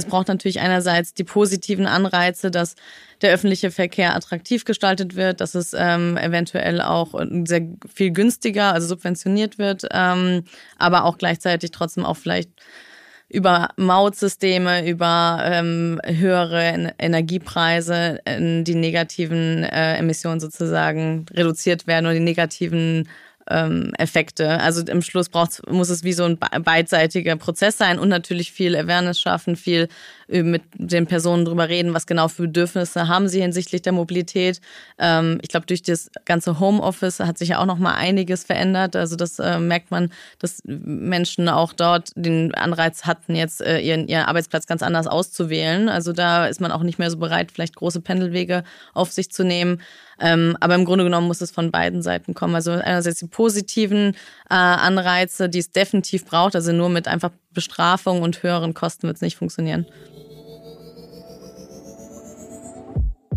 Es 0.00 0.06
braucht 0.06 0.28
natürlich 0.28 0.60
einerseits 0.60 1.12
die 1.12 1.24
positiven 1.24 1.86
Anreize, 1.86 2.50
dass 2.50 2.74
der 3.20 3.32
öffentliche 3.34 3.70
Verkehr 3.70 4.16
attraktiv 4.16 4.64
gestaltet 4.64 5.14
wird, 5.14 5.40
dass 5.42 5.54
es 5.54 5.74
ähm, 5.76 6.16
eventuell 6.16 6.80
auch 6.80 7.14
sehr 7.44 7.68
viel 7.94 8.12
günstiger, 8.12 8.72
also 8.72 8.88
subventioniert 8.88 9.58
wird, 9.58 9.86
ähm, 9.92 10.44
aber 10.78 11.04
auch 11.04 11.18
gleichzeitig 11.18 11.70
trotzdem 11.70 12.06
auch 12.06 12.16
vielleicht 12.16 12.50
über 13.28 13.68
Mautsysteme, 13.76 14.88
über 14.88 15.40
ähm, 15.44 16.00
höhere 16.04 16.94
Energiepreise 16.98 18.20
äh, 18.24 18.62
die 18.62 18.74
negativen 18.74 19.64
äh, 19.64 19.98
Emissionen 19.98 20.40
sozusagen 20.40 21.26
reduziert 21.30 21.86
werden 21.86 22.06
oder 22.06 22.14
die 22.14 22.20
negativen 22.20 23.06
ähm, 23.50 23.92
Effekte. 23.98 24.60
Also 24.60 24.82
im 24.86 25.02
Schluss 25.02 25.28
braucht, 25.28 25.68
muss 25.70 25.90
es 25.90 26.04
wie 26.04 26.12
so 26.12 26.24
ein 26.24 26.38
beidseitiger 26.38 27.36
Prozess 27.36 27.76
sein 27.76 27.98
und 27.98 28.08
natürlich 28.08 28.52
viel 28.52 28.76
Awareness 28.76 29.20
schaffen, 29.20 29.56
viel 29.56 29.88
äh, 30.28 30.42
mit 30.42 30.62
den 30.74 31.06
Personen 31.06 31.44
drüber 31.44 31.68
reden, 31.68 31.92
was 31.92 32.06
genau 32.06 32.28
für 32.28 32.42
Bedürfnisse 32.42 33.08
haben 33.08 33.28
sie 33.28 33.40
hinsichtlich 33.40 33.82
der 33.82 33.92
Mobilität. 33.92 34.60
Ähm, 34.98 35.38
ich 35.42 35.48
glaube, 35.48 35.66
durch 35.66 35.82
das 35.82 36.10
ganze 36.24 36.60
Homeoffice 36.60 37.20
hat 37.20 37.38
sich 37.38 37.50
ja 37.50 37.58
auch 37.58 37.66
noch 37.66 37.78
mal 37.78 37.94
einiges 37.94 38.44
verändert. 38.44 38.96
Also 38.96 39.16
das 39.16 39.38
äh, 39.38 39.58
merkt 39.58 39.90
man, 39.90 40.10
dass 40.38 40.62
Menschen 40.64 41.48
auch 41.48 41.72
dort 41.72 42.12
den 42.14 42.54
Anreiz 42.54 43.04
hatten, 43.04 43.34
jetzt 43.34 43.60
äh, 43.60 43.80
ihren, 43.80 44.08
ihren 44.08 44.24
Arbeitsplatz 44.24 44.66
ganz 44.66 44.82
anders 44.82 45.06
auszuwählen. 45.06 45.88
Also 45.88 46.12
da 46.12 46.46
ist 46.46 46.60
man 46.60 46.72
auch 46.72 46.82
nicht 46.82 46.98
mehr 46.98 47.10
so 47.10 47.18
bereit, 47.18 47.50
vielleicht 47.52 47.76
große 47.76 48.00
Pendelwege 48.00 48.64
auf 48.94 49.10
sich 49.10 49.30
zu 49.30 49.44
nehmen. 49.44 49.80
Ähm, 50.20 50.56
aber 50.60 50.74
im 50.74 50.84
Grunde 50.84 51.04
genommen 51.04 51.26
muss 51.26 51.40
es 51.40 51.50
von 51.50 51.70
beiden 51.70 52.02
Seiten 52.02 52.34
kommen. 52.34 52.54
Also 52.54 52.72
einerseits 52.72 53.20
die 53.20 53.26
positiven 53.26 54.14
äh, 54.48 54.54
Anreize, 54.54 55.48
die 55.48 55.58
es 55.58 55.70
definitiv 55.72 56.26
braucht. 56.26 56.54
Also 56.54 56.72
nur 56.72 56.88
mit 56.90 57.08
einfach 57.08 57.30
Bestrafung 57.52 58.22
und 58.22 58.42
höheren 58.42 58.74
Kosten 58.74 59.06
wird 59.06 59.16
es 59.16 59.22
nicht 59.22 59.36
funktionieren. 59.36 59.86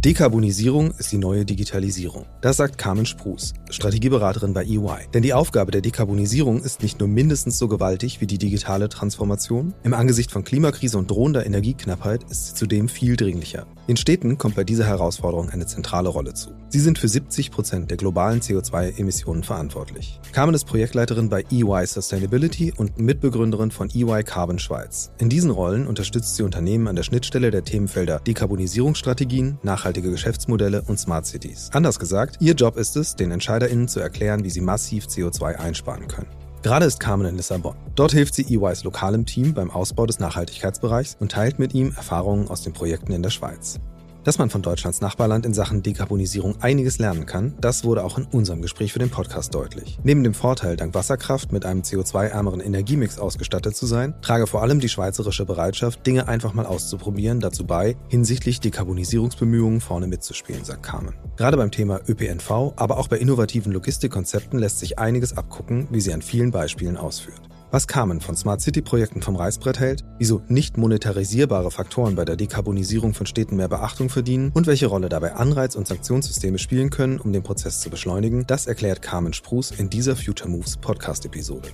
Dekarbonisierung 0.04 0.92
ist 0.98 1.14
die 1.14 1.18
neue 1.18 1.46
Digitalisierung. 1.46 2.26
Das 2.42 2.58
sagt 2.58 2.78
Carmen 2.78 3.06
Spruß, 3.06 3.54
Strategieberaterin 3.70 4.54
bei 4.54 4.66
EY. 4.66 5.08
Denn 5.14 5.24
die 5.24 5.34
Aufgabe 5.34 5.72
der 5.72 5.80
Dekarbonisierung 5.80 6.62
ist 6.62 6.84
nicht 6.84 7.00
nur 7.00 7.08
mindestens 7.08 7.58
so 7.58 7.70
gewaltig 7.70 8.20
wie 8.20 8.28
die 8.28 8.38
digitale 8.38 8.90
Transformation. 8.90 9.74
Im 9.84 9.94
Angesicht 9.94 10.30
von 10.30 10.44
Klimakrise 10.44 10.98
und 10.98 11.10
drohender 11.10 11.46
Energieknappheit 11.46 12.26
ist 12.30 12.48
sie 12.48 12.54
zudem 12.54 12.90
viel 12.90 13.16
dringlicher. 13.16 13.66
Den 13.88 13.96
Städten 13.96 14.38
kommt 14.38 14.56
bei 14.56 14.66
dieser 14.66 14.86
Herausforderung 14.86 15.50
eine 15.50 15.68
zentrale 15.68 16.10
Rolle 16.10 16.34
zu. 16.34 16.52
Sie 16.68 16.82
sind 16.82 17.00
für 17.00 17.08
70 17.08 17.52
Prozent 17.52 17.90
der 17.90 17.98
globalen 17.98 18.42
CO2-Emissionen 18.42 19.44
verantwortlich. 19.44 20.20
Carmen 20.34 20.56
ist 20.56 20.66
Projektleiterin 20.66 21.30
bei 21.30 21.46
EY 21.50 21.86
Sustainability 21.86 22.74
und 22.76 22.98
Mitbegründerin 22.98 23.72
von 23.72 23.90
EY 23.90 24.24
Carbon 24.24 24.60
Schweiz. 24.60 25.12
In 25.18 25.30
diesen 25.30 25.52
Rollen 25.52 25.88
unterstützt 25.88 26.36
sie 26.36 26.44
Unternehmen 26.44 26.88
an 26.88 26.96
der 26.98 27.04
Schnittstelle 27.04 27.52
der 27.52 27.64
Themenfelder 27.64 28.20
Dekarbonisierungsstrategien, 28.20 29.60
nachhaltige 29.94 30.12
Geschäftsmodelle 30.12 30.82
und 30.88 31.00
Smart 31.00 31.28
Cities. 31.28 31.70
Anders 31.72 32.00
gesagt, 32.00 32.38
ihr 32.40 32.54
Job 32.54 32.78
ist 32.78 32.98
es, 32.98 33.16
den 33.16 33.30
EntscheiderInnen 33.30 33.88
zu 33.88 34.00
erklären, 34.00 34.44
wie 34.44 34.50
sie 34.50 34.62
massiv 34.62 35.06
CO2 35.06 35.56
einsparen 35.58 36.08
können. 36.08 36.28
Gerade 36.64 36.86
ist 36.86 37.00
Carmen 37.00 37.28
in 37.28 37.36
Lissabon. 37.36 37.76
Dort 37.94 38.12
hilft 38.12 38.34
sie 38.34 38.44
EYs 38.44 38.84
lokalem 38.84 39.28
Team 39.28 39.54
beim 39.54 39.70
Ausbau 39.70 40.08
des 40.08 40.20
Nachhaltigkeitsbereichs 40.20 41.18
und 41.20 41.32
teilt 41.32 41.60
mit 41.60 41.76
ihm 41.76 41.94
Erfahrungen 41.96 42.48
aus 42.48 42.64
den 42.64 42.74
Projekten 42.74 43.12
in 43.12 43.22
der 43.22 43.30
Schweiz. 43.30 43.80
Dass 44.24 44.38
man 44.38 44.50
von 44.50 44.62
Deutschlands 44.62 45.02
Nachbarland 45.02 45.46
in 45.46 45.54
Sachen 45.54 45.84
Dekarbonisierung 45.84 46.56
einiges 46.62 46.98
lernen 46.98 47.26
kann, 47.26 47.56
das 47.60 47.84
wurde 47.84 48.06
auch 48.06 48.18
in 48.18 48.24
unserem 48.26 48.62
Gespräch 48.62 48.94
für 48.94 49.00
den 49.00 49.10
Podcast 49.10 49.54
deutlich. 49.54 50.00
Neben 50.04 50.24
dem 50.24 50.34
Vorteil, 50.34 50.78
dank 50.78 50.94
Wasserkraft 50.94 51.52
mit 51.52 51.66
einem 51.66 51.82
CO2-ärmeren 51.82 52.62
Energiemix 52.62 53.20
ausgestattet 53.20 53.76
zu 53.76 53.86
sein, 53.86 54.14
trage 54.22 54.48
vor 54.48 54.62
allem 54.62 54.80
die 54.80 54.88
schweizerische 54.88 55.46
Bereitschaft, 55.46 56.08
Dinge 56.08 56.30
einfach 56.30 56.54
mal 56.54 56.66
auszuprobieren, 56.66 57.42
dazu 57.42 57.66
bei, 57.66 57.98
hinsichtlich 58.08 58.62
Dekarbonisierungsbemühungen 58.62 59.82
vorne 59.82 60.08
mitzuspielen, 60.08 60.64
sagt 60.64 60.84
Carmen. 60.84 61.16
Gerade 61.36 61.58
beim 61.58 61.72
Thema 61.72 62.00
ÖPNV, 62.08 62.74
aber 62.78 62.98
auch 62.98 63.10
bei 63.10 63.18
innovativen 63.18 63.74
Logistikkonzepten 63.74 64.58
lässt 64.58 64.80
sich 64.80 65.00
einiges 65.00 65.36
abgucken, 65.36 65.88
wie 65.92 66.00
sie 66.00 66.14
an 66.14 66.22
vielen 66.22 66.52
Beispielen 66.52 66.96
ausführt 66.96 67.42
was 67.74 67.88
Carmen 67.88 68.22
von 68.22 68.36
Smart 68.36 68.62
City-Projekten 68.62 69.24
vom 69.24 69.36
Reißbrett 69.36 69.80
hält, 69.80 70.06
wieso 70.20 70.44
nicht 70.48 70.78
monetarisierbare 70.78 71.72
Faktoren 71.72 72.16
bei 72.16 72.24
der 72.24 72.36
Dekarbonisierung 72.36 73.16
von 73.16 73.26
Städten 73.26 73.56
mehr 73.56 73.68
Beachtung 73.68 74.10
verdienen 74.10 74.52
und 74.54 74.68
welche 74.68 74.86
Rolle 74.86 75.10
dabei 75.10 75.34
Anreiz- 75.34 75.76
und 75.76 75.88
Sanktionssysteme 75.88 76.60
spielen 76.60 76.92
können, 76.92 77.20
um 77.20 77.34
den 77.34 77.42
Prozess 77.42 77.80
zu 77.80 77.90
beschleunigen, 77.90 78.46
das 78.46 78.68
erklärt 78.68 79.02
Carmen 79.02 79.34
Spruß 79.34 79.72
in 79.72 79.90
dieser 79.90 80.16
Future 80.16 80.52
Moves 80.52 80.78
Podcast-Episode. 80.78 81.70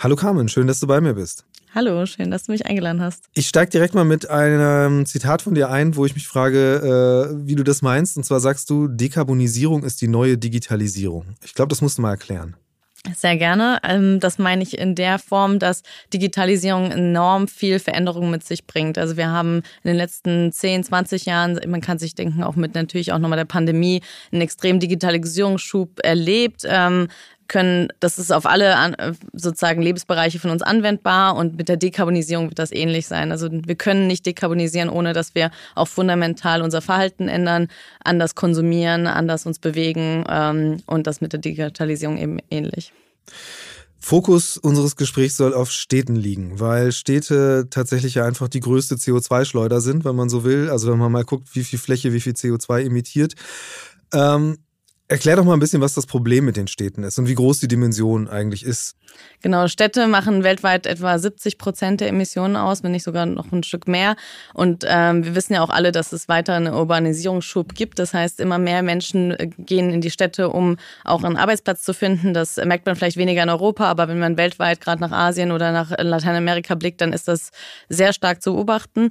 Hallo 0.00 0.16
Carmen, 0.16 0.48
schön, 0.48 0.66
dass 0.66 0.80
du 0.80 0.88
bei 0.88 1.00
mir 1.00 1.14
bist. 1.14 1.44
Hallo, 1.74 2.06
schön, 2.06 2.30
dass 2.30 2.44
du 2.44 2.52
mich 2.52 2.66
eingeladen 2.66 3.02
hast. 3.02 3.24
Ich 3.34 3.48
steige 3.48 3.68
direkt 3.68 3.94
mal 3.94 4.04
mit 4.04 4.30
einem 4.30 5.06
Zitat 5.06 5.42
von 5.42 5.56
dir 5.56 5.70
ein, 5.70 5.96
wo 5.96 6.06
ich 6.06 6.14
mich 6.14 6.28
frage, 6.28 7.32
äh, 7.34 7.46
wie 7.48 7.56
du 7.56 7.64
das 7.64 7.82
meinst. 7.82 8.16
Und 8.16 8.22
zwar 8.22 8.38
sagst 8.38 8.70
du, 8.70 8.86
Dekarbonisierung 8.86 9.82
ist 9.82 10.00
die 10.00 10.06
neue 10.06 10.38
Digitalisierung. 10.38 11.34
Ich 11.44 11.52
glaube, 11.52 11.70
das 11.70 11.82
musst 11.82 11.98
du 11.98 12.02
mal 12.02 12.12
erklären. 12.12 12.54
Sehr 13.14 13.36
gerne. 13.36 13.80
Ähm, 13.82 14.18
das 14.18 14.38
meine 14.38 14.62
ich 14.62 14.78
in 14.78 14.94
der 14.94 15.18
Form, 15.18 15.58
dass 15.58 15.82
Digitalisierung 16.14 16.90
enorm 16.90 17.48
viel 17.48 17.78
Veränderung 17.78 18.30
mit 18.30 18.44
sich 18.44 18.66
bringt. 18.66 18.96
Also 18.96 19.18
wir 19.18 19.28
haben 19.28 19.58
in 19.82 19.88
den 19.88 19.96
letzten 19.96 20.52
10, 20.52 20.84
20 20.84 21.26
Jahren, 21.26 21.60
man 21.66 21.82
kann 21.82 21.98
sich 21.98 22.14
denken, 22.14 22.42
auch 22.42 22.56
mit 22.56 22.74
natürlich 22.74 23.12
auch 23.12 23.18
nochmal 23.18 23.36
der 23.36 23.44
Pandemie, 23.44 24.00
einen 24.32 24.40
extremen 24.40 24.80
Digitalisierungsschub 24.80 26.00
erlebt. 26.02 26.64
Können, 27.48 27.88
das 28.00 28.18
ist 28.18 28.32
auf 28.32 28.46
alle 28.46 28.72
äh, 28.72 29.12
sozusagen 29.32 29.82
Lebensbereiche 29.82 30.38
von 30.38 30.50
uns 30.50 30.62
anwendbar 30.62 31.36
und 31.36 31.56
mit 31.56 31.68
der 31.68 31.76
Dekarbonisierung 31.76 32.48
wird 32.48 32.58
das 32.58 32.72
ähnlich 32.72 33.06
sein. 33.06 33.32
Also 33.32 33.48
wir 33.50 33.74
können 33.74 34.06
nicht 34.06 34.26
dekarbonisieren, 34.26 34.88
ohne 34.88 35.12
dass 35.12 35.34
wir 35.34 35.50
auch 35.74 35.88
fundamental 35.88 36.62
unser 36.62 36.80
Verhalten 36.80 37.28
ändern, 37.28 37.68
anders 38.02 38.34
konsumieren, 38.34 39.06
anders 39.06 39.46
uns 39.46 39.58
bewegen 39.58 40.24
ähm, 40.28 40.82
und 40.86 41.06
das 41.06 41.20
mit 41.20 41.32
der 41.32 41.40
Digitalisierung 41.40 42.18
eben 42.18 42.38
ähnlich. 42.50 42.92
Fokus 44.04 44.58
unseres 44.58 44.96
Gesprächs 44.96 45.38
soll 45.38 45.54
auf 45.54 45.70
Städten 45.70 46.14
liegen, 46.14 46.60
weil 46.60 46.92
Städte 46.92 47.68
tatsächlich 47.70 48.16
ja 48.16 48.26
einfach 48.26 48.48
die 48.48 48.60
größte 48.60 48.96
CO2-Schleuder 48.96 49.80
sind, 49.80 50.04
wenn 50.04 50.14
man 50.14 50.28
so 50.28 50.44
will. 50.44 50.68
Also 50.68 50.92
wenn 50.92 50.98
man 50.98 51.10
mal 51.10 51.24
guckt, 51.24 51.48
wie 51.54 51.64
viel 51.64 51.78
Fläche, 51.78 52.12
wie 52.12 52.20
viel 52.20 52.34
CO2 52.34 52.84
emittiert. 52.84 53.34
Ähm, 54.12 54.58
Erklär 55.06 55.36
doch 55.36 55.44
mal 55.44 55.52
ein 55.52 55.60
bisschen, 55.60 55.82
was 55.82 55.92
das 55.92 56.06
Problem 56.06 56.46
mit 56.46 56.56
den 56.56 56.66
Städten 56.66 57.02
ist 57.02 57.18
und 57.18 57.28
wie 57.28 57.34
groß 57.34 57.60
die 57.60 57.68
Dimension 57.68 58.26
eigentlich 58.26 58.64
ist. 58.64 58.96
Genau, 59.42 59.68
Städte 59.68 60.06
machen 60.06 60.44
weltweit 60.44 60.86
etwa 60.86 61.18
70 61.18 61.58
Prozent 61.58 62.00
der 62.00 62.08
Emissionen 62.08 62.56
aus, 62.56 62.82
wenn 62.82 62.92
nicht 62.92 63.02
sogar 63.02 63.26
noch 63.26 63.52
ein 63.52 63.62
Stück 63.64 63.86
mehr. 63.86 64.16
Und 64.54 64.82
ähm, 64.88 65.22
wir 65.22 65.34
wissen 65.34 65.52
ja 65.52 65.62
auch 65.62 65.68
alle, 65.68 65.92
dass 65.92 66.14
es 66.14 66.26
weiter 66.28 66.54
einen 66.54 66.72
Urbanisierungsschub 66.72 67.74
gibt. 67.74 67.98
Das 67.98 68.14
heißt, 68.14 68.40
immer 68.40 68.58
mehr 68.58 68.82
Menschen 68.82 69.32
äh, 69.32 69.50
gehen 69.58 69.90
in 69.90 70.00
die 70.00 70.10
Städte, 70.10 70.48
um 70.48 70.78
auch 71.04 71.22
einen 71.22 71.36
Arbeitsplatz 71.36 71.82
zu 71.82 71.92
finden. 71.92 72.32
Das 72.32 72.56
merkt 72.56 72.86
man 72.86 72.96
vielleicht 72.96 73.18
weniger 73.18 73.42
in 73.42 73.50
Europa, 73.50 73.84
aber 73.84 74.08
wenn 74.08 74.18
man 74.18 74.38
weltweit 74.38 74.80
gerade 74.80 75.02
nach 75.02 75.12
Asien 75.12 75.52
oder 75.52 75.70
nach 75.70 75.90
Lateinamerika 75.98 76.76
blickt, 76.76 77.02
dann 77.02 77.12
ist 77.12 77.28
das 77.28 77.50
sehr 77.90 78.14
stark 78.14 78.42
zu 78.42 78.54
beobachten. 78.54 79.10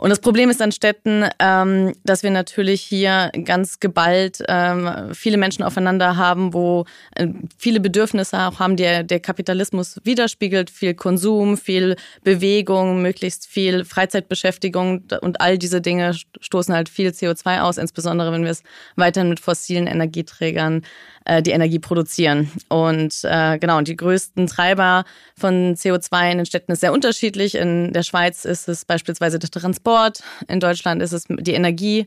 Und 0.00 0.08
das 0.08 0.20
Problem 0.20 0.48
ist 0.48 0.62
an 0.62 0.72
Städten, 0.72 1.26
ähm, 1.40 1.92
dass 2.04 2.22
wir 2.22 2.30
natürlich 2.30 2.80
hier 2.80 3.30
ganz 3.44 3.80
geballt 3.80 4.42
ähm, 4.48 5.10
viele 5.12 5.36
Menschen 5.36 5.62
aufeinander 5.62 6.16
haben, 6.16 6.54
wo 6.54 6.86
äh, 7.16 7.26
viele 7.58 7.80
Bedürfnisse 7.80 8.38
auch 8.38 8.60
haben, 8.60 8.76
die 8.76 9.04
der 9.04 9.20
Kapitalismus 9.20 10.00
widerspiegelt. 10.02 10.70
Viel 10.70 10.94
Konsum, 10.94 11.58
viel 11.58 11.96
Bewegung, 12.24 13.02
möglichst 13.02 13.46
viel 13.46 13.84
Freizeitbeschäftigung 13.84 15.02
und 15.20 15.42
all 15.42 15.58
diese 15.58 15.82
Dinge 15.82 16.14
stoßen 16.40 16.74
halt 16.74 16.88
viel 16.88 17.10
CO2 17.10 17.60
aus, 17.60 17.76
insbesondere 17.76 18.32
wenn 18.32 18.44
wir 18.44 18.52
es 18.52 18.62
weiterhin 18.96 19.28
mit 19.28 19.40
fossilen 19.40 19.86
Energieträgern 19.86 20.80
äh, 21.30 21.42
die 21.42 21.52
Energie 21.52 21.78
produzieren. 21.78 22.50
Und 22.68 23.20
äh, 23.22 23.58
genau, 23.58 23.78
und 23.78 23.86
die 23.86 23.96
größten 23.96 24.48
Treiber 24.48 25.04
von 25.38 25.76
CO2 25.76 26.32
in 26.32 26.38
den 26.38 26.46
Städten 26.46 26.72
ist 26.72 26.80
sehr 26.80 26.92
unterschiedlich. 26.92 27.54
In 27.54 27.92
der 27.92 28.02
Schweiz 28.02 28.44
ist 28.44 28.68
es 28.68 28.84
beispielsweise 28.84 29.38
der 29.38 29.50
Transport, 29.50 30.24
in 30.48 30.58
Deutschland 30.58 31.00
ist 31.00 31.12
es 31.12 31.26
die 31.28 31.52
Energie. 31.52 32.06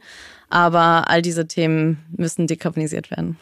Aber 0.49 1.09
all 1.09 1.21
diese 1.21 1.47
Themen 1.47 1.99
müssen 2.15 2.47
dekarbonisiert 2.47 3.09
werden. 3.11 3.37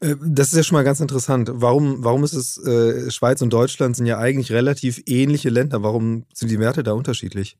Äh, 0.00 0.16
das 0.22 0.48
ist 0.48 0.56
ja 0.56 0.62
schon 0.62 0.76
mal 0.76 0.84
ganz 0.84 1.00
interessant. 1.00 1.50
Warum, 1.50 2.04
warum 2.04 2.22
ist 2.24 2.34
es, 2.34 2.58
äh, 2.58 3.10
Schweiz 3.10 3.40
und 3.40 3.52
Deutschland 3.52 3.96
sind 3.96 4.06
ja 4.06 4.18
eigentlich 4.18 4.52
relativ 4.52 5.02
ähnliche 5.06 5.48
Länder. 5.48 5.82
Warum 5.82 6.26
sind 6.34 6.50
die 6.50 6.60
Werte 6.60 6.82
da 6.82 6.92
unterschiedlich? 6.92 7.56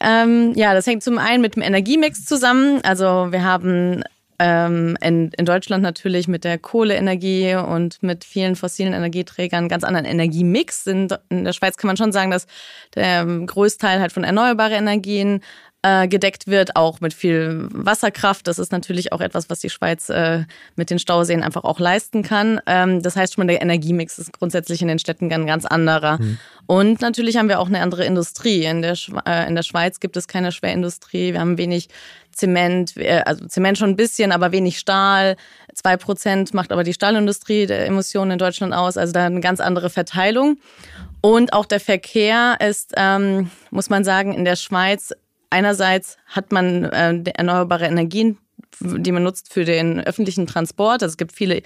Ähm, 0.00 0.52
ja, 0.54 0.74
das 0.74 0.86
hängt 0.86 1.02
zum 1.02 1.16
einen 1.16 1.40
mit 1.40 1.56
dem 1.56 1.62
Energiemix 1.62 2.26
zusammen. 2.26 2.80
Also 2.82 3.28
wir 3.30 3.42
haben 3.42 4.04
ähm, 4.38 4.96
in, 5.00 5.30
in 5.36 5.44
Deutschland 5.44 5.82
natürlich 5.82 6.28
mit 6.28 6.44
der 6.44 6.58
Kohleenergie 6.58 7.54
und 7.54 8.02
mit 8.02 8.24
vielen 8.24 8.56
fossilen 8.56 8.92
Energieträgern 8.92 9.68
ganz 9.68 9.84
anderen 9.84 10.06
Energiemix. 10.06 10.86
In, 10.86 11.08
in 11.28 11.44
der 11.44 11.52
Schweiz 11.52 11.76
kann 11.76 11.88
man 11.88 11.96
schon 11.96 12.12
sagen, 12.12 12.30
dass 12.30 12.46
der 12.94 13.24
Großteil 13.24 14.00
halt 14.00 14.12
von 14.12 14.24
erneuerbaren 14.24 14.72
Energien 14.74 15.40
äh, 15.82 16.08
gedeckt 16.08 16.46
wird, 16.46 16.74
auch 16.74 17.00
mit 17.00 17.14
viel 17.14 17.68
Wasserkraft. 17.70 18.48
Das 18.48 18.58
ist 18.58 18.72
natürlich 18.72 19.12
auch 19.12 19.20
etwas, 19.20 19.48
was 19.50 19.60
die 19.60 19.70
Schweiz 19.70 20.08
äh, 20.08 20.44
mit 20.74 20.90
den 20.90 20.98
Stauseen 20.98 21.42
einfach 21.42 21.64
auch 21.64 21.78
leisten 21.78 22.22
kann. 22.22 22.60
Ähm, 22.66 23.02
das 23.02 23.16
heißt 23.16 23.34
schon, 23.34 23.46
der 23.46 23.62
Energiemix 23.62 24.18
ist 24.18 24.32
grundsätzlich 24.32 24.82
in 24.82 24.88
den 24.88 24.98
Städten 24.98 25.32
ein 25.32 25.46
ganz 25.46 25.64
anderer. 25.64 26.18
Mhm. 26.18 26.38
Und 26.66 27.00
natürlich 27.00 27.36
haben 27.36 27.48
wir 27.48 27.60
auch 27.60 27.68
eine 27.68 27.80
andere 27.80 28.04
Industrie. 28.04 28.64
In 28.64 28.82
der, 28.82 28.96
äh, 29.26 29.46
in 29.46 29.54
der 29.54 29.62
Schweiz 29.62 30.00
gibt 30.00 30.16
es 30.16 30.26
keine 30.26 30.50
Schwerindustrie. 30.50 31.32
Wir 31.32 31.40
haben 31.40 31.58
wenig 31.58 31.88
Zement, 32.32 32.96
äh, 32.96 33.22
also 33.24 33.46
Zement 33.46 33.78
schon 33.78 33.90
ein 33.90 33.96
bisschen, 33.96 34.32
aber 34.32 34.52
wenig 34.52 34.78
Stahl. 34.78 35.36
Zwei 35.74 35.96
Prozent 35.96 36.54
macht 36.54 36.72
aber 36.72 36.84
die 36.84 36.94
Stahlindustrie 36.94 37.66
der 37.66 37.86
Emissionen 37.86 38.32
in 38.32 38.38
Deutschland 38.38 38.74
aus. 38.74 38.96
Also 38.96 39.12
da 39.12 39.26
eine 39.26 39.40
ganz 39.40 39.60
andere 39.60 39.90
Verteilung. 39.90 40.58
Und 41.20 41.52
auch 41.52 41.66
der 41.66 41.80
Verkehr 41.80 42.56
ist, 42.60 42.92
ähm, 42.96 43.50
muss 43.70 43.88
man 43.88 44.04
sagen, 44.04 44.32
in 44.32 44.44
der 44.44 44.56
Schweiz 44.56 45.12
einerseits 45.50 46.16
hat 46.26 46.52
man 46.52 46.84
äh, 46.84 47.22
erneuerbare 47.34 47.86
Energien, 47.86 48.38
die 48.80 49.12
man 49.12 49.22
nutzt 49.22 49.52
für 49.52 49.64
den 49.64 50.00
öffentlichen 50.00 50.46
Transport. 50.46 51.02
Also 51.02 51.12
es 51.12 51.16
gibt 51.16 51.32
viele 51.32 51.62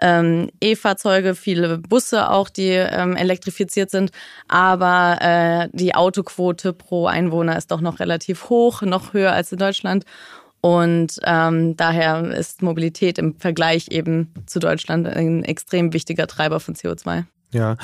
ähm, 0.00 0.50
E-Fahrzeuge, 0.60 1.34
viele 1.34 1.78
Busse 1.78 2.30
auch, 2.30 2.48
die 2.48 2.70
ähm, 2.70 3.16
elektrifiziert 3.16 3.90
sind. 3.90 4.10
Aber 4.48 5.18
äh, 5.20 5.68
die 5.72 5.94
Autoquote 5.94 6.72
pro 6.72 7.06
Einwohner 7.06 7.56
ist 7.56 7.70
doch 7.70 7.80
noch 7.80 8.00
relativ 8.00 8.48
hoch, 8.48 8.82
noch 8.82 9.12
höher 9.12 9.32
als 9.32 9.52
in 9.52 9.58
Deutschland. 9.58 10.04
Und 10.60 11.18
ähm, 11.24 11.76
daher 11.76 12.22
ist 12.30 12.62
Mobilität 12.62 13.18
im 13.18 13.34
Vergleich 13.36 13.88
eben 13.90 14.32
zu 14.46 14.60
Deutschland 14.60 15.08
ein 15.08 15.44
extrem 15.44 15.92
wichtiger 15.92 16.28
Treiber 16.28 16.60
von 16.60 16.76
CO2. 16.76 17.24
Ja, 17.54 17.76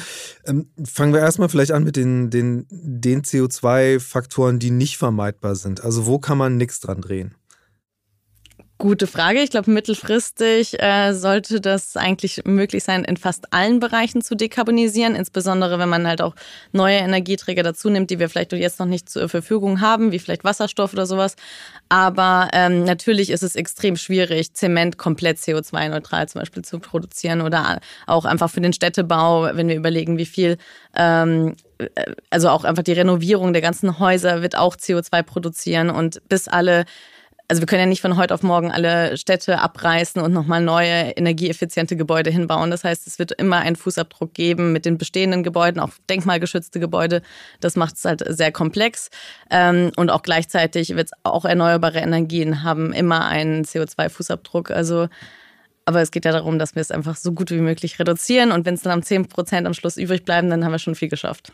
ähm, 0.47 0.71
fangen 0.85 1.13
wir 1.13 1.21
erstmal 1.21 1.49
vielleicht 1.49 1.73
an 1.73 1.85
mit 1.85 1.97
den, 1.97 2.31
den, 2.31 2.67
den 2.71 3.23
CO2-Faktoren, 3.23 4.59
die 4.59 4.71
nicht 4.71 4.97
vermeidbar 4.97 5.57
sind. 5.57 5.85
Also 5.85 6.07
wo 6.07 6.19
kann 6.19 6.39
man 6.39 6.57
nichts 6.57 6.81
dran 6.81 7.03
drehen? 7.03 7.35
Gute 8.81 9.09
Frage. 9.09 9.41
Ich 9.41 9.51
glaube, 9.51 9.73
mittelfristig 9.73 10.81
äh, 10.81 11.13
sollte 11.13 11.61
das 11.61 11.97
eigentlich 11.97 12.43
möglich 12.45 12.85
sein, 12.85 13.03
in 13.03 13.17
fast 13.17 13.53
allen 13.53 13.81
Bereichen 13.81 14.23
zu 14.23 14.37
dekarbonisieren, 14.37 15.17
insbesondere 15.17 15.81
wenn 15.81 15.89
man 15.89 16.07
halt 16.07 16.23
auch 16.23 16.37
neue 16.71 16.99
Energieträger 16.99 17.65
dazu 17.65 17.91
nimmt, 17.91 18.09
die 18.11 18.21
wir 18.21 18.29
vielleicht 18.29 18.53
jetzt 18.53 18.79
noch 18.79 18.87
nicht 18.87 19.09
zur 19.09 19.29
Verfügung 19.29 19.81
haben, 19.81 20.13
wie 20.13 20.21
vielleicht 20.21 20.45
Wasserstoff 20.45 20.93
oder 20.93 21.07
sowas. 21.07 21.35
Aber 21.89 22.51
ähm, 22.53 22.85
natürlich 22.85 23.31
ist 23.31 23.43
es 23.43 23.57
extrem 23.57 23.97
schwierig, 23.97 24.55
Zement 24.55 24.97
komplett 24.97 25.39
CO2-neutral 25.39 26.29
zum 26.29 26.41
Beispiel 26.41 26.65
zu 26.65 26.79
produzieren 26.79 27.41
oder 27.41 27.81
auch 28.07 28.27
einfach 28.27 28.49
für 28.49 28.61
den 28.61 28.73
Städtebau, 28.73 29.57
wenn 29.57 29.67
wir 29.67 29.75
überlegen, 29.75 30.19
wie 30.19 30.27
viel 30.27 30.57
ähm, 30.95 31.57
äh, 31.79 31.89
also 32.31 32.49
auch 32.51 32.63
einfach 32.63 32.85
die 32.85 32.93
Renovierung 32.93 33.53
der 33.53 33.63
ganzen 33.63 33.99
Häuser 33.99 34.41
wird 34.41 34.57
auch 34.57 34.77
CO2 34.77 35.25
produzieren 35.25 35.91
und 35.91 36.23
bis 36.29 36.47
alle 36.47 36.85
also 37.49 37.63
wir 37.63 37.67
können 37.67 37.81
ja 37.81 37.87
nicht 37.87 38.03
von 38.03 38.19
heute 38.19 38.35
auf 38.35 38.43
morgen 38.43 38.71
alle 38.71 39.17
Städte 39.17 39.59
abreißen 39.59 40.21
und 40.21 40.33
nochmal 40.33 40.61
neue 40.61 41.13
energieeffiziente 41.13 41.97
Gebäude 41.97 42.29
hinbauen. 42.29 42.71
Das 42.71 42.85
heißt, 42.85 43.07
es 43.07 43.19
wird 43.19 43.33
immer 43.33 43.57
einen 43.57 43.77
Fußabdruck 43.77 44.35
geben 44.35 44.73
mit 44.73 44.85
den 44.85 44.99
bestehenden 44.99 45.43
Gebäuden, 45.43 45.81
auch 45.81 45.91
denkmalgeschützte 46.11 46.79
Gebäude. 46.79 47.23
Das 47.61 47.75
macht 47.75 47.97
es 47.97 48.05
halt 48.05 48.23
sehr 48.29 48.53
komplex. 48.53 49.09
Ähm, 49.51 49.93
und 49.97 50.11
auch 50.11 50.21
gleichzeitig 50.21 50.95
wird 50.95 51.07
es 51.07 51.13
auch 51.23 51.47
erneuerbare 51.47 52.01
Energien 52.01 52.63
haben 52.63 52.93
immer 52.93 53.27
einen 53.27 53.65
CO2-Fußabdruck. 53.65 54.71
Also 54.71 55.09
aber 55.87 56.03
es 56.03 56.11
geht 56.11 56.27
ja 56.27 56.33
darum, 56.33 56.59
dass 56.59 56.75
wir 56.75 56.83
es 56.83 56.91
einfach 56.91 57.17
so 57.17 57.33
gut 57.33 57.51
wie 57.51 57.61
möglich 57.61 57.99
reduzieren. 57.99 58.53
Und 58.53 58.67
wenn 58.67 58.75
es 58.75 58.83
dann 58.83 58.93
am 58.93 59.03
10 59.03 59.29
Prozent 59.29 59.67
am 59.67 59.73
Schluss 59.73 59.97
übrig 59.97 60.23
bleiben, 60.27 60.51
dann 60.51 60.63
haben 60.63 60.73
wir 60.73 60.79
schon 60.79 60.95
viel 60.95 61.09
geschafft. 61.09 61.51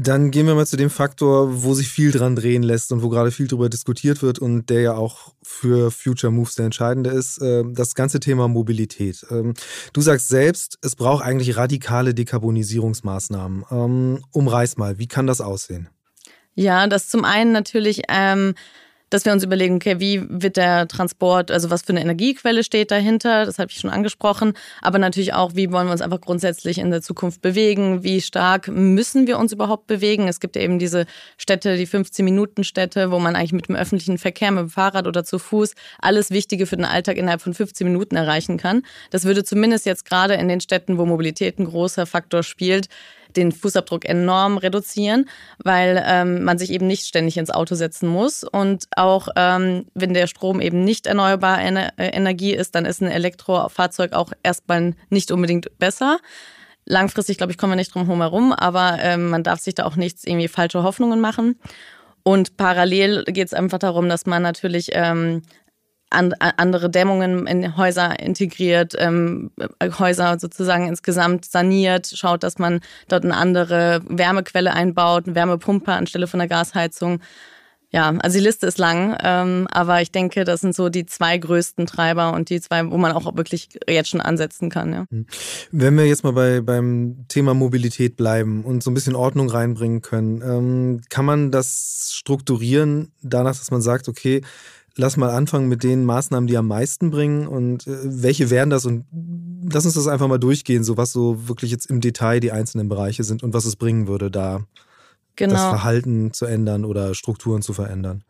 Dann 0.00 0.30
gehen 0.30 0.46
wir 0.46 0.54
mal 0.54 0.64
zu 0.64 0.76
dem 0.76 0.90
Faktor, 0.90 1.64
wo 1.64 1.74
sich 1.74 1.88
viel 1.88 2.12
dran 2.12 2.36
drehen 2.36 2.62
lässt 2.62 2.92
und 2.92 3.02
wo 3.02 3.08
gerade 3.08 3.32
viel 3.32 3.48
darüber 3.48 3.68
diskutiert 3.68 4.22
wird 4.22 4.38
und 4.38 4.70
der 4.70 4.80
ja 4.80 4.94
auch 4.94 5.34
für 5.42 5.90
Future 5.90 6.32
Moves 6.32 6.54
der 6.54 6.66
entscheidende 6.66 7.10
ist, 7.10 7.38
äh, 7.38 7.64
das 7.66 7.96
ganze 7.96 8.20
Thema 8.20 8.46
Mobilität. 8.46 9.26
Ähm, 9.28 9.54
du 9.92 10.00
sagst 10.00 10.28
selbst, 10.28 10.78
es 10.82 10.94
braucht 10.94 11.24
eigentlich 11.24 11.56
radikale 11.56 12.14
Dekarbonisierungsmaßnahmen. 12.14 13.64
Ähm, 13.72 14.24
umreiß 14.30 14.76
mal, 14.76 15.00
wie 15.00 15.08
kann 15.08 15.26
das 15.26 15.40
aussehen? 15.40 15.88
Ja, 16.54 16.86
das 16.86 17.08
zum 17.08 17.24
einen 17.24 17.50
natürlich 17.50 18.02
ähm, 18.08 18.54
dass 19.10 19.24
wir 19.24 19.32
uns 19.32 19.44
überlegen, 19.44 19.76
okay, 19.76 20.00
wie 20.00 20.22
wird 20.28 20.56
der 20.56 20.88
Transport, 20.88 21.50
also 21.50 21.70
was 21.70 21.82
für 21.82 21.90
eine 21.90 22.00
Energiequelle 22.00 22.64
steht 22.64 22.90
dahinter, 22.90 23.46
das 23.46 23.58
habe 23.58 23.70
ich 23.70 23.78
schon 23.78 23.90
angesprochen, 23.90 24.52
aber 24.82 24.98
natürlich 24.98 25.34
auch, 25.34 25.54
wie 25.54 25.72
wollen 25.72 25.86
wir 25.86 25.92
uns 25.92 26.00
einfach 26.00 26.20
grundsätzlich 26.20 26.78
in 26.78 26.90
der 26.90 27.02
Zukunft 27.02 27.40
bewegen, 27.42 28.02
wie 28.02 28.20
stark 28.20 28.68
müssen 28.68 29.26
wir 29.26 29.38
uns 29.38 29.52
überhaupt 29.52 29.86
bewegen. 29.86 30.28
Es 30.28 30.40
gibt 30.40 30.56
ja 30.56 30.62
eben 30.62 30.78
diese 30.78 31.06
Städte, 31.36 31.76
die 31.76 31.86
15-Minuten-Städte, 31.86 33.10
wo 33.10 33.18
man 33.18 33.36
eigentlich 33.36 33.52
mit 33.52 33.68
dem 33.68 33.76
öffentlichen 33.76 34.18
Verkehr, 34.18 34.50
mit 34.50 34.60
dem 34.60 34.70
Fahrrad 34.70 35.06
oder 35.06 35.24
zu 35.24 35.38
Fuß 35.38 35.74
alles 36.00 36.30
Wichtige 36.30 36.66
für 36.66 36.76
den 36.76 36.84
Alltag 36.84 37.16
innerhalb 37.16 37.40
von 37.40 37.54
15 37.54 37.86
Minuten 37.86 38.16
erreichen 38.16 38.56
kann. 38.56 38.82
Das 39.10 39.24
würde 39.24 39.44
zumindest 39.44 39.86
jetzt 39.86 40.04
gerade 40.04 40.34
in 40.34 40.48
den 40.48 40.60
Städten, 40.60 40.98
wo 40.98 41.06
Mobilität 41.06 41.58
ein 41.58 41.64
großer 41.64 42.06
Faktor 42.06 42.42
spielt, 42.42 42.88
den 43.36 43.52
Fußabdruck 43.52 44.04
enorm 44.04 44.58
reduzieren, 44.58 45.28
weil 45.62 46.02
ähm, 46.06 46.44
man 46.44 46.58
sich 46.58 46.70
eben 46.70 46.86
nicht 46.86 47.06
ständig 47.06 47.36
ins 47.36 47.50
Auto 47.50 47.74
setzen 47.74 48.08
muss. 48.08 48.44
Und 48.44 48.84
auch 48.96 49.28
ähm, 49.36 49.86
wenn 49.94 50.14
der 50.14 50.26
Strom 50.26 50.60
eben 50.60 50.84
nicht 50.84 51.06
erneuerbare 51.06 51.60
Ener 51.60 51.92
äh, 51.96 52.08
Energie 52.08 52.54
ist, 52.54 52.74
dann 52.74 52.84
ist 52.84 53.00
ein 53.00 53.10
Elektrofahrzeug 53.10 54.12
auch 54.12 54.32
erstmal 54.42 54.94
nicht 55.10 55.30
unbedingt 55.30 55.78
besser. 55.78 56.18
Langfristig, 56.84 57.36
glaube 57.36 57.52
ich, 57.52 57.58
kommen 57.58 57.72
wir 57.72 57.76
nicht 57.76 57.94
drum 57.94 58.06
herum, 58.06 58.52
aber 58.52 58.98
ähm, 59.00 59.28
man 59.28 59.42
darf 59.42 59.60
sich 59.60 59.74
da 59.74 59.84
auch 59.84 59.96
nichts 59.96 60.24
irgendwie 60.24 60.48
falsche 60.48 60.82
Hoffnungen 60.82 61.20
machen. 61.20 61.58
Und 62.22 62.56
parallel 62.56 63.24
geht 63.24 63.46
es 63.46 63.54
einfach 63.54 63.78
darum, 63.78 64.08
dass 64.08 64.26
man 64.26 64.42
natürlich 64.42 64.90
ähm, 64.92 65.42
an, 66.10 66.34
andere 66.38 66.90
Dämmungen 66.90 67.46
in 67.46 67.76
Häuser 67.76 68.18
integriert, 68.20 68.94
ähm, 68.98 69.50
Häuser 69.82 70.38
sozusagen 70.38 70.88
insgesamt 70.88 71.44
saniert, 71.44 72.06
schaut, 72.14 72.42
dass 72.42 72.58
man 72.58 72.80
dort 73.08 73.24
eine 73.24 73.36
andere 73.36 74.02
Wärmequelle 74.08 74.72
einbaut, 74.72 75.26
eine 75.26 75.34
Wärmepumpe 75.34 75.92
anstelle 75.92 76.26
von 76.26 76.38
der 76.38 76.48
Gasheizung. 76.48 77.20
Ja, 77.90 78.14
also 78.18 78.38
die 78.38 78.44
Liste 78.44 78.66
ist 78.66 78.76
lang, 78.76 79.16
ähm, 79.22 79.66
aber 79.70 80.02
ich 80.02 80.10
denke, 80.10 80.44
das 80.44 80.60
sind 80.60 80.74
so 80.74 80.90
die 80.90 81.06
zwei 81.06 81.38
größten 81.38 81.86
Treiber 81.86 82.34
und 82.34 82.50
die 82.50 82.60
zwei, 82.60 82.90
wo 82.90 82.98
man 82.98 83.12
auch 83.12 83.34
wirklich 83.34 83.70
jetzt 83.88 84.10
schon 84.10 84.20
ansetzen 84.20 84.68
kann. 84.68 84.92
Ja. 84.92 85.06
Hm. 85.10 85.26
Wenn 85.72 85.96
wir 85.96 86.04
jetzt 86.04 86.22
mal 86.22 86.34
bei, 86.34 86.60
beim 86.60 87.24
Thema 87.28 87.54
Mobilität 87.54 88.16
bleiben 88.16 88.62
und 88.62 88.82
so 88.82 88.90
ein 88.90 88.94
bisschen 88.94 89.16
Ordnung 89.16 89.48
reinbringen 89.48 90.02
können, 90.02 90.42
ähm, 90.42 91.00
kann 91.08 91.24
man 91.24 91.50
das 91.50 92.10
strukturieren 92.14 93.12
danach, 93.22 93.56
dass 93.56 93.70
man 93.70 93.80
sagt, 93.80 94.06
okay, 94.06 94.42
lass 94.98 95.16
mal 95.16 95.30
anfangen 95.30 95.68
mit 95.68 95.82
den 95.82 96.04
Maßnahmen, 96.04 96.46
die 96.46 96.56
am 96.56 96.66
meisten 96.66 97.10
bringen 97.10 97.46
und 97.46 97.86
äh, 97.86 97.96
welche 98.02 98.50
wären 98.50 98.68
das 98.68 98.84
und 98.84 99.06
lass 99.72 99.84
uns 99.84 99.94
das 99.94 100.08
einfach 100.08 100.28
mal 100.28 100.38
durchgehen, 100.38 100.84
so 100.84 100.96
was 100.96 101.12
so 101.12 101.48
wirklich 101.48 101.70
jetzt 101.70 101.86
im 101.86 102.00
Detail 102.00 102.40
die 102.40 102.52
einzelnen 102.52 102.88
Bereiche 102.88 103.24
sind 103.24 103.42
und 103.42 103.54
was 103.54 103.64
es 103.64 103.76
bringen 103.76 104.08
würde, 104.08 104.30
da 104.30 104.64
genau. 105.36 105.54
das 105.54 105.62
Verhalten 105.62 106.32
zu 106.32 106.44
ändern 106.46 106.84
oder 106.84 107.14
Strukturen 107.14 107.62
zu 107.62 107.72
verändern. 107.72 108.24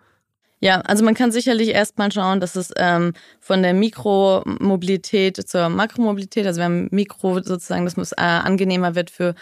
Ja, 0.61 0.81
also 0.81 1.05
man 1.05 1.15
kann 1.15 1.31
sicherlich 1.31 1.69
erstmal 1.69 2.11
schauen, 2.11 2.41
dass 2.41 2.57
es 2.57 2.73
ähm, 2.77 3.13
von 3.41 3.63
der 3.63 3.75
Mikromobilität 3.75 5.37
zur 5.49 5.69
Makromobilität, 5.69 6.47
also 6.47 6.59
wir 6.59 6.65
haben 6.65 6.89
Mikro 6.91 7.41
sozusagen, 7.43 7.85
dass 7.85 7.97
es 7.97 8.13
äh, 8.13 8.17
angenehmer 8.23 8.95
wird 8.95 9.11
für 9.11 9.35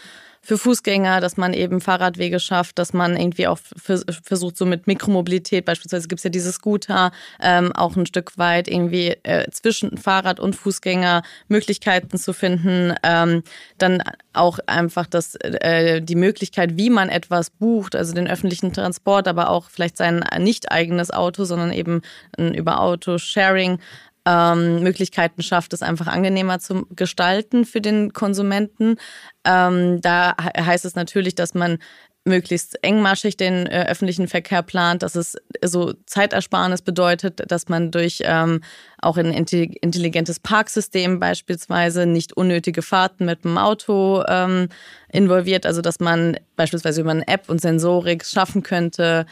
für 0.47 0.59
Fußgänger, 0.59 1.21
dass 1.21 1.37
man 1.37 1.53
eben 1.53 1.81
Fahrradwege 1.81 2.38
schafft, 2.38 2.79
dass 2.79 2.93
man 2.93 3.17
irgendwie 3.17 3.49
auch 3.49 3.59
versucht, 3.76 4.57
so 4.57 4.65
mit 4.65 4.87
Mikromobilität, 4.87 5.65
beispielsweise 5.65 6.07
gibt 6.07 6.21
es 6.21 6.25
ja 6.25 6.31
diese 6.31 6.53
Scooter, 6.53 7.11
ähm, 7.41 7.73
auch 7.73 7.97
ein 7.97 8.07
Stück 8.07 8.38
weit 8.38 8.69
irgendwie 8.69 9.17
äh, 9.25 9.50
zwischen 9.50 9.99
Fahrrad 9.99 10.38
und 10.38 10.55
Fußgänger 10.55 11.23
Möglichkeiten 11.49 12.17
zu 12.17 12.33
finden. 12.33 12.95
Ähm, 13.03 13.43
dann 13.79 14.05
auch 14.35 14.61
einfach 14.67 15.07
das, 15.07 15.35
äh, 15.35 16.00
die 16.00 16.15
Möglichkeit, 16.15 16.76
wie 16.76 16.91
man 16.91 17.09
etwas 17.09 17.50
bucht, 17.50 17.97
also 17.97 18.15
den 18.15 18.29
öffentlichen 18.29 18.73
Transport, 18.73 19.26
aber 19.26 19.50
auch 19.50 19.69
vielleicht 19.69 19.97
sein 19.97 20.25
nicht 20.38 20.71
eigenes 20.71 21.11
Auto, 21.11 21.45
sondern 21.45 21.73
eben 21.73 22.03
über 22.38 22.81
Auto-Sharing 22.81 23.81
ähm, 24.26 24.83
Möglichkeiten 24.83 25.42
schafft, 25.42 25.73
es 25.73 25.83
einfach 25.83 26.09
angenehmer 26.09 26.59
zu 26.59 26.87
gestalten 26.90 27.64
für 27.64 27.80
den 27.80 28.12
Konsumenten. 28.12 28.97
Ähm, 29.45 30.00
da 30.00 30.35
heißt 30.38 30.85
es 30.85 30.97
natürlich, 30.97 31.35
dass 31.37 31.54
man 31.54 31.78
möglichst 32.26 32.83
engmaschig 32.83 33.37
den 33.37 33.66
äh, 33.66 33.87
öffentlichen 33.88 34.26
Verkehr 34.26 34.62
plant, 34.62 35.02
dass 35.04 35.14
es 35.14 35.37
so 35.62 35.95
Zeitersparnis 36.06 36.83
bedeutet, 36.83 37.40
dass 37.50 37.68
man 37.68 37.92
durch 37.92 38.18
ähm, 38.25 38.62
auch 39.00 39.16
ein 39.16 39.30
intelligentes 39.30 40.40
Parksystem 40.40 41.21
beispielsweise 41.21 42.04
nicht 42.04 42.37
unnötige 42.37 42.83
Fahrten 42.83 43.26
mit 43.26 43.45
dem 43.45 43.56
Auto 43.56 44.25
ähm, 44.26 44.68
involviert, 45.09 45.66
also 45.66 45.80
dass 45.80 46.00
man 46.00 46.37
beispielsweise 46.56 47.00
über 47.00 47.12
eine 47.12 47.28
App 47.28 47.49
und 47.49 47.61
Sensorik 47.61 48.25
schaffen 48.25 48.64
könnte, 48.64 49.25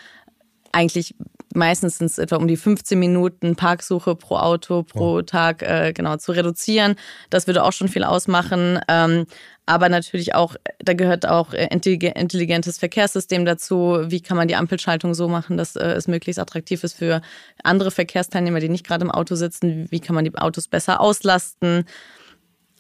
eigentlich 0.70 1.14
meistens 1.54 1.98
sind 1.98 2.06
es 2.06 2.18
etwa 2.18 2.36
um 2.36 2.46
die 2.46 2.56
15 2.56 2.98
Minuten 2.98 3.56
Parksuche 3.56 4.14
pro 4.14 4.36
Auto 4.36 4.82
pro 4.82 5.16
oh. 5.16 5.22
Tag 5.22 5.62
äh, 5.62 5.92
genau 5.92 6.16
zu 6.16 6.32
reduzieren. 6.32 6.96
Das 7.30 7.46
würde 7.46 7.62
auch 7.62 7.72
schon 7.72 7.88
viel 7.88 8.04
ausmachen. 8.04 8.80
Ähm, 8.88 9.26
aber 9.66 9.88
natürlich 9.88 10.34
auch, 10.34 10.56
da 10.78 10.92
gehört 10.92 11.26
auch 11.26 11.54
intelligentes 11.54 12.78
Verkehrssystem 12.78 13.46
dazu. 13.46 13.98
Wie 14.04 14.20
kann 14.20 14.36
man 14.36 14.46
die 14.46 14.56
Ampelschaltung 14.56 15.14
so 15.14 15.26
machen, 15.26 15.56
dass 15.56 15.74
äh, 15.76 15.86
es 15.92 16.06
möglichst 16.06 16.38
attraktiv 16.38 16.84
ist 16.84 16.94
für 16.94 17.22
andere 17.62 17.90
Verkehrsteilnehmer, 17.90 18.60
die 18.60 18.68
nicht 18.68 18.86
gerade 18.86 19.04
im 19.04 19.10
Auto 19.10 19.36
sitzen? 19.36 19.86
Wie 19.90 20.00
kann 20.00 20.14
man 20.14 20.24
die 20.24 20.36
Autos 20.36 20.68
besser 20.68 21.00
auslasten? 21.00 21.86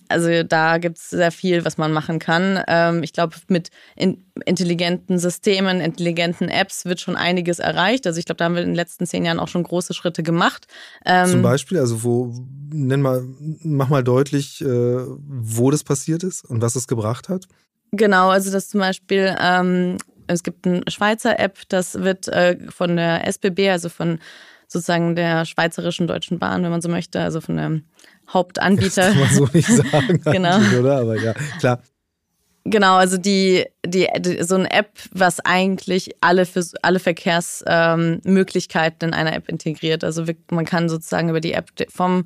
Also 0.08 0.42
da 0.42 0.78
gibt 0.78 0.98
es 0.98 1.10
sehr 1.10 1.32
viel, 1.32 1.64
was 1.64 1.78
man 1.78 1.92
machen 1.92 2.18
kann. 2.18 2.62
Ähm, 2.68 3.02
ich 3.02 3.12
glaube, 3.12 3.36
mit 3.48 3.70
in, 3.96 4.24
intelligenten 4.44 5.18
Systemen, 5.18 5.80
intelligenten 5.80 6.48
Apps 6.48 6.84
wird 6.84 7.00
schon 7.00 7.16
einiges 7.16 7.58
erreicht. 7.58 8.06
Also 8.06 8.18
ich 8.18 8.26
glaube, 8.26 8.36
da 8.36 8.44
haben 8.44 8.54
wir 8.54 8.62
in 8.62 8.70
den 8.70 8.74
letzten 8.74 9.06
zehn 9.06 9.24
Jahren 9.24 9.40
auch 9.40 9.48
schon 9.48 9.62
große 9.62 9.94
Schritte 9.94 10.22
gemacht. 10.22 10.66
Ähm, 11.06 11.28
Zum 11.28 11.42
Beispiel, 11.42 11.78
also 11.78 12.02
wo, 12.02 12.34
nenn 12.70 13.00
mal, 13.00 13.22
mach 13.62 13.88
mal 13.88 14.04
deutlich, 14.04 14.60
äh, 14.60 14.66
wo 14.66 15.70
das 15.70 15.84
passiert 15.84 16.22
ist 16.22 16.44
und 16.44 16.60
was 16.60 16.76
es 16.76 16.86
gebracht 16.86 17.28
hat. 17.28 17.46
Genau, 17.92 18.28
also 18.28 18.50
das 18.50 18.68
zum 18.68 18.80
Beispiel, 18.80 19.34
ähm, 19.40 19.98
es 20.26 20.42
gibt 20.42 20.66
eine 20.66 20.82
Schweizer 20.88 21.38
App, 21.38 21.60
das 21.68 21.94
wird 21.94 22.28
äh, 22.28 22.58
von 22.70 22.96
der 22.96 23.26
SBB, 23.26 23.70
also 23.70 23.88
von 23.88 24.18
sozusagen 24.66 25.14
der 25.14 25.44
Schweizerischen 25.44 26.06
Deutschen 26.06 26.38
Bahn, 26.38 26.62
wenn 26.62 26.70
man 26.70 26.82
so 26.82 26.88
möchte, 26.88 27.20
also 27.20 27.40
von 27.40 27.56
der 27.56 27.80
Hauptanbieter. 28.28 29.02
Das 29.02 29.12
kann 29.12 29.20
man 29.20 29.34
so 29.34 29.48
nicht 29.52 29.68
sagen, 29.92 30.20
genau. 30.24 30.58
oder? 30.78 31.00
Aber 31.00 31.20
ja, 31.20 31.34
klar. 31.58 31.82
Genau, 32.66 32.96
also 32.96 33.18
die, 33.18 33.66
die, 33.84 34.08
die, 34.18 34.42
so 34.42 34.54
eine 34.54 34.70
App, 34.70 34.88
was 35.12 35.38
eigentlich 35.40 36.12
alle 36.22 36.46
für 36.46 36.64
alle 36.80 36.98
Verkehrsmöglichkeiten 36.98 39.08
ähm, 39.08 39.10
in 39.12 39.14
einer 39.14 39.34
App 39.34 39.50
integriert. 39.50 40.02
Also 40.02 40.24
man 40.50 40.64
kann 40.64 40.88
sozusagen 40.88 41.28
über 41.28 41.40
die 41.40 41.52
App 41.52 41.68
vom 41.90 42.24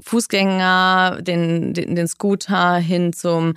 Fußgänger, 0.00 1.20
den, 1.22 1.72
den, 1.72 1.96
den 1.96 2.06
Scooter 2.06 2.76
hin 2.76 3.14
zum 3.14 3.54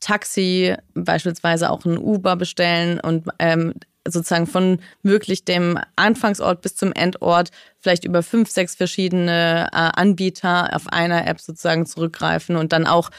Taxi, 0.00 0.74
beispielsweise 0.94 1.68
auch 1.70 1.84
ein 1.84 1.98
Uber 1.98 2.36
bestellen 2.36 2.98
und 3.00 3.28
ähm, 3.38 3.74
sozusagen 4.06 4.46
von 4.46 4.78
wirklich 5.02 5.44
dem 5.44 5.78
Anfangsort 5.96 6.62
bis 6.62 6.76
zum 6.76 6.92
Endort 6.92 7.50
vielleicht 7.80 8.04
über 8.04 8.22
fünf, 8.22 8.50
sechs 8.50 8.74
verschiedene 8.74 9.68
äh, 9.72 9.76
Anbieter 9.76 10.74
auf 10.74 10.88
einer 10.88 11.26
App 11.26 11.40
sozusagen 11.40 11.86
zurückgreifen 11.86 12.56
und 12.56 12.72
dann 12.72 12.86
auch 12.86 13.10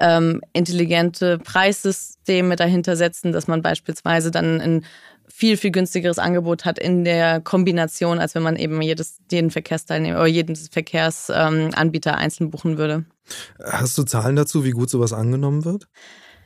ähm, 0.00 0.40
intelligente 0.52 1.38
Preissysteme 1.38 2.56
dahinter 2.56 2.96
setzen, 2.96 3.32
dass 3.32 3.48
man 3.48 3.62
beispielsweise 3.62 4.30
dann 4.30 4.60
ein 4.60 4.84
viel, 5.28 5.56
viel 5.56 5.70
günstigeres 5.70 6.18
Angebot 6.18 6.64
hat 6.64 6.78
in 6.78 7.04
der 7.04 7.40
Kombination, 7.40 8.18
als 8.18 8.34
wenn 8.34 8.42
man 8.42 8.56
eben 8.56 8.82
jedes, 8.82 9.18
jeden 9.30 9.50
Verkehrsteilnehmer 9.50 10.16
oder 10.18 10.26
jeden 10.26 10.56
Verkehrsanbieter 10.56 12.10
ähm, 12.10 12.18
einzeln 12.18 12.50
buchen 12.50 12.78
würde. 12.78 13.04
Hast 13.64 13.96
du 13.96 14.02
Zahlen 14.02 14.36
dazu, 14.36 14.64
wie 14.64 14.72
gut 14.72 14.90
sowas 14.90 15.12
angenommen 15.12 15.64
wird? 15.64 15.86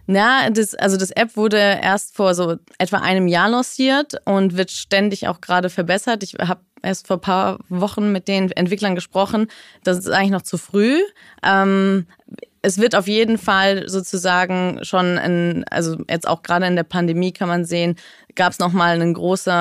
Na, 0.07 0.51
das, 0.51 0.75
also 0.75 0.97
das 0.97 1.11
App 1.11 1.37
wurde 1.37 1.57
erst 1.57 2.15
vor 2.15 2.35
so 2.35 2.57
etwa 2.79 2.99
einem 2.99 3.27
Jahr 3.27 3.49
lanciert 3.49 4.15
und 4.25 4.57
wird 4.57 4.71
ständig 4.71 5.29
auch 5.29 5.41
gerade 5.41 5.71
verbessert. 5.71 6.23
Ich 6.23 6.35
habe 6.35 6.61
erst 6.83 7.07
vor 7.07 7.17
ein 7.17 7.23
paar 7.23 7.59
Wochen 7.69 8.13
mit 8.13 8.29
den 8.29 8.51
Entwicklern 8.51 8.95
gesprochen. 8.95 9.49
Das 9.83 9.99
ist 9.99 10.09
eigentlich 10.09 10.31
noch 10.31 10.43
zu 10.43 10.59
früh. 10.59 10.99
Ähm, 11.43 12.07
es 12.65 12.79
wird 12.79 12.95
auf 12.95 13.07
jeden 13.07 13.37
Fall 13.37 13.91
sozusagen 13.91 14.79
schon, 14.83 15.19
in, 15.19 15.65
also 15.71 15.99
jetzt 16.09 16.27
auch 16.27 16.43
gerade 16.43 16.67
in 16.67 16.77
der 16.77 16.83
Pandemie 16.83 17.31
kann 17.31 17.47
man 17.47 17.67
sehen, 17.67 17.97
gab 18.35 18.53
es 18.53 18.59
nochmal 18.59 18.95
einen 18.95 19.13
großen 19.13 19.53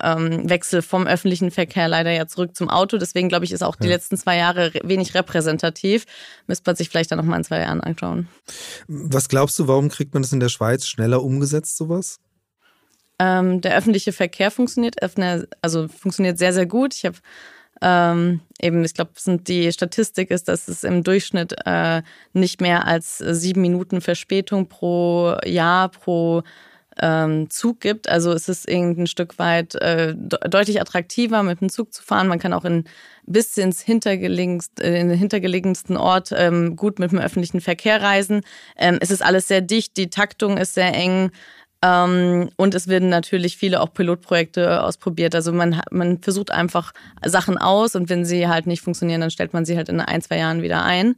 ähm, 0.00 0.48
Wechsel 0.48 0.80
vom 0.80 1.08
öffentlichen 1.08 1.50
Verkehr 1.50 1.88
leider 1.88 2.12
ja 2.12 2.28
zurück 2.28 2.54
zum 2.54 2.70
Auto. 2.70 2.98
Deswegen 2.98 3.28
glaube 3.28 3.44
ich, 3.44 3.50
ist 3.50 3.64
auch 3.64 3.74
die 3.74 3.88
ja. 3.88 3.94
letzten 3.94 4.16
zwei 4.16 4.36
Jahre 4.36 4.70
wenig 4.84 5.12
repräsentativ. 5.14 6.04
Müsste 6.46 6.62
man 6.70 6.76
sich 6.76 6.88
vielleicht 6.88 7.10
dann 7.10 7.18
nochmal 7.18 7.38
in 7.38 7.44
zwei 7.44 7.58
Jahren 7.58 7.80
anschauen. 7.80 8.28
Was 8.86 9.28
glaubst 9.28 9.58
du, 9.58 9.66
warum 9.66 9.88
kriegt 9.88 10.14
man 10.14 10.22
das 10.22 10.32
in 10.32 10.38
der 10.38 10.48
Schweiz 10.48 10.86
schneller 10.86 11.20
umgesetzt, 11.24 11.76
sowas? 11.76 12.20
Ähm, 13.18 13.60
der 13.60 13.76
öffentliche 13.76 14.12
Verkehr 14.12 14.52
funktioniert, 14.52 14.96
also 15.62 15.88
funktioniert 15.88 16.38
sehr, 16.38 16.52
sehr 16.52 16.66
gut. 16.66 16.94
Ich 16.94 17.04
habe 17.04 17.18
ähm, 17.82 18.40
eben, 18.60 18.84
ich 18.84 18.94
glaube, 18.94 19.10
die 19.26 19.72
Statistik 19.72 20.30
ist, 20.30 20.48
dass 20.48 20.68
es 20.68 20.84
im 20.84 21.02
Durchschnitt 21.02 21.54
äh, 21.66 22.02
nicht 22.32 22.60
mehr 22.60 22.86
als 22.86 23.18
sieben 23.18 23.60
Minuten 23.60 24.00
Verspätung 24.00 24.68
pro 24.68 25.36
Jahr 25.44 25.88
pro 25.88 26.42
ähm, 27.00 27.50
Zug 27.50 27.80
gibt. 27.80 28.08
Also 28.08 28.32
es 28.32 28.48
ist 28.48 28.68
ein 28.70 29.06
Stück 29.06 29.38
weit 29.38 29.74
äh, 29.76 30.14
deutlich 30.14 30.80
attraktiver, 30.80 31.42
mit 31.42 31.60
dem 31.60 31.70
Zug 31.70 31.92
zu 31.92 32.02
fahren. 32.02 32.28
Man 32.28 32.38
kann 32.38 32.52
auch 32.52 32.64
in, 32.64 32.84
bis 33.26 33.56
ins 33.56 33.80
hintergelegenst, 33.80 34.78
in 34.80 35.08
den 35.08 35.18
hintergelegensten 35.18 35.96
Ort 35.96 36.30
ähm, 36.36 36.76
gut 36.76 36.98
mit 36.98 37.12
dem 37.12 37.18
öffentlichen 37.18 37.60
Verkehr 37.60 38.00
reisen. 38.00 38.42
Ähm, 38.76 38.98
es 39.00 39.10
ist 39.10 39.22
alles 39.22 39.48
sehr 39.48 39.60
dicht, 39.60 39.96
die 39.96 40.10
Taktung 40.10 40.56
ist 40.58 40.74
sehr 40.74 40.94
eng. 40.94 41.30
Ähm, 41.82 42.50
und 42.56 42.74
es 42.74 42.88
werden 42.88 43.08
natürlich 43.08 43.56
viele 43.56 43.80
auch 43.80 43.92
Pilotprojekte 43.92 44.82
ausprobiert. 44.82 45.34
Also 45.34 45.52
man, 45.52 45.80
man 45.90 46.22
versucht 46.22 46.50
einfach 46.50 46.92
Sachen 47.24 47.58
aus 47.58 47.96
und 47.96 48.08
wenn 48.08 48.24
sie 48.24 48.48
halt 48.48 48.66
nicht 48.66 48.82
funktionieren, 48.82 49.20
dann 49.20 49.30
stellt 49.30 49.52
man 49.52 49.64
sie 49.64 49.76
halt 49.76 49.88
in 49.88 50.00
ein, 50.00 50.22
zwei 50.22 50.38
Jahren 50.38 50.62
wieder 50.62 50.84
ein. 50.84 51.16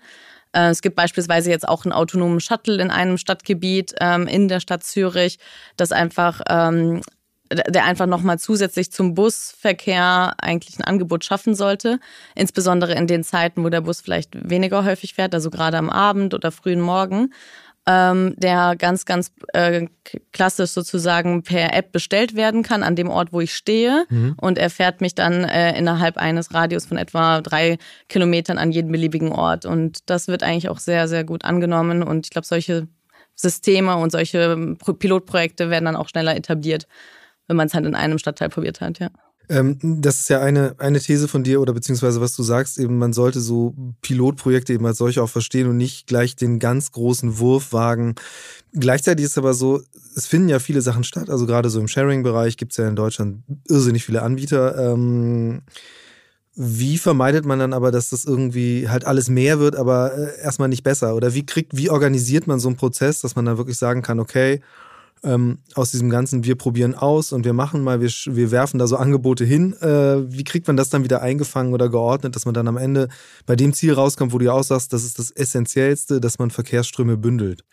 Äh, 0.52 0.71
es 0.71 0.80
gibt 0.80 0.97
beispielsweise 0.97 1.50
jetzt 1.50 1.68
auch 1.68 1.85
einen 1.85 1.92
autonomen 1.92 2.40
Shuttle 2.40 2.83
in 2.83 2.90
einem 2.90 3.18
Stadtgebiet 3.18 3.94
ähm, 4.00 4.26
in 4.26 4.49
der 4.49 4.61
Stadt 4.61 4.85
Zürich, 4.85 5.38
das 5.76 5.92
einfach 5.92 6.40
ähm, 6.49 7.02
der 7.50 7.85
einfach 7.85 8.06
nochmal 8.06 8.38
zusätzlich 8.38 8.90
zum 8.90 9.14
Busverkehr 9.14 10.35
eigentlich 10.38 10.78
ein 10.78 10.85
Angebot 10.85 11.25
schaffen 11.25 11.54
sollte. 11.54 12.00
Insbesondere 12.35 12.94
in 12.94 13.06
den 13.06 13.23
Zeiten, 13.23 13.62
wo 13.62 13.68
der 13.68 13.83
Bus 13.83 14.00
vielleicht 14.00 14.49
weniger 14.49 14.85
häufig 14.85 15.14
fährt, 15.14 15.35
also 15.35 15.50
gerade 15.50 15.76
am 15.76 15.90
Abend 15.90 16.33
oder 16.35 16.50
frühen 16.50 16.80
Morgen 16.80 17.33
ähm, 17.87 18.35
der 18.38 18.76
ganz, 18.76 19.05
ganz 19.05 19.33
äh, 19.53 19.87
klassisch 20.33 20.71
sozusagen 20.71 21.43
per 21.43 21.75
App 21.75 21.93
bestellt 21.93 22.35
werden 22.35 22.62
kann 22.62 22.83
an 22.83 22.97
dem 22.97 23.09
Ort, 23.09 23.33
wo 23.33 23.41
ich 23.41 23.55
stehe. 23.55 24.07
Mhm. 24.09 24.35
Und 24.41 24.59
er 24.59 24.71
fährt 24.71 25.00
mich 25.00 25.14
dann 25.14 25.45
äh, 25.45 25.76
innerhalb 25.76 26.17
eines 26.17 26.55
Radius 26.55 26.87
von 26.87 26.97
etwa 26.97 27.43
drei 27.43 27.79
Kilometern 28.09 28.59
an 28.59 28.73
jeden 28.73 28.91
beliebigen 28.91 29.33
Ort. 29.33 29.67
Und 29.67 29.99
das 30.09 30.29
wird 30.29 30.43
eigentlich 30.43 30.71
auch 30.71 30.79
sehr, 30.79 31.09
sehr 31.09 31.25
gut 31.25 31.45
angenommen. 31.45 32.03
Und 32.03 32.26
ich 32.26 32.31
glaube, 32.31 32.47
solche 32.47 32.88
Systeme 33.35 33.97
und 33.97 34.12
solche 34.12 34.76
Pilotprojekte 34.99 35.69
werden 35.69 35.85
dann 35.85 35.97
auch 35.97 36.09
schneller 36.09 36.37
etabliert, 36.37 36.87
wenn 37.49 37.57
man 37.57 37.67
es 37.67 37.75
halt 37.75 37.85
in 37.85 37.95
einem 37.95 38.19
Stadtteil 38.19 38.49
probiert 38.49 38.81
hat, 38.81 38.99
ja. 38.99 39.09
Ähm, 39.49 39.79
das 40.01 40.21
ist 40.21 40.31
ja 40.31 40.41
eine, 40.41 40.75
eine 40.79 41.01
These 41.01 41.29
von 41.29 41.45
dir 41.45 41.61
oder 41.61 41.75
beziehungsweise 41.75 42.21
was 42.21 42.35
du 42.35 42.43
sagst, 42.43 42.79
eben 42.79 42.99
man 42.99 43.13
sollte 43.13 43.41
so 43.41 43.75
Pilotprojekte 44.01 44.73
eben 44.73 44.87
als 44.87 44.99
solche 44.99 45.23
auch 45.23 45.29
verstehen 45.29 45.69
und 45.69 45.77
nicht 45.77 46.07
gleich 46.07 46.37
den 46.37 46.59
ganz 46.59 46.93
großen 46.93 47.39
Wurf 47.39 47.73
wagen. 47.73 48.15
Gleichzeitig 48.73 49.27
ist 49.27 49.39
aber 49.39 49.55
so, 49.55 49.83
es 50.17 50.27
finden 50.27 50.49
ja 50.49 50.59
viele 50.59 50.81
Sachen 50.81 51.05
statt, 51.05 51.29
also 51.29 51.47
gerade 51.47 51.69
so 51.69 51.81
im 51.81 51.89
Sharing-Bereich 51.89 52.57
gibt 52.57 52.73
es 52.73 52.79
ja 52.79 52.89
in 52.89 52.97
Deutschland 52.97 53.43
irrsinnig 53.69 54.05
viele 54.05 54.23
Anbieter. 54.23 54.93
Ähm, 54.93 55.63
wie 56.57 56.99
vermeidet 56.99 57.45
man 57.45 57.59
dann 57.59 57.73
aber, 57.73 57.91
dass 57.91 58.11
das 58.11 58.25
irgendwie 58.25 58.89
halt 58.89 59.05
alles 59.05 59.29
mehr 59.29 59.59
wird, 59.59 59.75
aber 59.75 60.17
äh, 60.17 60.41
erstmal 60.41 60.69
nicht 60.69 60.85
besser? 60.85 61.17
Oder 61.17 61.35
wie 61.35 61.45
kriegt, 61.45 61.77
wie 61.77 61.91
organisiert 61.91 62.47
man 62.47 62.61
so 62.61 62.69
einen 62.69 62.77
Prozess, 62.77 63.21
dass 63.21 63.35
man 63.35 63.45
dann 63.45 63.59
wirklich 63.59 63.77
sagen 63.77 64.03
kann, 64.03 64.21
okay, 64.21 64.61
ähm, 65.25 65.59
aus 65.75 65.90
diesem 65.90 66.11
ganzen, 66.11 66.45
wir 66.45 66.57
probieren 66.57 66.95
aus 66.95 67.33
und 67.33 67.45
wir 67.45 67.52
machen 67.52 67.83
mal, 67.83 68.00
wir, 68.00 68.09
wir 68.09 68.50
werfen 68.50 68.78
da 68.78 68.87
so 68.87 68.97
Angebote 68.97 69.45
hin. 69.45 69.75
Äh, 69.81 70.31
wie 70.31 70.45
kriegt 70.45 70.66
man 70.66 70.76
das 70.76 70.90
dann 70.90 71.04
wieder 71.04 71.23
eingefangen 71.23 71.73
oder 71.73 71.88
geordnet, 71.88 72.37
dass 72.37 72.45
man 72.45 72.54
dann 72.54 72.69
am 72.69 72.76
Ende 72.76 73.09
bei 73.47 73.57
dem 73.57 73.73
Ziel 73.73 73.95
rauskommt, 73.95 74.33
wo 74.33 74.38
du 74.38 74.45
ja 74.45 74.52
auch 74.52 74.62
sagst, 74.62 74.93
das 74.93 75.04
ist 75.04 75.19
das 75.19 75.31
Essentiellste, 75.31 76.21
dass 76.21 76.38
man 76.38 76.50
Verkehrsströme 76.50 77.16
bündelt? 77.16 77.64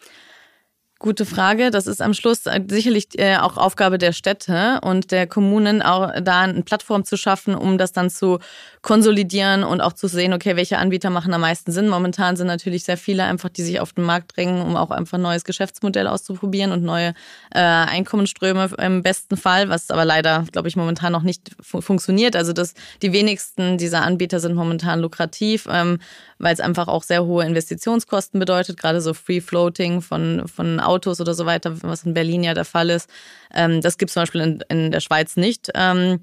Gute 1.02 1.26
Frage. 1.26 1.72
Das 1.72 1.88
ist 1.88 2.00
am 2.00 2.14
Schluss 2.14 2.46
äh, 2.46 2.62
sicherlich 2.70 3.18
äh, 3.18 3.38
auch 3.38 3.58
Aufgabe 3.58 3.98
der 3.98 4.12
Städte 4.12 4.80
und 4.84 5.10
der 5.10 5.26
Kommunen, 5.26 5.82
auch 5.82 6.12
da 6.22 6.42
eine 6.42 6.62
Plattform 6.62 7.06
zu 7.06 7.18
schaffen, 7.18 7.56
um 7.56 7.80
das 7.80 7.92
dann 7.92 8.12
zu 8.12 8.38
konsolidieren 8.82 9.64
und 9.64 9.80
auch 9.80 9.94
zu 9.94 10.08
sehen, 10.08 10.34
okay, 10.34 10.56
welche 10.56 10.80
Anbieter 10.80 11.12
machen 11.12 11.34
am 11.34 11.42
meisten 11.42 11.72
Sinn. 11.72 11.88
Momentan 11.88 12.36
sind 12.36 12.48
natürlich 12.48 12.84
sehr 12.84 12.98
viele 12.98 13.24
einfach, 13.24 13.50
die 13.50 13.62
sich 13.62 13.80
auf 13.80 13.94
den 13.94 14.04
Markt 14.06 14.36
drängen, 14.36 14.62
um 14.62 14.76
auch 14.76 14.90
einfach 14.90 15.20
ein 15.20 15.22
neues 15.22 15.44
Geschäftsmodell 15.44 16.08
auszuprobieren 16.08 16.72
und 16.72 16.84
neue 16.84 17.14
äh, 17.54 17.60
Einkommensströme 17.60 18.72
im 18.80 19.04
besten 19.04 19.38
Fall, 19.38 19.70
was 19.70 19.92
aber 19.92 20.04
leider, 20.04 20.46
glaube 20.52 20.68
ich, 20.68 20.76
momentan 20.76 21.12
noch 21.12 21.22
nicht 21.22 21.52
fu 21.62 21.82
funktioniert. 21.82 22.36
Also 22.36 22.54
dass 22.54 22.74
die 23.04 23.14
wenigsten 23.14 23.78
dieser 23.78 24.02
Anbieter 24.02 24.40
sind 24.40 24.56
momentan 24.56 25.00
lukrativ, 25.00 25.68
ähm, 25.70 26.00
weil 26.40 26.54
es 26.56 26.60
einfach 26.60 26.88
auch 26.88 27.04
sehr 27.04 27.24
hohe 27.24 27.46
Investitionskosten 27.46 28.40
bedeutet, 28.40 28.78
gerade 28.78 29.00
so 29.00 29.14
Free 29.14 29.42
Floating 29.42 30.02
von, 30.02 30.48
von 30.48 30.80
Autos 30.80 31.22
oder 31.22 31.36
so 31.36 31.46
weiter, 31.46 31.84
was 31.84 32.04
in 32.04 32.16
Berlin 32.16 32.44
ja 32.44 32.56
der 32.56 32.66
Fall 32.66 32.90
ist. 32.90 33.08
Ähm, 33.54 33.82
das 33.82 34.00
gibt 34.00 34.10
es 34.10 34.14
zum 34.14 34.24
Beispiel 34.24 34.42
in, 34.42 34.64
in 34.70 34.92
der 34.92 35.02
Schweiz 35.02 35.36
nicht. 35.36 35.70
Ähm, 35.76 36.22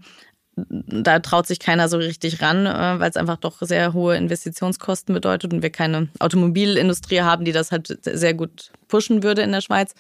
da 0.69 1.19
traut 1.21 1.47
sich 1.47 1.59
keiner 1.61 1.89
so 1.89 1.97
richtig 1.99 2.41
ran, 2.43 2.67
äh, 2.67 3.01
weil 3.01 3.11
es 3.11 3.17
einfach 3.17 3.37
doch 3.37 3.57
sehr 3.61 3.93
hohe 3.93 4.17
Investitionskosten 4.17 5.15
bedeutet 5.15 5.53
und 5.53 5.63
wir 5.63 5.71
keine 5.71 6.09
Automobilindustrie 6.19 7.21
haben, 7.23 7.45
die 7.45 7.53
das 7.53 7.73
halt 7.73 7.99
sehr 8.03 8.35
gut 8.35 8.71
pushen 8.89 9.23
würde 9.23 9.43
in 9.43 9.53
der 9.53 9.61
Schweiz. 9.61 9.95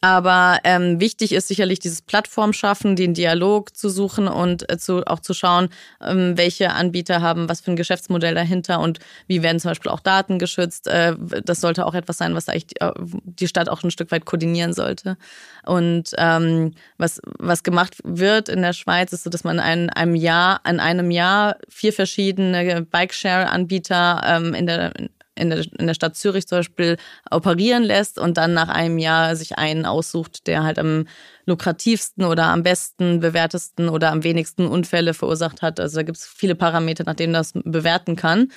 Aber 0.00 0.58
ähm, 0.64 0.98
wichtig 0.98 1.32
ist 1.32 1.48
sicherlich 1.48 1.78
dieses 1.78 2.00
Plattform 2.00 2.54
schaffen, 2.54 2.96
den 2.96 3.12
Dialog 3.12 3.76
zu 3.76 3.90
suchen 3.90 4.28
und 4.28 4.70
äh, 4.70 4.78
zu, 4.78 5.06
auch 5.06 5.20
zu 5.20 5.34
schauen, 5.34 5.68
ähm, 6.00 6.38
welche 6.38 6.70
Anbieter 6.70 7.20
haben 7.20 7.48
was 7.48 7.60
für 7.60 7.70
ein 7.70 7.76
Geschäftsmodell 7.76 8.34
dahinter 8.34 8.80
und 8.80 8.98
wie 9.26 9.42
werden 9.42 9.60
zum 9.60 9.72
Beispiel 9.72 9.90
auch 9.90 10.00
Daten 10.00 10.38
geschützt. 10.38 10.86
Äh, 10.86 11.16
das 11.44 11.60
sollte 11.60 11.84
auch 11.84 11.94
etwas 11.94 12.16
sein, 12.16 12.34
was 12.34 12.48
eigentlich 12.48 12.68
die, 12.68 12.80
äh, 12.80 12.92
die 13.24 13.48
Stadt 13.48 13.68
auch 13.68 13.82
ein 13.82 13.90
Stück 13.90 14.10
weit 14.10 14.24
koordinieren 14.24 14.72
sollte. 14.72 15.18
Und 15.66 16.12
ähm, 16.16 16.72
was, 16.96 17.20
was 17.38 17.62
gemacht 17.62 17.98
wird 18.02 18.48
in 18.48 18.62
der 18.62 18.72
Schweiz, 18.72 19.12
ist 19.12 19.24
so, 19.24 19.30
dass 19.30 19.44
man 19.44 19.58
in 19.58 19.90
einem 19.90 20.14
Jahr, 20.14 20.60
in 20.66 20.80
einem 20.80 21.10
Jahr 21.10 21.56
vier 21.68 21.92
verschiedene 21.92 22.82
Bike-Share-Anbieter 22.82 24.22
ähm, 24.24 24.54
in 24.54 24.66
der 24.66 24.92
in 25.40 25.50
der, 25.50 25.64
in 25.78 25.86
der 25.86 25.94
Stadt 25.94 26.16
Zürich 26.16 26.46
zum 26.46 26.58
Beispiel 26.58 26.96
operieren 27.30 27.82
lässt 27.82 28.18
und 28.18 28.36
dann 28.36 28.52
nach 28.54 28.68
einem 28.68 28.98
Jahr 28.98 29.36
sich 29.36 29.58
einen 29.58 29.86
aussucht, 29.86 30.46
der 30.46 30.62
halt 30.62 30.78
am 30.78 31.06
lukrativsten 31.46 32.24
oder 32.24 32.44
am 32.44 32.62
besten 32.62 33.20
bewertesten 33.20 33.88
oder 33.88 34.10
am 34.12 34.22
wenigsten 34.22 34.66
Unfälle 34.66 35.14
verursacht 35.14 35.62
hat. 35.62 35.80
Also 35.80 35.96
da 35.96 36.02
gibt 36.02 36.18
es 36.18 36.26
viele 36.26 36.54
Parameter, 36.54 37.04
nach 37.04 37.14
denen 37.14 37.32
das 37.32 37.52
bewerten 37.54 38.16
kann. 38.16 38.52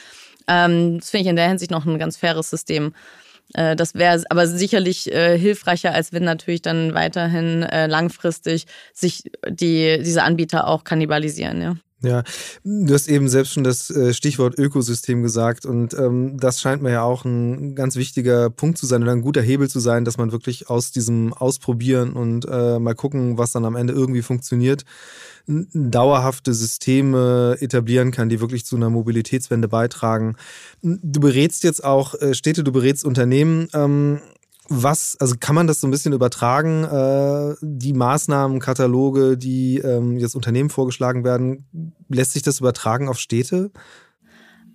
Ähm, 0.47 0.99
das 0.99 1.09
finde 1.09 1.21
ich 1.23 1.29
in 1.29 1.35
der 1.35 1.47
Hinsicht 1.47 1.71
noch 1.71 1.85
ein 1.85 1.97
ganz 1.97 2.17
faires 2.17 2.49
System. 2.49 2.93
Äh, 3.53 3.75
das 3.75 3.95
wäre 3.95 4.23
aber 4.29 4.47
sicherlich 4.47 5.11
äh, 5.11 5.37
hilfreicher, 5.37 5.93
als 5.93 6.13
wenn 6.13 6.23
natürlich 6.23 6.61
dann 6.61 6.93
weiterhin 6.93 7.63
äh, 7.63 7.87
langfristig 7.87 8.65
sich 8.93 9.31
die, 9.47 10.01
diese 10.03 10.23
Anbieter 10.23 10.67
auch 10.67 10.83
kannibalisieren, 10.83 11.61
ja. 11.61 11.75
Ja, 12.03 12.23
du 12.65 12.93
hast 12.93 13.07
eben 13.07 13.29
selbst 13.29 13.53
schon 13.53 13.63
das 13.63 13.89
äh, 13.89 14.13
Stichwort 14.13 14.59
Ökosystem 14.59 15.23
gesagt 15.23 15.65
und 15.65 15.93
ähm, 15.93 16.37
das 16.37 16.59
scheint 16.59 16.81
mir 16.81 16.91
ja 16.91 17.03
auch 17.03 17.23
ein 17.23 17.75
ganz 17.75 17.95
wichtiger 17.95 18.49
Punkt 18.49 18.77
zu 18.77 18.85
sein 18.85 19.03
oder 19.03 19.13
ein 19.13 19.21
guter 19.21 19.41
Hebel 19.41 19.69
zu 19.69 19.79
sein, 19.79 20.03
dass 20.03 20.17
man 20.17 20.33
wirklich 20.33 20.69
aus 20.69 20.91
diesem 20.91 21.33
Ausprobieren 21.33 22.11
und 22.11 22.45
äh, 22.45 22.77
mal 22.77 22.93
gucken, 22.93 23.37
was 23.37 23.53
dann 23.53 23.63
am 23.63 23.77
Ende 23.77 23.93
irgendwie 23.93 24.21
funktioniert, 24.21 24.83
dauerhafte 25.47 26.53
Systeme 26.53 27.55
etablieren 27.61 28.11
kann, 28.11 28.27
die 28.27 28.41
wirklich 28.41 28.65
zu 28.65 28.75
einer 28.75 28.89
Mobilitätswende 28.89 29.69
beitragen. 29.69 30.35
Du 30.81 31.21
berätst 31.21 31.63
jetzt 31.63 31.85
auch 31.85 32.15
äh, 32.15 32.33
Städte, 32.33 32.65
du 32.65 32.73
berätst 32.73 33.05
Unternehmen. 33.05 33.69
Ähm, 33.73 34.19
was, 34.69 35.17
also 35.19 35.35
kann 35.39 35.55
man 35.55 35.67
das 35.67 35.81
so 35.81 35.87
ein 35.87 35.91
bisschen 35.91 36.13
übertragen, 36.13 36.83
äh, 36.85 37.55
die 37.61 37.93
Maßnahmenkataloge, 37.93 39.37
die 39.37 39.79
ähm, 39.79 40.17
jetzt 40.17 40.35
Unternehmen 40.35 40.69
vorgeschlagen 40.69 41.23
werden, 41.23 41.93
lässt 42.09 42.31
sich 42.31 42.43
das 42.43 42.59
übertragen 42.59 43.09
auf 43.09 43.19
Städte? 43.19 43.71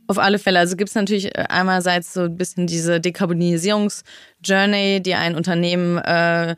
Auf 0.06 0.18
alle 0.18 0.38
Fälle. 0.38 0.58
Also 0.58 0.76
gibt 0.76 0.88
es 0.88 0.94
natürlich 0.94 1.36
äh, 1.36 1.46
einerseits 1.48 2.12
so 2.12 2.22
ein 2.22 2.36
bisschen 2.36 2.66
diese 2.66 3.00
Dekarbonisierungs-Journey, 3.00 5.02
die 5.02 5.14
ein 5.14 5.34
Unternehmen 5.34 5.98
äh, 5.98 6.56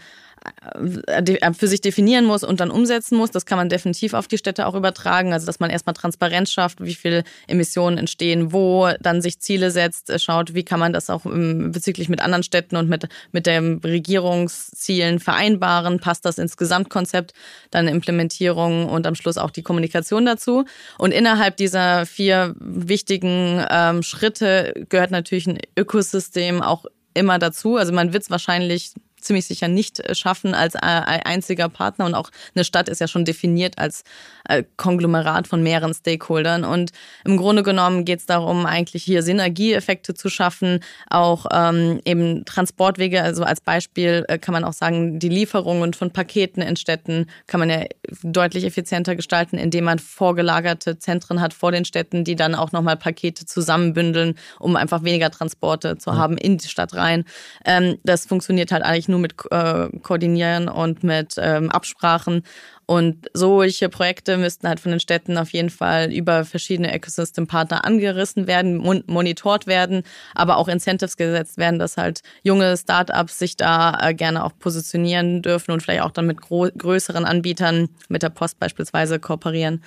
für 1.52 1.68
sich 1.68 1.80
definieren 1.80 2.24
muss 2.24 2.44
und 2.44 2.60
dann 2.60 2.70
umsetzen 2.70 3.16
muss. 3.16 3.30
Das 3.30 3.44
kann 3.44 3.58
man 3.58 3.68
definitiv 3.68 4.14
auf 4.14 4.26
die 4.26 4.38
Städte 4.38 4.66
auch 4.66 4.74
übertragen. 4.74 5.32
Also, 5.32 5.46
dass 5.46 5.60
man 5.60 5.70
erstmal 5.70 5.94
Transparenz 5.94 6.50
schafft, 6.50 6.82
wie 6.82 6.94
viele 6.94 7.24
Emissionen 7.46 7.98
entstehen, 7.98 8.52
wo, 8.52 8.88
dann 9.00 9.20
sich 9.20 9.38
Ziele 9.40 9.70
setzt, 9.70 10.08
äh, 10.08 10.18
schaut, 10.18 10.54
wie 10.54 10.64
kann 10.64 10.80
man 10.80 10.92
das 10.92 11.10
auch 11.10 11.22
bezüglich 11.24 12.08
mit 12.08 12.20
anderen 12.20 12.42
Städten 12.42 12.76
und 12.76 12.88
mit, 12.88 13.08
mit 13.32 13.46
den 13.46 13.78
Regierungszielen 13.78 15.20
vereinbaren. 15.20 16.00
Passt 16.00 16.24
das 16.24 16.38
ins 16.38 16.56
Gesamtkonzept, 16.56 17.34
dann 17.70 17.88
Implementierung 17.88 18.88
und 18.88 19.06
am 19.06 19.14
Schluss 19.14 19.36
auch 19.36 19.50
die 19.50 19.62
Kommunikation 19.62 20.24
dazu. 20.24 20.64
Und 20.98 21.12
innerhalb 21.12 21.56
dieser 21.56 22.06
vier 22.06 22.54
wichtigen 22.58 23.64
ähm, 23.70 24.02
Schritte 24.02 24.86
gehört 24.88 25.10
natürlich 25.10 25.46
ein 25.46 25.58
Ökosystem 25.76 26.62
auch 26.62 26.86
immer 27.14 27.38
dazu. 27.38 27.76
Also 27.76 27.92
man 27.92 28.12
wird 28.12 28.22
es 28.22 28.30
wahrscheinlich 28.30 28.92
ziemlich 29.20 29.46
sicher 29.46 29.68
nicht 29.68 30.00
äh, 30.00 30.14
schaffen 30.14 30.54
als 30.54 30.74
äh, 30.74 30.78
einziger 30.80 31.68
Partner. 31.68 32.06
Und 32.06 32.14
auch 32.14 32.30
eine 32.54 32.64
Stadt 32.64 32.88
ist 32.88 33.00
ja 33.00 33.08
schon 33.08 33.24
definiert 33.24 33.78
als 33.78 34.04
äh, 34.48 34.64
Konglomerat 34.76 35.46
von 35.46 35.62
mehreren 35.62 35.94
Stakeholdern. 35.94 36.64
Und 36.64 36.90
im 37.24 37.36
Grunde 37.36 37.62
genommen 37.62 38.04
geht 38.04 38.20
es 38.20 38.26
darum, 38.26 38.66
eigentlich 38.66 39.04
hier 39.04 39.22
Synergieeffekte 39.22 40.14
zu 40.14 40.28
schaffen, 40.28 40.80
auch 41.08 41.46
ähm, 41.52 42.00
eben 42.04 42.44
Transportwege. 42.44 43.22
Also 43.22 43.44
als 43.44 43.60
Beispiel 43.60 44.24
kann 44.40 44.52
man 44.52 44.64
auch 44.64 44.72
sagen, 44.72 45.18
die 45.18 45.28
Lieferungen 45.28 45.94
von 45.94 46.10
Paketen 46.10 46.62
in 46.62 46.76
Städten 46.76 47.26
kann 47.46 47.60
man 47.60 47.70
ja 47.70 47.84
deutlich 48.22 48.64
effizienter 48.64 49.16
gestalten, 49.16 49.58
indem 49.58 49.84
man 49.84 49.98
vorgelagerte 49.98 50.98
Zentren 50.98 51.40
hat 51.40 51.54
vor 51.54 51.72
den 51.72 51.84
Städten, 51.84 52.24
die 52.24 52.36
dann 52.36 52.54
auch 52.54 52.72
nochmal 52.72 52.96
Pakete 52.96 53.46
zusammenbündeln, 53.46 54.34
um 54.58 54.76
einfach 54.76 55.02
weniger 55.02 55.30
Transporte 55.30 55.98
zu 55.98 56.16
haben 56.16 56.36
in 56.36 56.58
die 56.58 56.68
Stadt 56.68 56.94
rein. 56.94 57.24
Ähm, 57.64 57.98
das 58.04 58.26
funktioniert 58.26 58.72
halt 58.72 58.82
eigentlich 58.82 59.08
nur 59.10 59.20
mit 59.20 59.34
äh, 59.50 59.88
Koordinieren 60.02 60.68
und 60.68 61.04
mit 61.04 61.34
ähm, 61.38 61.70
Absprachen. 61.70 62.42
Und 62.86 63.30
solche 63.34 63.88
Projekte 63.88 64.36
müssten 64.36 64.66
halt 64.66 64.80
von 64.80 64.90
den 64.90 64.98
Städten 64.98 65.38
auf 65.38 65.52
jeden 65.52 65.70
Fall 65.70 66.12
über 66.12 66.44
verschiedene 66.44 66.90
Ecosystem-Partner 66.92 67.84
angerissen 67.84 68.48
werden, 68.48 68.78
mon 68.78 69.04
monitort 69.06 69.68
werden, 69.68 70.02
aber 70.34 70.56
auch 70.56 70.66
Incentives 70.66 71.16
gesetzt 71.16 71.56
werden, 71.56 71.78
dass 71.78 71.96
halt 71.96 72.22
junge 72.42 72.76
Startups 72.76 73.38
sich 73.38 73.56
da 73.56 73.96
äh, 74.00 74.12
gerne 74.12 74.44
auch 74.44 74.50
positionieren 74.58 75.40
dürfen 75.40 75.70
und 75.70 75.84
vielleicht 75.84 76.02
auch 76.02 76.10
dann 76.10 76.26
mit 76.26 76.40
größeren 76.40 77.24
Anbietern, 77.24 77.90
mit 78.08 78.24
der 78.24 78.30
Post 78.30 78.58
beispielsweise, 78.58 79.20
kooperieren. 79.20 79.84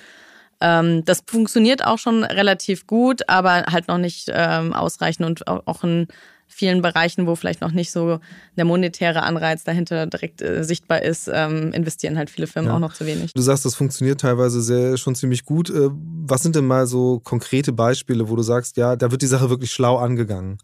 Ähm, 0.62 1.04
das 1.04 1.22
funktioniert 1.26 1.84
auch 1.84 1.98
schon 1.98 2.24
relativ 2.24 2.86
gut, 2.86 3.28
aber 3.28 3.64
halt 3.70 3.88
noch 3.88 3.98
nicht 3.98 4.30
ähm, 4.32 4.72
ausreichend 4.72 5.26
und 5.26 5.46
auch 5.46 5.82
ein 5.84 6.08
vielen 6.54 6.82
Bereichen, 6.82 7.26
wo 7.26 7.34
vielleicht 7.34 7.60
noch 7.60 7.72
nicht 7.72 7.90
so 7.90 8.20
der 8.56 8.64
monetäre 8.64 9.24
Anreiz 9.24 9.64
dahinter 9.64 10.06
direkt 10.06 10.40
äh, 10.40 10.62
sichtbar 10.62 11.02
ist, 11.02 11.28
ähm, 11.32 11.72
investieren 11.72 12.16
halt 12.16 12.30
viele 12.30 12.46
Firmen 12.46 12.70
ja. 12.70 12.76
auch 12.76 12.80
noch 12.80 12.94
zu 12.94 13.06
wenig. 13.06 13.32
Du 13.34 13.42
sagst, 13.42 13.64
das 13.64 13.74
funktioniert 13.74 14.20
teilweise 14.20 14.62
sehr, 14.62 14.96
schon 14.96 15.16
ziemlich 15.16 15.44
gut. 15.44 15.68
Äh, 15.68 15.90
was 15.90 16.42
sind 16.42 16.54
denn 16.54 16.66
mal 16.66 16.86
so 16.86 17.18
konkrete 17.18 17.72
Beispiele, 17.72 18.28
wo 18.28 18.36
du 18.36 18.42
sagst, 18.42 18.76
ja, 18.76 18.94
da 18.94 19.10
wird 19.10 19.22
die 19.22 19.26
Sache 19.26 19.50
wirklich 19.50 19.72
schlau 19.72 19.96
angegangen? 19.96 20.58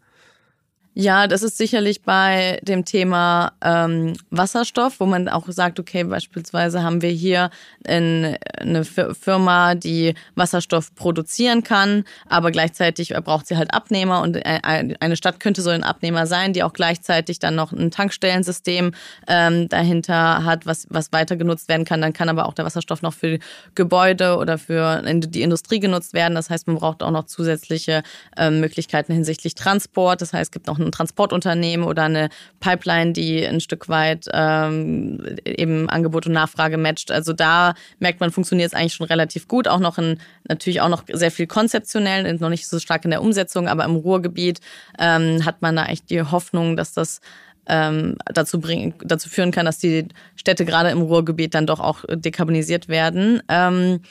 Ja, 0.93 1.27
das 1.27 1.41
ist 1.41 1.57
sicherlich 1.57 2.01
bei 2.01 2.59
dem 2.63 2.83
Thema 2.83 3.53
ähm, 3.61 4.11
Wasserstoff, 4.29 4.99
wo 4.99 5.05
man 5.05 5.29
auch 5.29 5.45
sagt, 5.47 5.79
okay, 5.79 6.03
beispielsweise 6.03 6.83
haben 6.83 7.01
wir 7.01 7.11
hier 7.11 7.49
in, 7.87 8.35
eine 8.57 8.83
Firma, 8.83 9.75
die 9.75 10.15
Wasserstoff 10.35 10.93
produzieren 10.93 11.63
kann, 11.63 12.03
aber 12.27 12.51
gleichzeitig 12.51 13.13
braucht 13.23 13.47
sie 13.47 13.55
halt 13.55 13.73
Abnehmer 13.73 14.21
und 14.21 14.35
äh, 14.35 14.59
eine 14.99 15.15
Stadt 15.15 15.39
könnte 15.39 15.61
so 15.61 15.69
ein 15.69 15.85
Abnehmer 15.85 16.27
sein, 16.27 16.51
die 16.51 16.61
auch 16.61 16.73
gleichzeitig 16.73 17.39
dann 17.39 17.55
noch 17.55 17.71
ein 17.71 17.89
Tankstellensystem 17.89 18.91
ähm, 19.29 19.69
dahinter 19.69 20.43
hat, 20.43 20.65
was, 20.65 20.87
was 20.89 21.13
weiter 21.13 21.37
genutzt 21.37 21.69
werden 21.69 21.85
kann. 21.85 22.01
Dann 22.01 22.11
kann 22.11 22.27
aber 22.27 22.47
auch 22.47 22.53
der 22.53 22.65
Wasserstoff 22.65 23.01
noch 23.01 23.13
für 23.13 23.39
Gebäude 23.75 24.35
oder 24.35 24.57
für 24.57 25.01
die 25.01 25.41
Industrie 25.41 25.79
genutzt 25.79 26.13
werden. 26.13 26.35
Das 26.35 26.49
heißt, 26.49 26.67
man 26.67 26.75
braucht 26.75 27.01
auch 27.01 27.11
noch 27.11 27.27
zusätzliche 27.27 28.03
äh, 28.35 28.49
Möglichkeiten 28.49 29.13
hinsichtlich 29.13 29.55
Transport. 29.55 30.21
Das 30.21 30.33
heißt, 30.33 30.49
es 30.49 30.51
gibt 30.51 30.67
noch 30.67 30.80
ein 30.81 30.91
Transportunternehmen 30.91 31.85
oder 31.85 32.03
eine 32.03 32.29
Pipeline, 32.59 33.13
die 33.13 33.45
ein 33.45 33.61
Stück 33.61 33.89
weit 33.89 34.27
ähm, 34.33 35.37
eben 35.45 35.89
Angebot 35.89 36.27
und 36.27 36.33
Nachfrage 36.33 36.77
matcht. 36.77 37.11
Also 37.11 37.33
da 37.33 37.73
merkt 37.99 38.19
man, 38.19 38.31
funktioniert 38.31 38.67
es 38.69 38.73
eigentlich 38.73 38.93
schon 38.93 39.07
relativ 39.07 39.47
gut. 39.47 39.67
Auch 39.67 39.79
noch 39.79 39.97
in, 39.97 40.19
natürlich 40.47 40.81
auch 40.81 40.89
noch 40.89 41.03
sehr 41.11 41.31
viel 41.31 41.47
konzeptionell, 41.47 42.33
noch 42.35 42.49
nicht 42.49 42.67
so 42.67 42.79
stark 42.79 43.05
in 43.05 43.11
der 43.11 43.21
Umsetzung, 43.21 43.67
aber 43.67 43.85
im 43.85 43.95
Ruhrgebiet 43.95 44.59
ähm, 44.99 45.45
hat 45.45 45.61
man 45.61 45.75
da 45.75 45.83
eigentlich 45.83 46.05
die 46.05 46.21
Hoffnung, 46.21 46.75
dass 46.75 46.93
das 46.93 47.21
ähm, 47.67 48.17
dazu, 48.25 48.59
bringen, 48.59 48.93
dazu 49.03 49.29
führen 49.29 49.51
kann, 49.51 49.65
dass 49.65 49.77
die 49.77 50.07
Städte 50.35 50.65
gerade 50.65 50.89
im 50.89 51.01
Ruhrgebiet 51.01 51.53
dann 51.53 51.67
doch 51.67 51.79
auch 51.79 52.03
dekarbonisiert 52.09 52.87
werden. 52.87 53.41
Ähm, 53.47 54.01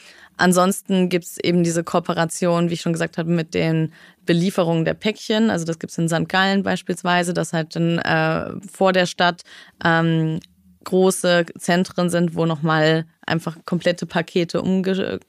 Ansonsten 0.40 1.10
gibt 1.10 1.26
es 1.26 1.38
eben 1.38 1.62
diese 1.62 1.84
Kooperation, 1.84 2.70
wie 2.70 2.74
ich 2.74 2.80
schon 2.80 2.94
gesagt 2.94 3.18
habe, 3.18 3.30
mit 3.30 3.52
den 3.52 3.92
Belieferungen 4.30 4.84
der 4.84 4.94
Päckchen. 4.94 5.50
Also 5.50 5.64
das 5.64 5.80
gibt 5.80 5.90
es 5.90 5.98
in 5.98 6.08
St. 6.08 6.28
Gallen 6.28 6.62
beispielsweise, 6.62 7.34
dass 7.34 7.52
halt 7.52 7.74
dann 7.74 7.98
äh, 7.98 8.52
vor 8.64 8.92
der 8.92 9.06
Stadt 9.06 9.42
ähm, 9.84 10.38
große 10.84 11.46
Zentren 11.58 12.10
sind, 12.10 12.34
wo 12.34 12.46
nochmal 12.46 13.04
einfach 13.26 13.56
komplette 13.64 14.06
Pakete 14.06 14.60
umgemünzt 14.60 15.20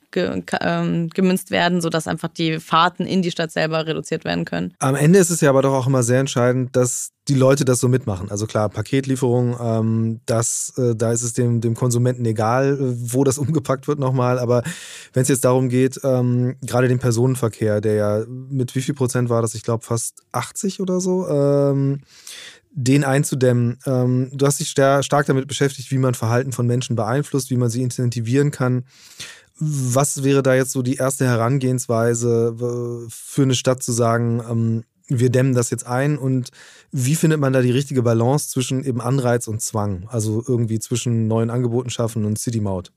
ähm, 0.62 1.10
werden, 1.50 1.82
sodass 1.82 2.08
einfach 2.08 2.30
die 2.30 2.60
Fahrten 2.60 3.06
in 3.06 3.22
die 3.22 3.32
Stadt 3.32 3.52
selber 3.52 3.86
reduziert 3.86 4.26
werden 4.26 4.46
können. 4.46 4.74
Am 4.80 4.96
Ende 4.96 5.20
ist 5.20 5.30
es 5.30 5.42
ja 5.42 5.50
aber 5.50 5.62
doch 5.62 5.74
auch 5.74 5.88
immer 5.88 6.04
sehr 6.04 6.20
entscheidend, 6.20 6.76
dass 6.76 7.12
die 7.28 7.36
Leute 7.36 7.64
das 7.64 7.80
so 7.80 7.88
mitmachen. 7.88 8.32
Also 8.32 8.48
klar, 8.48 8.70
Paketlieferung, 8.70 9.56
ähm, 9.62 10.22
das, 10.26 10.74
äh, 10.78 10.96
da 10.96 11.12
ist 11.12 11.22
es 11.22 11.34
dem, 11.34 11.62
dem 11.62 11.76
Konsumenten 11.76 12.26
egal, 12.26 12.78
wo 12.80 13.24
das 13.24 13.38
umgepackt 13.38 13.88
wird 13.88 14.00
nochmal. 14.00 14.40
Aber 14.40 14.64
wenn 15.14 15.22
es 15.22 15.30
jetzt 15.30 15.46
darum 15.46 15.70
geht, 15.70 16.00
ähm, 16.04 16.56
gerade 16.62 16.88
den 16.88 17.00
Personenverkehr, 17.00 17.82
der 17.82 17.94
ja 17.94 18.24
mit 18.28 18.74
wie 18.76 18.82
viel 18.82 18.96
Prozent 18.96 19.30
war 19.30 19.42
das? 19.42 19.54
Ich 19.54 19.64
glaube 19.64 19.86
fast 19.86 20.24
80 20.32 20.80
oder 20.80 21.00
so. 21.00 21.28
Den 22.74 23.04
einzudämmen. 23.04 23.80
Ähm, 23.86 24.30
du 24.34 24.46
hast 24.46 24.60
dich 24.60 24.70
stark 24.70 25.26
damit 25.26 25.48
beschäftigt, 25.48 25.92
wie 25.92 25.98
man 25.98 26.14
Verhalten 26.14 26.54
von 26.54 26.68
Menschen 26.68 26.96
beeinflusst, 26.96 27.50
wie 27.50 27.58
man 27.58 27.70
sie 27.70 27.82
incentivieren 27.82 28.52
kann. 28.52 28.86
Was 29.60 30.24
wäre 30.24 30.42
da 30.42 30.56
jetzt 30.56 30.72
so 30.72 30.82
die 30.82 30.96
erste 30.96 31.26
Herangehensweise 31.26 32.56
für 33.10 33.44
eine 33.44 33.56
Stadt 33.56 33.84
zu 33.84 33.92
sagen, 33.92 34.42
ähm, 34.50 34.84
wir 35.08 35.30
dämmen 35.30 35.54
das 35.54 35.70
jetzt 35.70 35.86
ein 35.86 36.18
und 36.18 36.52
wie 36.92 37.16
findet 37.16 37.40
man 37.40 37.54
da 37.54 37.62
die 37.62 37.72
richtige 37.72 38.02
Balance 38.02 38.50
zwischen 38.50 38.84
eben 38.84 39.02
Anreiz 39.02 39.48
und 39.48 39.62
Zwang? 39.62 40.08
Also 40.08 40.44
irgendwie 40.48 40.80
zwischen 40.80 41.28
neuen 41.28 41.50
Angeboten 41.50 41.90
schaffen 41.90 42.26
und 42.26 42.40
City 42.40 42.62
Maut? 42.62 42.92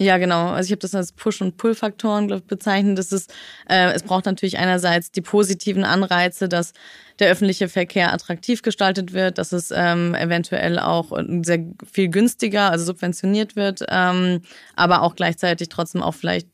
Ja, 0.00 0.16
genau. 0.18 0.50
Also 0.50 0.68
ich 0.68 0.70
habe 0.72 0.78
das 0.80 0.94
als 0.94 1.10
Push- 1.10 1.40
und 1.42 1.56
Pull-Faktoren 1.56 2.28
bezeichnet. 2.46 2.98
Das 2.98 3.10
ist, 3.10 3.34
äh, 3.68 3.92
es 3.92 4.04
braucht 4.04 4.26
natürlich 4.26 4.56
einerseits 4.58 5.10
die 5.10 5.22
positiven 5.22 5.82
Anreize, 5.82 6.48
dass 6.48 6.72
der 7.18 7.32
öffentliche 7.32 7.68
Verkehr 7.68 8.12
attraktiv 8.12 8.62
gestaltet 8.62 9.12
wird, 9.12 9.38
dass 9.38 9.50
es 9.50 9.72
ähm, 9.74 10.14
eventuell 10.14 10.78
auch 10.78 11.10
sehr 11.42 11.64
viel 11.92 12.08
günstiger, 12.10 12.70
also 12.70 12.84
subventioniert 12.84 13.56
wird, 13.56 13.84
ähm, 13.88 14.42
aber 14.76 15.02
auch 15.02 15.16
gleichzeitig 15.16 15.68
trotzdem 15.68 16.02
auch 16.02 16.14
vielleicht 16.14 16.46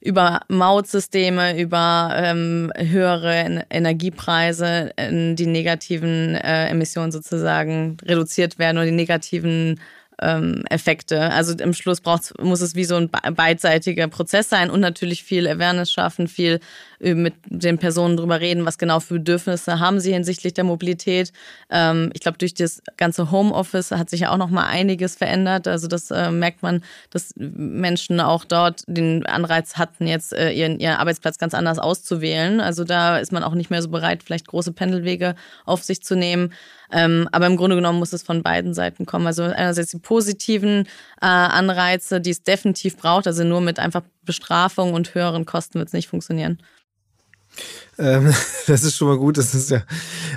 über 0.00 0.40
Mautsysteme, 0.48 1.60
über 1.60 2.12
ähm, 2.16 2.72
höhere 2.74 3.66
Energiepreise 3.68 4.92
äh, 4.96 5.34
die 5.34 5.46
negativen 5.46 6.36
äh, 6.36 6.68
Emissionen 6.68 7.12
sozusagen 7.12 7.98
reduziert 8.02 8.58
werden 8.58 8.78
oder 8.78 8.86
die 8.86 8.92
negativen 8.92 9.78
ähm, 10.20 10.64
Effekte. 10.68 11.20
Also 11.32 11.56
im 11.56 11.72
Schluss 11.72 12.00
braucht, 12.00 12.38
muss 12.42 12.60
es 12.60 12.74
wie 12.74 12.84
so 12.84 12.96
ein 12.96 13.08
beidseitiger 13.08 14.08
Prozess 14.08 14.48
sein 14.48 14.70
und 14.70 14.80
natürlich 14.80 15.22
viel 15.24 15.48
Awareness 15.48 15.90
schaffen, 15.92 16.28
viel 16.28 16.60
mit 17.02 17.34
den 17.46 17.78
Personen 17.78 18.16
drüber 18.16 18.40
reden, 18.40 18.64
was 18.64 18.78
genau 18.78 19.00
für 19.00 19.14
Bedürfnisse 19.14 19.80
haben 19.80 19.98
sie 19.98 20.12
hinsichtlich 20.12 20.54
der 20.54 20.64
Mobilität. 20.64 21.32
Ähm, 21.68 22.10
ich 22.14 22.20
glaube, 22.20 22.38
durch 22.38 22.54
das 22.54 22.80
ganze 22.96 23.30
Homeoffice 23.30 23.90
hat 23.90 24.08
sich 24.08 24.20
ja 24.20 24.30
auch 24.30 24.36
noch 24.36 24.50
mal 24.50 24.66
einiges 24.66 25.16
verändert. 25.16 25.66
Also 25.66 25.88
das 25.88 26.10
äh, 26.10 26.30
merkt 26.30 26.62
man, 26.62 26.82
dass 27.10 27.34
Menschen 27.36 28.20
auch 28.20 28.44
dort 28.44 28.84
den 28.86 29.26
Anreiz 29.26 29.76
hatten, 29.76 30.06
jetzt 30.06 30.32
äh, 30.32 30.52
ihren, 30.52 30.78
ihren 30.78 30.96
Arbeitsplatz 30.96 31.38
ganz 31.38 31.54
anders 31.54 31.78
auszuwählen. 31.78 32.60
Also 32.60 32.84
da 32.84 33.18
ist 33.18 33.32
man 33.32 33.42
auch 33.42 33.54
nicht 33.54 33.70
mehr 33.70 33.82
so 33.82 33.88
bereit, 33.88 34.22
vielleicht 34.22 34.46
große 34.46 34.72
Pendelwege 34.72 35.34
auf 35.64 35.82
sich 35.82 36.02
zu 36.02 36.14
nehmen. 36.14 36.52
Ähm, 36.92 37.28
aber 37.32 37.46
im 37.46 37.56
Grunde 37.56 37.76
genommen 37.76 37.98
muss 37.98 38.12
es 38.12 38.22
von 38.22 38.42
beiden 38.42 38.74
Seiten 38.74 39.06
kommen. 39.06 39.26
Also 39.26 39.42
einerseits 39.42 39.90
die 39.90 39.98
positiven 39.98 40.86
äh, 41.20 41.26
Anreize, 41.26 42.20
die 42.20 42.30
es 42.30 42.42
definitiv 42.42 42.96
braucht. 42.96 43.26
Also 43.26 43.44
nur 43.44 43.60
mit 43.60 43.78
einfach 43.78 44.02
Bestrafung 44.24 44.92
und 44.94 45.14
höheren 45.14 45.46
Kosten 45.46 45.78
wird 45.78 45.88
es 45.88 45.94
nicht 45.94 46.08
funktionieren. 46.08 46.58
Ähm, 47.98 48.32
das 48.66 48.82
ist 48.84 48.96
schon 48.96 49.08
mal 49.08 49.18
gut. 49.18 49.38
Das 49.38 49.54
ist 49.54 49.70
ja 49.70 49.82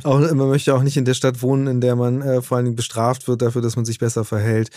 auch, 0.03 0.19
man 0.19 0.49
möchte 0.49 0.73
auch 0.75 0.83
nicht 0.83 0.97
in 0.97 1.05
der 1.05 1.13
Stadt 1.13 1.41
wohnen, 1.41 1.67
in 1.67 1.81
der 1.81 1.95
man 1.95 2.21
äh, 2.21 2.41
vor 2.41 2.57
allen 2.57 2.65
Dingen 2.65 2.75
bestraft 2.75 3.27
wird 3.27 3.41
dafür, 3.41 3.61
dass 3.61 3.75
man 3.75 3.85
sich 3.85 3.99
besser 3.99 4.25
verhält. 4.25 4.69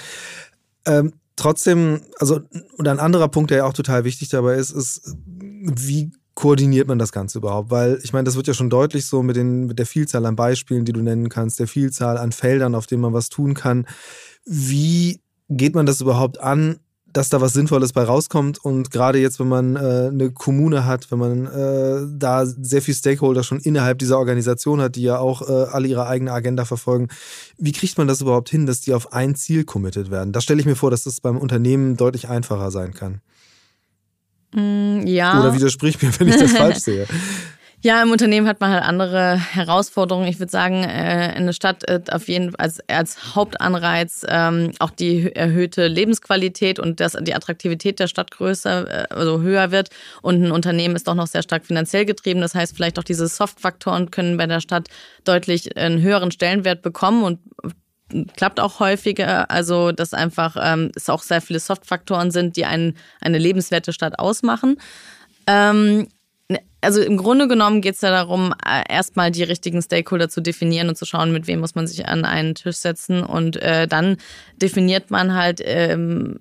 Ähm, 0.87 1.13
trotzdem, 1.37 2.01
also, 2.19 2.41
und 2.77 2.89
ein 2.89 3.01
anderer 3.01 3.29
Punkt, 3.29 3.51
der 3.51 3.59
ja 3.59 3.65
auch 3.65 3.73
total 3.73 4.05
wichtig 4.05 4.29
dabei 4.29 4.55
ist, 4.55 4.71
ist, 4.71 5.17
wie 5.25 6.13
koordiniert 6.35 6.87
man 6.87 6.99
das 6.99 7.13
Ganze 7.13 7.39
überhaupt? 7.39 7.71
Weil 7.71 7.99
ich 8.03 8.13
meine, 8.13 8.25
das 8.25 8.37
wird 8.37 8.47
ja 8.47 8.55
schon 8.55 8.71
deutlich 8.71 9.07
so 9.07 9.23
mit, 9.23 9.37
den, 9.37 9.67
mit 9.67 9.79
der 9.79 9.87
Vielzahl 9.87 10.25
an 10.25 10.37
Beispielen, 10.37 10.85
die 10.85 10.93
du 10.93 11.03
nennen 11.03 11.29
kannst, 11.29 11.59
der 11.59 11.67
Vielzahl 11.67 12.17
an 12.17 12.33
Feldern, 12.33 12.75
auf 12.75 12.87
denen 12.87 13.03
man 13.03 13.13
was 13.13 13.29
tun 13.29 13.55
kann. 13.55 13.87
Wie 14.45 15.21
geht 15.49 15.75
man 15.75 15.87
das 15.87 16.01
überhaupt 16.01 16.41
an, 16.41 16.79
dass 17.19 17.31
da 17.31 17.41
was 17.41 17.53
Sinnvolles 17.53 17.93
bei 17.93 18.05
rauskommt? 18.05 18.65
Und 18.65 18.93
gerade 18.93 19.19
jetzt, 19.19 19.41
wenn 19.41 19.49
man 19.49 19.75
äh, 19.75 20.09
eine 20.13 20.31
Kommune 20.31 20.87
hat, 20.87 21.11
wenn 21.11 21.19
man 21.19 21.47
äh, 21.47 22.07
da 22.17 22.47
sehr 22.47 22.81
viel 22.81 22.95
Stakeholder 22.95 23.43
schon 23.43 23.59
innerhalb 23.59 23.99
dieser 23.99 24.19
Organisation 24.19 24.81
hat, 24.81 24.95
die 24.95 25.03
ja 25.03 25.19
auch 25.19 25.43
äh, 25.43 25.53
alle 25.73 25.89
ihre 25.89 26.07
eigene 26.07 26.33
Agenda 26.33 26.65
verfolgen, 26.65 27.09
wie 27.59 27.73
kriegt 27.73 27.99
man 27.99 28.07
das 28.07 28.21
überhaupt 28.21 28.49
hin, 28.51 28.67
dass 28.67 28.83
die 28.83 28.95
auf 28.95 29.13
ein 29.13 29.35
Ziel 29.35 29.65
committed 29.65 30.13
werden? 30.13 30.33
Da 30.33 30.41
stelle 30.41 30.61
ich 30.61 30.67
mir 30.67 30.77
vor, 30.77 30.93
dass 30.93 31.03
das 31.03 31.21
beim 31.21 31.39
Unternehmen 31.39 31.97
deutlich 31.97 32.29
einfacher 32.29 32.71
sein 32.71 32.95
kann. 32.95 33.21
Mm, 34.55 35.05
ja. 35.05 35.41
Oder 35.41 35.55
widersprich 35.55 36.01
mir, 36.01 36.13
wenn 36.21 36.29
ich 36.29 36.37
das 36.37 36.53
falsch 36.53 36.79
sehe. 36.85 37.09
Ja, 37.81 38.03
im 38.03 38.11
Unternehmen 38.11 38.49
hat 38.49 38.61
man 38.61 38.73
halt 38.73 38.83
andere 38.83 39.37
Herausforderungen. 39.37 40.27
Ich 40.27 40.41
würde 40.41 40.51
sagen, 40.51 40.83
äh, 40.83 41.37
in 41.37 41.47
der 41.47 41.53
Stadt 41.53 42.13
auf 42.13 42.27
jeden 42.27 42.51
Fall 42.51 42.59
als, 42.59 42.81
als 42.89 43.37
Hauptanreiz 43.37 44.27
ähm, 44.29 44.73
auch 44.81 44.91
die 44.91 45.33
erhöhte 45.33 45.87
Lebensqualität 45.87 46.81
und 46.81 46.99
dass 46.99 47.17
die 47.21 47.37
Attraktivität 47.37 48.01
der 48.01 48.09
Stadt 48.09 48.33
größer, 48.33 49.05
äh, 49.11 49.15
also 49.15 49.43
höher 49.43 49.71
wird. 49.71 49.91
Und 50.23 50.43
ein 50.43 50.51
Unternehmen 50.51 50.97
ist 50.97 51.07
doch 51.07 51.15
noch 51.15 51.29
sehr 51.29 51.45
stark 51.45 51.67
finanziell 51.67 52.05
getrieben. 52.05 52.41
Das 52.41 52.57
heißt, 52.57 52.75
vielleicht 52.75 52.99
auch 52.99 53.05
diese 53.05 53.29
Soft-Faktoren 53.29 54.11
können 54.11 54.37
bei 54.37 54.47
der 54.47 54.61
Stadt 54.61 54.89
deutlich 55.23 55.77
einen 55.77 56.03
höheren 56.03 56.33
Stellenwert 56.33 56.83
bekommen 56.83 57.23
und 57.23 57.39
klappt 58.37 58.59
auch 58.59 58.81
häufiger. 58.81 59.53
Also, 59.53 59.93
dass 59.93 60.15
einfach 60.15 60.57
ähm, 60.61 60.91
es 60.97 61.09
auch 61.09 61.23
sehr 61.23 61.41
viele 61.41 61.61
Soft-Faktoren 61.61 62.33
sind, 62.33 62.57
die 62.57 62.65
einen, 62.65 62.97
eine 63.21 63.39
lebenswerte 63.39 63.93
Stadt 63.93 64.19
ausmachen. 64.19 64.79
Ähm, 65.47 66.09
also 66.81 67.03
im 67.03 67.17
Grunde 67.17 67.49
genommen 67.49 67.81
geht 67.81 67.97
es 67.97 68.01
ja 68.01 68.11
darum, 68.11 68.55
äh, 68.65 68.83
erstmal 68.89 69.31
die 69.31 69.43
richtigen 69.43 69.83
Stakeholder 69.83 70.29
zu 70.29 70.41
definieren 70.41 70.89
und 70.89 70.97
zu 70.97 71.05
schauen, 71.05 71.33
mit 71.33 71.47
wem 71.47 71.61
muss 71.61 71.75
man 71.75 71.87
sich 71.87 72.07
an 72.07 72.25
einen 72.25 72.55
Tisch 72.55 72.77
setzen. 72.77 73.23
Und 73.23 73.57
äh, 73.57 73.87
dann 73.89 74.17
definiert 74.57 75.11
man 75.11 75.35
halt 75.35 75.61
ähm, 75.65 76.41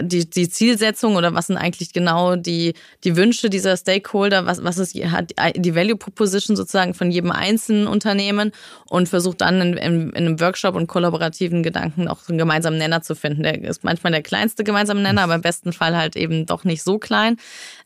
die, 0.00 0.28
die 0.28 0.48
Zielsetzung 0.48 1.16
oder 1.16 1.34
was 1.34 1.48
sind 1.48 1.56
eigentlich 1.56 1.92
genau 1.92 2.36
die, 2.36 2.74
die 3.04 3.16
Wünsche 3.16 3.50
dieser 3.50 3.76
Stakeholder, 3.76 4.46
was, 4.46 4.64
was 4.64 4.78
ist 4.78 4.94
die 4.94 5.74
Value 5.74 5.96
Proposition 5.96 6.56
sozusagen 6.56 6.94
von 6.94 7.10
jedem 7.10 7.30
einzelnen 7.30 7.86
Unternehmen 7.86 8.52
und 8.88 9.08
versucht 9.08 9.42
dann 9.42 9.60
in, 9.60 9.76
in, 9.76 10.10
in 10.10 10.26
einem 10.26 10.40
Workshop 10.40 10.74
und 10.74 10.86
kollaborativen 10.86 11.62
Gedanken 11.62 12.08
auch 12.08 12.28
einen 12.28 12.38
gemeinsamen 12.38 12.78
Nenner 12.78 13.02
zu 13.02 13.14
finden. 13.14 13.42
Der 13.42 13.62
ist 13.62 13.84
manchmal 13.84 14.12
der 14.12 14.22
kleinste 14.22 14.64
gemeinsame 14.64 15.00
Nenner, 15.00 15.22
aber 15.22 15.34
im 15.34 15.42
besten 15.42 15.72
Fall 15.72 15.96
halt 15.96 16.16
eben 16.16 16.46
doch 16.46 16.64
nicht 16.64 16.82
so 16.82 16.98
klein. 16.98 17.36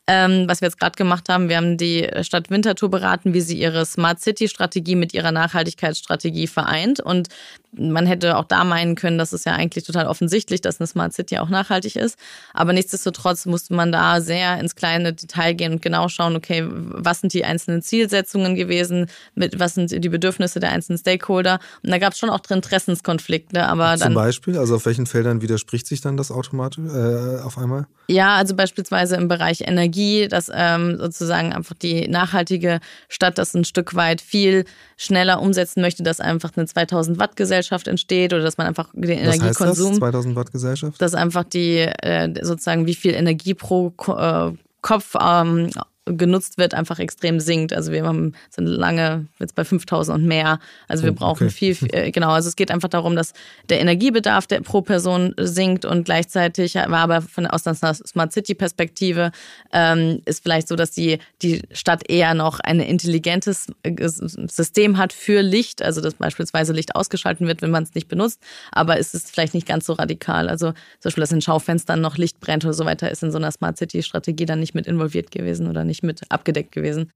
Ähm, 0.09 0.45
was 0.47 0.61
wir 0.61 0.67
jetzt 0.67 0.79
gerade 0.79 0.95
gemacht 0.95 1.27
haben, 1.27 1.49
wir 1.49 1.57
haben 1.57 1.75
die 1.75 2.07
Stadt 2.21 2.49
Winterthur 2.49 2.89
beraten, 2.89 3.33
wie 3.33 3.41
sie 3.41 3.59
ihre 3.59 3.85
Smart 3.85 4.21
City 4.21 4.47
Strategie 4.47 4.95
mit 4.95 5.13
ihrer 5.13 5.33
Nachhaltigkeitsstrategie 5.33 6.47
vereint 6.47 7.01
und 7.01 7.27
man 7.73 8.05
hätte 8.05 8.37
auch 8.37 8.45
da 8.45 8.63
meinen 8.63 8.95
können, 8.95 9.17
das 9.17 9.33
ist 9.33 9.45
ja 9.45 9.53
eigentlich 9.53 9.83
total 9.83 10.07
offensichtlich, 10.07 10.61
dass 10.61 10.79
eine 10.79 10.87
Smart 10.87 11.13
City 11.13 11.37
auch 11.37 11.49
nachhaltig 11.49 11.96
ist. 11.97 12.17
Aber 12.53 12.73
nichtsdestotrotz 12.73 13.45
musste 13.45 13.73
man 13.73 13.91
da 13.91 14.21
sehr 14.21 14.59
ins 14.59 14.75
kleine 14.75 15.13
Detail 15.13 15.53
gehen 15.53 15.73
und 15.73 15.81
genau 15.81 16.07
schauen, 16.07 16.35
okay, 16.35 16.63
was 16.67 17.21
sind 17.21 17.33
die 17.33 17.45
einzelnen 17.45 17.81
Zielsetzungen 17.81 18.55
gewesen, 18.55 19.07
mit, 19.35 19.59
was 19.59 19.75
sind 19.75 19.91
die 19.91 20.09
Bedürfnisse 20.09 20.59
der 20.59 20.71
einzelnen 20.71 20.97
Stakeholder. 20.97 21.59
Und 21.83 21.91
da 21.91 21.97
gab 21.97 22.13
es 22.13 22.19
schon 22.19 22.29
auch 22.29 22.39
Interessenskonflikte. 22.49 23.65
Aber 23.65 23.97
Zum 23.97 23.99
dann, 23.99 24.13
Beispiel, 24.13 24.57
also 24.57 24.75
auf 24.75 24.85
welchen 24.85 25.05
Feldern 25.05 25.41
widerspricht 25.41 25.87
sich 25.87 26.01
dann 26.01 26.17
das 26.17 26.31
automatisch 26.31 26.83
äh, 26.85 27.41
auf 27.41 27.57
einmal? 27.57 27.87
Ja, 28.09 28.35
also 28.35 28.55
beispielsweise 28.55 29.17
im 29.17 29.27
Bereich 29.27 29.61
Energie, 29.61 30.27
dass 30.27 30.49
ähm, 30.53 30.97
sozusagen 30.97 31.53
einfach 31.53 31.75
die 31.75 32.07
nachhaltige 32.07 32.79
Stadt 33.09 33.37
das 33.37 33.53
ein 33.53 33.65
Stück 33.65 33.95
weit 33.95 34.21
viel 34.21 34.63
schneller 34.95 35.41
umsetzen 35.41 35.81
möchte, 35.81 36.03
dass 36.03 36.21
einfach 36.21 36.51
eine 36.55 36.65
2000 36.65 37.19
Watt 37.19 37.35
Gesellschaft 37.35 37.87
entsteht 37.87 38.33
oder 38.33 38.43
dass 38.43 38.57
man 38.57 38.67
einfach 38.67 38.89
den 38.93 39.19
Was 39.27 39.35
Energiekonsum. 39.35 39.91
Heißt 39.91 40.01
das, 40.01 40.11
2000 40.11 40.35
Watt 40.35 40.51
Gesellschaft? 40.51 41.01
Dass 41.01 41.13
einfach 41.13 41.43
die 41.43 41.86
äh, 42.01 42.29
sozusagen 42.41 42.85
wie 42.85 42.95
viel 42.95 43.13
Energie 43.13 43.53
pro 43.53 43.93
äh, 44.07 44.51
Kopf 44.81 45.15
ähm, 45.19 45.69
genutzt 46.15 46.57
wird, 46.57 46.73
einfach 46.73 46.99
extrem 46.99 47.39
sinkt. 47.39 47.73
Also 47.73 47.91
wir 47.91 48.05
haben, 48.05 48.33
sind 48.49 48.65
lange 48.65 49.27
jetzt 49.39 49.55
bei 49.55 49.63
5000 49.63 50.17
und 50.17 50.25
mehr. 50.25 50.59
Also 50.87 51.03
wir 51.03 51.11
oh, 51.11 51.15
brauchen 51.15 51.47
okay. 51.47 51.73
viel, 51.73 51.77
äh, 51.91 52.11
genau. 52.11 52.29
Also 52.29 52.49
es 52.49 52.55
geht 52.55 52.71
einfach 52.71 52.89
darum, 52.89 53.15
dass 53.15 53.33
der 53.69 53.79
Energiebedarf 53.79 54.47
der 54.47 54.61
pro 54.61 54.81
Person 54.81 55.33
sinkt 55.37 55.85
und 55.85 56.05
gleichzeitig 56.05 56.75
war 56.75 56.93
aber 56.93 57.21
von, 57.21 57.47
aus 57.47 57.65
einer 57.65 57.93
Smart 57.93 58.33
City 58.33 58.55
Perspektive 58.55 59.31
ähm, 59.73 60.21
ist 60.25 60.43
vielleicht 60.43 60.67
so, 60.67 60.75
dass 60.75 60.91
die, 60.91 61.19
die 61.41 61.61
Stadt 61.71 62.09
eher 62.09 62.33
noch 62.33 62.59
ein 62.59 62.79
intelligentes 62.79 63.67
äh, 63.83 63.95
System 64.07 64.97
hat 64.97 65.13
für 65.13 65.41
Licht, 65.41 65.81
also 65.81 66.01
dass 66.01 66.15
beispielsweise 66.15 66.73
Licht 66.73 66.95
ausgeschalten 66.95 67.47
wird, 67.47 67.61
wenn 67.61 67.71
man 67.71 67.83
es 67.83 67.95
nicht 67.95 68.07
benutzt, 68.07 68.41
aber 68.71 68.99
es 68.99 69.13
ist 69.13 69.31
vielleicht 69.31 69.53
nicht 69.53 69.67
ganz 69.67 69.85
so 69.85 69.93
radikal. 69.93 70.49
Also 70.49 70.71
zum 70.71 71.09
Beispiel, 71.09 71.21
dass 71.21 71.31
in 71.31 71.41
Schaufenstern 71.41 72.01
noch 72.01 72.17
Licht 72.17 72.39
brennt 72.39 72.65
oder 72.65 72.73
so 72.73 72.85
weiter, 72.85 73.11
ist 73.11 73.23
in 73.23 73.31
so 73.31 73.37
einer 73.37 73.51
Smart 73.51 73.77
City 73.77 74.03
Strategie 74.03 74.45
dann 74.45 74.59
nicht 74.59 74.75
mit 74.75 74.87
involviert 74.87 75.31
gewesen 75.31 75.67
oder 75.67 75.83
nicht 75.83 75.96
nicht 75.97 76.03
mit 76.03 76.31
abgedeckt 76.31 76.71
gewesen. 76.71 77.11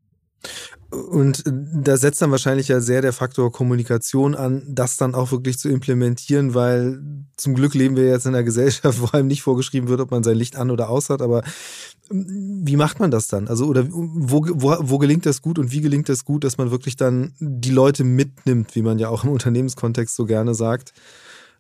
Und 0.89 1.43
da 1.45 1.95
setzt 1.95 2.21
dann 2.21 2.31
wahrscheinlich 2.31 2.67
ja 2.67 2.81
sehr 2.81 3.01
der 3.01 3.13
Faktor 3.13 3.51
Kommunikation 3.51 4.35
an, 4.35 4.63
das 4.67 4.97
dann 4.97 5.15
auch 5.15 5.31
wirklich 5.31 5.57
zu 5.57 5.69
implementieren, 5.69 6.53
weil 6.53 6.99
zum 7.37 7.53
Glück 7.53 7.75
leben 7.75 7.95
wir 7.95 8.07
jetzt 8.07 8.25
in 8.25 8.33
einer 8.33 8.43
Gesellschaft, 8.43 8.99
wo 9.01 9.07
einem 9.15 9.27
nicht 9.27 9.43
vorgeschrieben 9.43 9.87
wird, 9.87 10.01
ob 10.01 10.11
man 10.11 10.23
sein 10.23 10.35
Licht 10.35 10.55
an 10.55 10.71
oder 10.71 10.89
aus 10.89 11.09
hat. 11.09 11.21
Aber 11.21 11.43
wie 12.09 12.75
macht 12.75 12.99
man 12.99 13.11
das 13.11 13.27
dann? 13.27 13.47
Also, 13.47 13.67
oder 13.67 13.87
wo, 13.89 14.45
wo, 14.49 14.75
wo 14.81 14.97
gelingt 14.97 15.25
das 15.25 15.41
gut 15.41 15.59
und 15.59 15.71
wie 15.71 15.81
gelingt 15.81 16.09
das 16.09 16.25
gut, 16.25 16.43
dass 16.43 16.57
man 16.57 16.71
wirklich 16.71 16.97
dann 16.97 17.33
die 17.39 17.71
Leute 17.71 18.03
mitnimmt, 18.03 18.75
wie 18.75 18.81
man 18.81 18.99
ja 18.99 19.09
auch 19.09 19.23
im 19.23 19.29
Unternehmenskontext 19.29 20.15
so 20.15 20.25
gerne 20.25 20.55
sagt? 20.55 20.91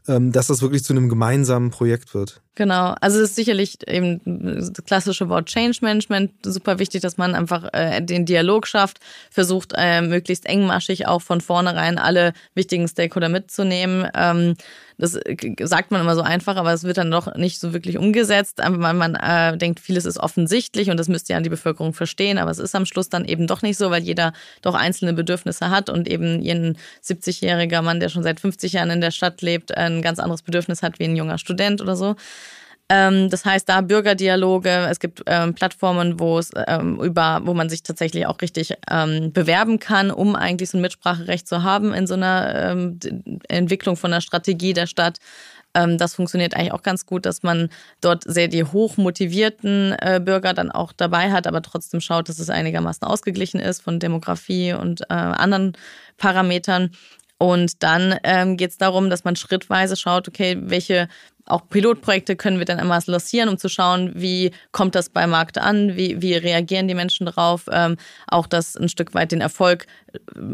Ähm, 0.07 0.31
dass 0.31 0.47
das 0.47 0.63
wirklich 0.63 0.83
zu 0.83 0.93
einem 0.93 1.09
gemeinsamen 1.09 1.69
Projekt 1.69 2.15
wird. 2.15 2.41
Genau, 2.55 2.95
also 3.01 3.19
es 3.19 3.29
ist 3.29 3.35
sicherlich 3.35 3.87
eben 3.87 4.19
das 4.25 4.73
klassische 4.83 5.29
Wort 5.29 5.45
Change 5.45 5.77
Management 5.81 6.31
super 6.43 6.79
wichtig, 6.79 7.01
dass 7.01 7.17
man 7.17 7.35
einfach 7.35 7.69
äh, 7.71 8.01
den 8.01 8.25
Dialog 8.25 8.65
schafft, 8.65 8.99
versucht 9.29 9.73
äh, 9.77 10.01
möglichst 10.01 10.47
engmaschig 10.47 11.07
auch 11.07 11.21
von 11.21 11.39
vornherein 11.39 11.99
alle 11.99 12.33
wichtigen 12.55 12.87
Stakeholder 12.87 13.29
mitzunehmen. 13.29 14.07
Ähm, 14.15 14.55
Das 15.01 15.15
äh, 15.15 15.35
sagt 15.63 15.89
man 15.89 15.99
immer 15.99 16.13
so 16.13 16.21
einfach, 16.21 16.57
aber 16.57 16.71
es 16.71 16.83
wird 16.83 16.97
dann 16.97 17.09
doch 17.09 17.33
nicht 17.35 17.59
so 17.59 17.73
wirklich 17.73 17.97
umgesetzt. 17.97 18.59
Man, 18.59 18.97
man 18.97 19.15
äh, 19.15 19.57
denkt, 19.57 19.79
vieles 19.79 20.05
ist 20.05 20.19
offensichtlich 20.19 20.91
und 20.91 20.97
das 20.97 21.07
müsste 21.07 21.33
ja 21.33 21.41
die 21.41 21.49
Bevölkerung 21.49 21.93
verstehen, 21.93 22.37
aber 22.37 22.51
es 22.51 22.59
ist 22.59 22.75
am 22.75 22.85
Schluss 22.85 23.09
dann 23.09 23.25
eben 23.25 23.47
doch 23.47 23.63
nicht 23.63 23.79
so, 23.79 23.89
weil 23.89 24.03
jeder 24.03 24.31
doch 24.61 24.75
einzelne 24.75 25.13
Bedürfnisse 25.13 25.71
hat 25.71 25.89
und 25.89 26.07
eben 26.07 26.47
ein 26.47 26.77
70-jähriger 27.03 27.81
Mann, 27.81 27.99
der 27.99 28.09
schon 28.09 28.21
seit 28.21 28.39
50 28.39 28.73
Jahren 28.73 28.91
in 28.91 29.01
der 29.01 29.09
Stadt 29.09 29.41
lebt, 29.41 29.75
ein 29.75 30.03
ganz 30.03 30.19
anderes 30.19 30.43
Bedürfnis 30.43 30.83
hat 30.83 30.99
wie 30.99 31.05
ein 31.05 31.15
junger 31.15 31.39
Student 31.39 31.81
oder 31.81 31.95
so. 31.95 32.15
Ähm, 32.93 33.29
das 33.29 33.45
heißt, 33.45 33.69
da 33.69 33.79
Bürgerdialoge, 33.79 34.69
es 34.89 34.99
gibt 34.99 35.23
ähm, 35.25 35.53
Plattformen, 35.53 36.19
wo 36.19 36.37
es 36.37 36.51
ähm, 36.67 36.99
über, 37.01 37.39
wo 37.45 37.53
man 37.53 37.69
sich 37.69 37.83
tatsächlich 37.83 38.25
auch 38.25 38.41
richtig 38.41 38.73
ähm, 38.89 39.31
bewerben 39.31 39.79
kann, 39.79 40.11
um 40.11 40.35
eigentlich 40.35 40.71
so 40.71 40.77
ein 40.77 40.81
Mitspracherecht 40.81 41.47
zu 41.47 41.63
haben 41.63 41.93
in 41.93 42.05
so 42.05 42.15
einer 42.15 42.53
ähm, 42.53 42.99
Entwicklung 43.47 43.95
von 43.95 44.11
der 44.11 44.19
Strategie 44.19 44.73
der 44.73 44.87
Stadt. 44.87 45.19
Ähm, 45.73 45.97
das 45.97 46.15
funktioniert 46.15 46.53
eigentlich 46.53 46.73
auch 46.73 46.83
ganz 46.83 47.05
gut, 47.05 47.25
dass 47.25 47.43
man 47.43 47.69
dort 48.01 48.25
sehr 48.25 48.49
die 48.49 48.65
hochmotivierten 48.65 49.95
äh, 49.97 50.19
Bürger 50.21 50.53
dann 50.53 50.69
auch 50.69 50.91
dabei 50.91 51.31
hat, 51.31 51.47
aber 51.47 51.61
trotzdem 51.61 52.01
schaut, 52.01 52.27
dass 52.27 52.39
es 52.39 52.49
einigermaßen 52.49 53.07
ausgeglichen 53.07 53.61
ist 53.61 53.81
von 53.81 54.01
Demografie 54.01 54.73
und 54.73 55.03
äh, 55.03 55.13
anderen 55.13 55.77
Parametern. 56.17 56.91
Und 57.41 57.81
dann 57.81 58.19
ähm, 58.23 58.55
geht 58.55 58.69
es 58.69 58.77
darum, 58.77 59.09
dass 59.09 59.23
man 59.23 59.35
schrittweise 59.35 59.95
schaut, 59.95 60.27
okay, 60.27 60.57
welche 60.61 61.07
auch 61.45 61.67
Pilotprojekte 61.69 62.35
können 62.35 62.59
wir 62.59 62.65
dann 62.65 62.79
immer 62.79 62.99
lancieren, 63.05 63.49
um 63.49 63.57
zu 63.57 63.69
schauen, 63.69 64.11
wie 64.15 64.51
kommt 64.71 64.95
das 64.95 65.09
beim 65.09 65.29
Markt 65.29 65.57
an, 65.57 65.95
wie, 65.95 66.21
wie 66.21 66.35
reagieren 66.35 66.87
die 66.87 66.93
Menschen 66.93 67.25
darauf, 67.25 67.65
ähm, 67.71 67.97
auch 68.27 68.47
das 68.47 68.75
ein 68.75 68.89
Stück 68.89 69.13
weit 69.13 69.31
den 69.31 69.41
Erfolg, 69.41 69.87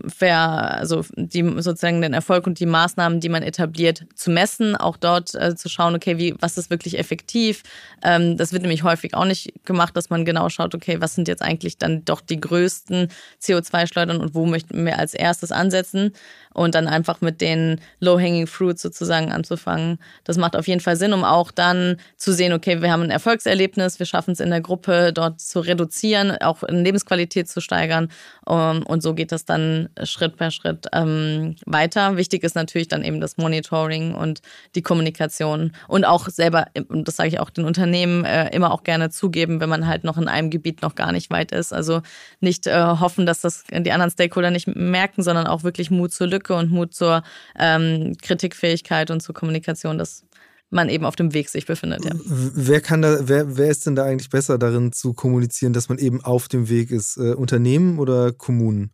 ver, 0.07 0.77
also 0.77 1.03
die, 1.15 1.43
sozusagen 1.61 2.01
den 2.01 2.13
Erfolg 2.13 2.47
und 2.47 2.59
die 2.59 2.65
Maßnahmen, 2.65 3.19
die 3.19 3.29
man 3.29 3.43
etabliert, 3.43 4.05
zu 4.15 4.31
messen, 4.31 4.75
auch 4.75 4.97
dort 4.97 5.33
äh, 5.35 5.55
zu 5.55 5.69
schauen, 5.69 5.95
okay, 5.95 6.17
wie, 6.17 6.35
was 6.39 6.57
ist 6.57 6.69
wirklich 6.69 6.97
effektiv. 6.97 7.63
Ähm, 8.03 8.37
das 8.37 8.53
wird 8.53 8.61
nämlich 8.61 8.83
häufig 8.83 9.13
auch 9.13 9.25
nicht 9.25 9.53
gemacht, 9.65 9.95
dass 9.95 10.09
man 10.09 10.25
genau 10.25 10.49
schaut, 10.49 10.75
okay, 10.75 10.97
was 10.99 11.15
sind 11.15 11.27
jetzt 11.27 11.41
eigentlich 11.41 11.77
dann 11.77 12.05
doch 12.05 12.21
die 12.21 12.39
größten 12.39 13.09
CO2-Schleudern 13.41 14.17
und 14.17 14.35
wo 14.35 14.45
möchten 14.45 14.85
wir 14.85 14.99
als 14.99 15.13
erstes 15.13 15.51
ansetzen 15.51 16.11
und 16.53 16.73
dann 16.73 16.87
einfach 16.87 17.21
mit 17.21 17.39
den 17.39 17.79
Low-Hanging 17.99 18.47
Fruits 18.47 18.81
sozusagen 18.81 19.31
anzufangen. 19.31 19.99
Das 20.23 20.37
macht 20.37 20.55
auf 20.55 20.67
jeden 20.67 20.81
Fall 20.81 20.95
Sinn, 20.95 21.13
um 21.13 21.23
auch 21.23 21.51
dann 21.51 21.97
zu 22.17 22.33
sehen, 22.33 22.51
okay, 22.51 22.81
wir 22.81 22.91
haben 22.91 23.03
ein 23.03 23.11
Erfolgserlebnis, 23.11 23.99
wir 23.99 24.05
schaffen 24.05 24.31
es 24.31 24.39
in 24.39 24.49
der 24.49 24.61
Gruppe 24.61 25.13
dort 25.13 25.39
zu 25.39 25.59
reduzieren, 25.59 26.31
auch 26.41 26.63
in 26.63 26.83
Lebensqualität 26.83 27.47
zu 27.47 27.61
steigern 27.61 28.09
um, 28.45 28.83
und 28.83 29.03
so 29.03 29.13
geht 29.13 29.31
das 29.31 29.45
dann 29.49 29.89
Schritt 30.03 30.37
per 30.37 30.51
Schritt 30.51 30.87
ähm, 30.93 31.55
weiter. 31.65 32.17
Wichtig 32.17 32.43
ist 32.43 32.55
natürlich 32.55 32.87
dann 32.87 33.03
eben 33.03 33.19
das 33.21 33.37
Monitoring 33.37 34.13
und 34.13 34.41
die 34.75 34.81
Kommunikation 34.81 35.71
und 35.87 36.05
auch 36.05 36.27
selber, 36.29 36.67
und 36.89 37.07
das 37.07 37.15
sage 37.15 37.29
ich 37.29 37.39
auch 37.39 37.49
den 37.49 37.65
Unternehmen, 37.65 38.25
äh, 38.25 38.53
immer 38.55 38.71
auch 38.71 38.83
gerne 38.83 39.09
zugeben, 39.09 39.59
wenn 39.59 39.69
man 39.69 39.87
halt 39.87 40.03
noch 40.03 40.17
in 40.17 40.27
einem 40.27 40.49
Gebiet 40.49 40.81
noch 40.81 40.95
gar 40.95 41.11
nicht 41.11 41.29
weit 41.29 41.51
ist. 41.51 41.73
Also 41.73 42.01
nicht 42.39 42.67
äh, 42.67 42.81
hoffen, 42.81 43.25
dass 43.25 43.41
das 43.41 43.63
die 43.69 43.91
anderen 43.91 44.11
Stakeholder 44.11 44.51
nicht 44.51 44.67
merken, 44.67 45.23
sondern 45.23 45.47
auch 45.47 45.63
wirklich 45.63 45.91
Mut 45.91 46.13
zur 46.13 46.27
Lücke 46.27 46.55
und 46.55 46.71
Mut 46.71 46.93
zur 46.93 47.23
ähm, 47.57 48.15
Kritikfähigkeit 48.21 49.11
und 49.11 49.21
zur 49.21 49.35
Kommunikation, 49.35 49.97
dass 49.97 50.23
man 50.69 50.89
eben 50.89 51.05
auf 51.05 51.15
dem 51.15 51.33
Weg 51.33 51.49
sich 51.49 51.65
befindet. 51.65 52.03
Ja. 52.05 52.11
Wer 52.25 52.81
kann 52.81 53.01
da, 53.01 53.19
wer, 53.21 53.57
wer 53.57 53.69
ist 53.69 53.85
denn 53.85 53.95
da 53.95 54.03
eigentlich 54.03 54.29
besser 54.29 54.57
darin 54.57 54.91
zu 54.91 55.13
kommunizieren, 55.13 55.73
dass 55.73 55.89
man 55.89 55.97
eben 55.97 56.23
auf 56.23 56.47
dem 56.47 56.69
Weg 56.69 56.91
ist? 56.91 57.17
Äh, 57.17 57.33
Unternehmen 57.33 57.99
oder 57.99 58.33
Kommunen? 58.33 58.91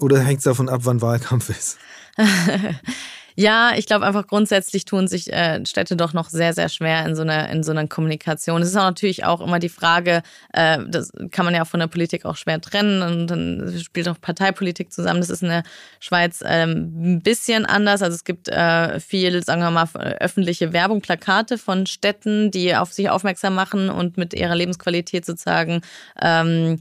Oder 0.00 0.20
hängt 0.20 0.38
es 0.38 0.44
davon 0.44 0.68
ab, 0.68 0.80
wann 0.84 1.02
Wahlkampf 1.02 1.50
ist? 1.50 1.78
Ja, 3.40 3.70
ich 3.76 3.86
glaube 3.86 4.04
einfach 4.04 4.26
grundsätzlich 4.26 4.84
tun 4.84 5.06
sich 5.06 5.32
äh, 5.32 5.64
Städte 5.64 5.94
doch 5.94 6.12
noch 6.12 6.28
sehr, 6.28 6.52
sehr 6.54 6.68
schwer 6.68 7.06
in 7.06 7.14
so 7.14 7.22
einer, 7.22 7.48
in 7.50 7.62
so 7.62 7.70
einer 7.70 7.86
Kommunikation. 7.86 8.62
Es 8.62 8.70
ist 8.70 8.76
auch 8.76 8.82
natürlich 8.82 9.24
auch 9.24 9.40
immer 9.40 9.60
die 9.60 9.68
Frage, 9.68 10.24
äh, 10.52 10.78
das 10.88 11.12
kann 11.30 11.44
man 11.44 11.54
ja 11.54 11.62
auch 11.62 11.68
von 11.68 11.78
der 11.78 11.86
Politik 11.86 12.24
auch 12.24 12.34
schwer 12.34 12.60
trennen 12.60 13.00
und 13.00 13.28
dann 13.28 13.78
spielt 13.78 14.08
auch 14.08 14.20
Parteipolitik 14.20 14.92
zusammen. 14.92 15.20
Das 15.20 15.30
ist 15.30 15.44
in 15.44 15.50
der 15.50 15.62
Schweiz 16.00 16.42
ähm, 16.44 17.14
ein 17.14 17.22
bisschen 17.22 17.64
anders. 17.64 18.02
Also 18.02 18.16
es 18.16 18.24
gibt 18.24 18.48
äh, 18.48 18.98
viel, 18.98 19.44
sagen 19.44 19.60
wir 19.60 19.70
mal, 19.70 19.86
öffentliche 20.18 20.72
Werbung, 20.72 21.00
Plakate 21.00 21.58
von 21.58 21.86
Städten, 21.86 22.50
die 22.50 22.74
auf 22.74 22.92
sich 22.92 23.08
aufmerksam 23.08 23.54
machen 23.54 23.88
und 23.88 24.16
mit 24.16 24.34
ihrer 24.34 24.56
Lebensqualität 24.56 25.24
sozusagen 25.24 25.82
ähm, 26.20 26.80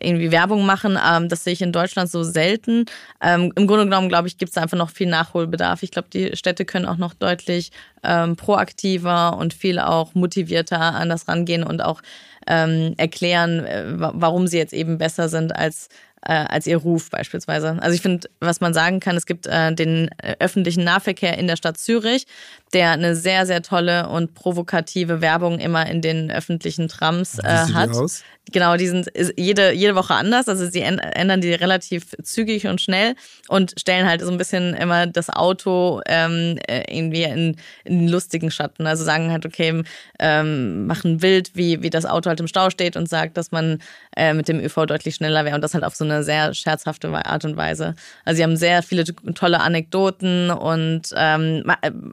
irgendwie 0.00 0.30
Werbung 0.30 0.64
machen. 0.66 0.98
Ähm, 1.04 1.28
das 1.28 1.44
sehe 1.44 1.52
ich 1.52 1.62
in 1.62 1.72
Deutschland 1.72 2.10
so 2.10 2.22
selten. 2.22 2.86
Ähm, 3.20 3.52
Im 3.56 3.66
Grunde 3.66 3.84
genommen, 3.84 4.08
glaube 4.08 4.28
ich, 4.28 4.38
gibt 4.38 4.50
es 4.50 4.58
einfach 4.58 4.76
noch 4.76 4.90
viel 4.90 5.08
Nachholbedarf. 5.08 5.82
Ich 5.82 5.90
glaube, 5.90 6.08
die 6.12 6.36
Städte 6.36 6.64
können 6.64 6.86
auch 6.86 6.96
noch 6.96 7.14
deutlich 7.14 7.70
ähm, 8.02 8.36
proaktiver 8.36 9.36
und 9.36 9.54
viel 9.54 9.78
auch 9.78 10.14
motivierter 10.14 10.80
an 10.80 11.08
das 11.08 11.28
rangehen 11.28 11.64
und 11.64 11.82
auch 11.82 12.00
ähm, 12.46 12.94
erklären, 12.96 13.64
äh, 13.64 13.84
warum 13.96 14.46
sie 14.46 14.58
jetzt 14.58 14.72
eben 14.72 14.98
besser 14.98 15.28
sind 15.28 15.54
als 15.54 15.88
äh, 16.22 16.32
als 16.32 16.66
ihr 16.66 16.76
Ruf 16.76 17.10
beispielsweise. 17.10 17.78
Also 17.80 17.94
ich 17.94 18.02
finde, 18.02 18.28
was 18.40 18.60
man 18.60 18.74
sagen 18.74 19.00
kann, 19.00 19.16
es 19.16 19.26
gibt 19.26 19.46
äh, 19.46 19.72
den 19.72 20.10
äh, 20.18 20.36
öffentlichen 20.40 20.84
Nahverkehr 20.84 21.38
in 21.38 21.46
der 21.46 21.56
Stadt 21.56 21.78
Zürich, 21.78 22.26
der 22.72 22.92
eine 22.92 23.14
sehr, 23.14 23.46
sehr 23.46 23.62
tolle 23.62 24.08
und 24.08 24.34
provokative 24.34 25.20
Werbung 25.20 25.58
immer 25.58 25.86
in 25.86 26.02
den 26.02 26.30
öffentlichen 26.30 26.88
Trams 26.88 27.38
äh, 27.38 27.48
hat. 27.72 27.90
Aus? 27.90 28.22
Genau, 28.50 28.76
die 28.76 28.86
sind 28.86 29.10
jede, 29.36 29.72
jede 29.72 29.94
Woche 29.94 30.14
anders. 30.14 30.48
Also 30.48 30.68
sie 30.68 30.80
ändern 30.80 31.40
die 31.40 31.52
relativ 31.52 32.14
zügig 32.22 32.66
und 32.66 32.80
schnell 32.80 33.14
und 33.48 33.74
stellen 33.78 34.06
halt 34.08 34.22
so 34.22 34.30
ein 34.30 34.38
bisschen 34.38 34.74
immer 34.74 35.06
das 35.06 35.28
Auto 35.28 36.00
ähm, 36.06 36.58
äh, 36.66 36.82
irgendwie 36.88 37.24
in, 37.24 37.56
in 37.84 38.08
lustigen 38.08 38.50
Schatten. 38.50 38.86
Also 38.86 39.04
sagen 39.04 39.30
halt, 39.30 39.44
okay, 39.44 39.82
ähm, 40.18 40.86
machen 40.86 41.18
Bild, 41.18 41.50
wie, 41.54 41.82
wie 41.82 41.90
das 41.90 42.06
Auto 42.06 42.28
halt 42.28 42.40
im 42.40 42.48
Stau 42.48 42.70
steht 42.70 42.96
und 42.96 43.08
sagt, 43.08 43.36
dass 43.36 43.50
man 43.50 43.80
äh, 44.16 44.32
mit 44.32 44.48
dem 44.48 44.60
ÖV 44.60 44.86
deutlich 44.86 45.16
schneller 45.16 45.44
wäre 45.44 45.54
und 45.54 45.62
das 45.62 45.74
halt 45.74 45.84
auf 45.84 45.94
so 45.94 46.04
eine 46.04 46.22
sehr 46.22 46.54
scherzhafte 46.54 47.08
Art 47.08 47.44
und 47.44 47.56
Weise. 47.56 47.94
Also 48.24 48.38
sie 48.38 48.42
haben 48.42 48.56
sehr 48.56 48.82
viele 48.82 49.04
tolle 49.04 49.60
Anekdoten 49.60 50.50
und 50.50 51.02
ähm, 51.16 51.64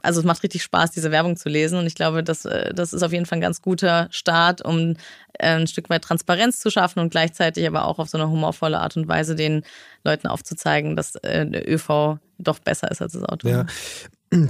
also 0.02 0.20
es 0.20 0.26
macht 0.26 0.42
richtig 0.46 0.62
Spaß, 0.62 0.92
diese 0.92 1.10
Werbung 1.10 1.36
zu 1.36 1.48
lesen 1.48 1.78
und 1.78 1.86
ich 1.86 1.94
glaube, 1.94 2.22
das, 2.22 2.44
äh, 2.44 2.72
das 2.72 2.92
ist 2.92 3.02
auf 3.02 3.12
jeden 3.12 3.26
Fall 3.26 3.38
ein 3.38 3.42
ganz 3.42 3.60
guter 3.60 4.08
Start, 4.10 4.62
um 4.62 4.92
äh, 5.34 5.56
ein 5.56 5.66
Stück 5.66 5.90
weit 5.90 6.02
Transparenz 6.02 6.60
zu 6.60 6.70
schaffen 6.70 7.00
und 7.00 7.10
gleichzeitig 7.10 7.66
aber 7.66 7.86
auch 7.86 7.98
auf 7.98 8.08
so 8.08 8.16
eine 8.16 8.30
humorvolle 8.30 8.78
Art 8.78 8.96
und 8.96 9.08
Weise 9.08 9.34
den 9.34 9.64
Leuten 10.04 10.28
aufzuzeigen, 10.28 10.94
dass 10.96 11.16
äh, 11.16 11.44
der 11.46 11.68
ÖV 11.68 12.18
doch 12.38 12.60
besser 12.60 12.90
ist 12.90 13.02
als 13.02 13.12
das 13.12 13.24
Auto. 13.24 13.48
Ja. 13.48 13.66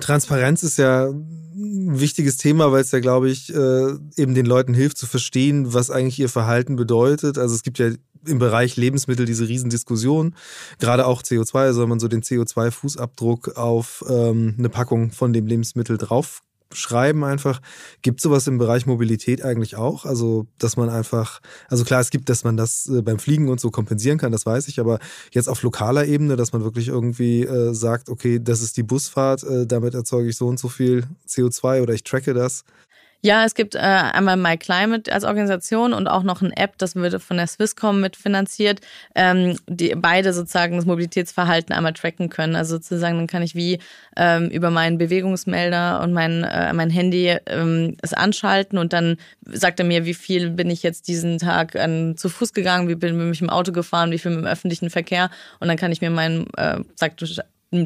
Transparenz 0.00 0.62
ist 0.62 0.78
ja 0.78 1.06
ein 1.06 2.00
wichtiges 2.00 2.36
Thema, 2.36 2.72
weil 2.72 2.82
es 2.82 2.90
ja, 2.90 3.00
glaube 3.00 3.30
ich, 3.30 3.52
eben 3.52 4.34
den 4.34 4.46
Leuten 4.46 4.74
hilft 4.74 4.98
zu 4.98 5.06
verstehen, 5.06 5.72
was 5.72 5.90
eigentlich 5.90 6.18
ihr 6.18 6.28
Verhalten 6.28 6.76
bedeutet. 6.76 7.38
Also 7.38 7.54
es 7.54 7.62
gibt 7.62 7.78
ja 7.78 7.90
im 8.26 8.38
Bereich 8.38 8.76
Lebensmittel 8.76 9.26
diese 9.26 9.48
Riesendiskussion. 9.48 10.34
Gerade 10.78 11.06
auch 11.06 11.22
CO2, 11.22 11.72
soll 11.72 11.86
man 11.86 12.00
so 12.00 12.08
den 12.08 12.22
CO2-Fußabdruck 12.22 13.56
auf 13.56 14.04
ähm, 14.08 14.54
eine 14.58 14.68
Packung 14.68 15.12
von 15.12 15.32
dem 15.32 15.46
Lebensmittel 15.46 15.98
drauf 15.98 16.42
schreiben 16.72 17.24
einfach. 17.24 17.60
Gibt 18.02 18.20
sowas 18.20 18.46
im 18.46 18.58
Bereich 18.58 18.86
Mobilität 18.86 19.44
eigentlich 19.44 19.76
auch? 19.76 20.04
Also, 20.04 20.46
dass 20.58 20.76
man 20.76 20.88
einfach, 20.88 21.40
also 21.68 21.84
klar, 21.84 22.00
es 22.00 22.10
gibt, 22.10 22.28
dass 22.28 22.44
man 22.44 22.56
das 22.56 22.86
äh, 22.88 23.02
beim 23.02 23.18
Fliegen 23.18 23.48
und 23.48 23.60
so 23.60 23.70
kompensieren 23.70 24.18
kann, 24.18 24.32
das 24.32 24.46
weiß 24.46 24.68
ich, 24.68 24.80
aber 24.80 24.98
jetzt 25.32 25.48
auf 25.48 25.62
lokaler 25.62 26.06
Ebene, 26.06 26.36
dass 26.36 26.52
man 26.52 26.64
wirklich 26.64 26.88
irgendwie 26.88 27.42
äh, 27.42 27.72
sagt, 27.74 28.08
okay, 28.08 28.40
das 28.42 28.62
ist 28.62 28.76
die 28.76 28.82
Busfahrt, 28.82 29.44
äh, 29.44 29.66
damit 29.66 29.94
erzeuge 29.94 30.28
ich 30.28 30.36
so 30.36 30.46
und 30.46 30.58
so 30.58 30.68
viel 30.68 31.04
CO2 31.28 31.82
oder 31.82 31.94
ich 31.94 32.04
tracke 32.04 32.34
das. 32.34 32.64
Ja, 33.22 33.44
es 33.44 33.54
gibt 33.54 33.74
äh, 33.74 33.78
einmal 33.78 34.36
MyClimate 34.36 35.12
als 35.12 35.24
Organisation 35.24 35.92
und 35.92 36.06
auch 36.06 36.22
noch 36.22 36.42
eine 36.42 36.56
App, 36.56 36.78
das 36.78 36.94
wird 36.94 37.20
von 37.22 37.38
der 37.38 37.46
Swisscom 37.46 38.00
mitfinanziert, 38.00 38.80
ähm, 39.14 39.58
die 39.66 39.94
beide 39.96 40.32
sozusagen 40.32 40.76
das 40.76 40.84
Mobilitätsverhalten 40.84 41.74
einmal 41.74 41.94
tracken 41.94 42.28
können. 42.28 42.54
Also 42.54 42.76
sozusagen, 42.76 43.16
dann 43.16 43.26
kann 43.26 43.42
ich 43.42 43.54
wie 43.54 43.78
ähm, 44.16 44.48
über 44.50 44.70
meinen 44.70 44.98
Bewegungsmelder 44.98 46.02
und 46.02 46.12
mein, 46.12 46.44
äh, 46.44 46.72
mein 46.72 46.90
Handy 46.90 47.36
ähm, 47.46 47.96
es 48.02 48.12
anschalten 48.12 48.78
und 48.78 48.92
dann 48.92 49.16
sagt 49.44 49.80
er 49.80 49.86
mir, 49.86 50.04
wie 50.04 50.14
viel 50.14 50.50
bin 50.50 50.70
ich 50.70 50.82
jetzt 50.82 51.08
diesen 51.08 51.38
Tag 51.38 51.74
an, 51.74 52.16
zu 52.16 52.28
Fuß 52.28 52.52
gegangen, 52.52 52.88
wie 52.88 52.94
bin 52.94 53.32
ich 53.32 53.40
im 53.40 53.50
Auto 53.50 53.72
gefahren, 53.72 54.10
wie 54.10 54.18
viel 54.18 54.30
mit 54.32 54.40
dem 54.40 54.46
öffentlichen 54.46 54.90
Verkehr 54.90 55.30
und 55.58 55.68
dann 55.68 55.76
kann 55.76 55.90
ich 55.90 56.00
mir 56.00 56.10
meinen, 56.10 56.46
äh, 56.56 56.78
sagt 56.94 57.22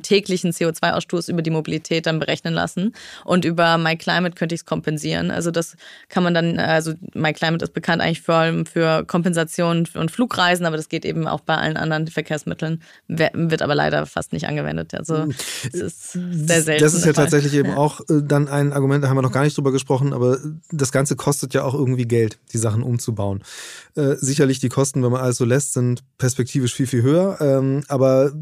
täglichen 0.03 0.53
CO2-Ausstoß 0.53 1.31
über 1.31 1.43
die 1.43 1.51
Mobilität 1.51 2.07
dann 2.07 2.19
berechnen 2.19 2.55
lassen. 2.55 2.95
Und 3.25 3.45
über 3.45 3.79
MyClimate 3.79 4.35
könnte 4.35 4.55
ich 4.55 4.63
es 4.63 4.65
kompensieren. 4.65 5.31
Also 5.31 5.51
das 5.51 5.77
kann 6.09 6.23
man 6.23 6.35
dann, 6.35 6.59
also 6.59 6.93
MyClimate 7.15 7.65
ist 7.65 7.73
bekannt 7.73 8.03
eigentlich 8.03 8.21
vor 8.21 8.37
allem 8.37 8.67
für 8.67 9.05
Kompensation 9.05 9.89
und 9.95 10.11
Flugreisen, 10.11 10.67
aber 10.67 10.77
das 10.77 10.89
geht 10.89 11.05
eben 11.05 11.27
auch 11.27 11.41
bei 11.41 11.57
allen 11.57 11.77
anderen 11.77 12.07
Verkehrsmitteln, 12.09 12.83
wird 13.09 13.63
aber 13.63 13.75
leider 13.75 14.07
fast 14.07 14.33
nicht 14.33 14.47
angewendet. 14.47 14.95
Also 14.95 15.27
es 15.73 15.81
ist 15.81 16.13
sehr 16.13 16.63
selten. 16.63 16.85
Das 16.85 16.95
ist 16.95 17.07
ja 17.07 17.13
tatsächlich 17.13 17.55
eben 17.55 17.73
auch 17.73 18.01
äh, 18.09 18.23
dann 18.23 18.49
ein 18.49 18.73
Argument, 18.73 19.03
da 19.03 19.09
haben 19.09 19.17
wir 19.17 19.23
noch 19.23 19.33
gar 19.33 19.45
nicht 19.45 19.57
drüber 19.57 19.73
gesprochen, 19.73 20.13
aber 20.13 20.39
das 20.71 20.93
Ganze 20.93 21.17
kostet 21.17 21.55
ja 21.55 21.65
auch 21.65 21.75
irgendwie 21.75 22.07
Geld, 22.07 22.39
die 22.53 22.59
Sachen 22.59 22.83
umzubauen. 22.83 23.43
Äh, 23.97 24.17
sicherlich 24.17 24.61
die 24.61 24.69
Kosten, 24.69 25.03
wenn 25.03 25.13
man 25.13 25.21
alles 25.21 25.39
so 25.39 25.45
lässt, 25.45 25.73
sind 25.73 26.03
perspektivisch 26.19 26.75
viel, 26.75 26.87
viel 26.87 27.03
höher. 27.03 27.39
Ähm, 27.41 27.83
aber 27.89 28.33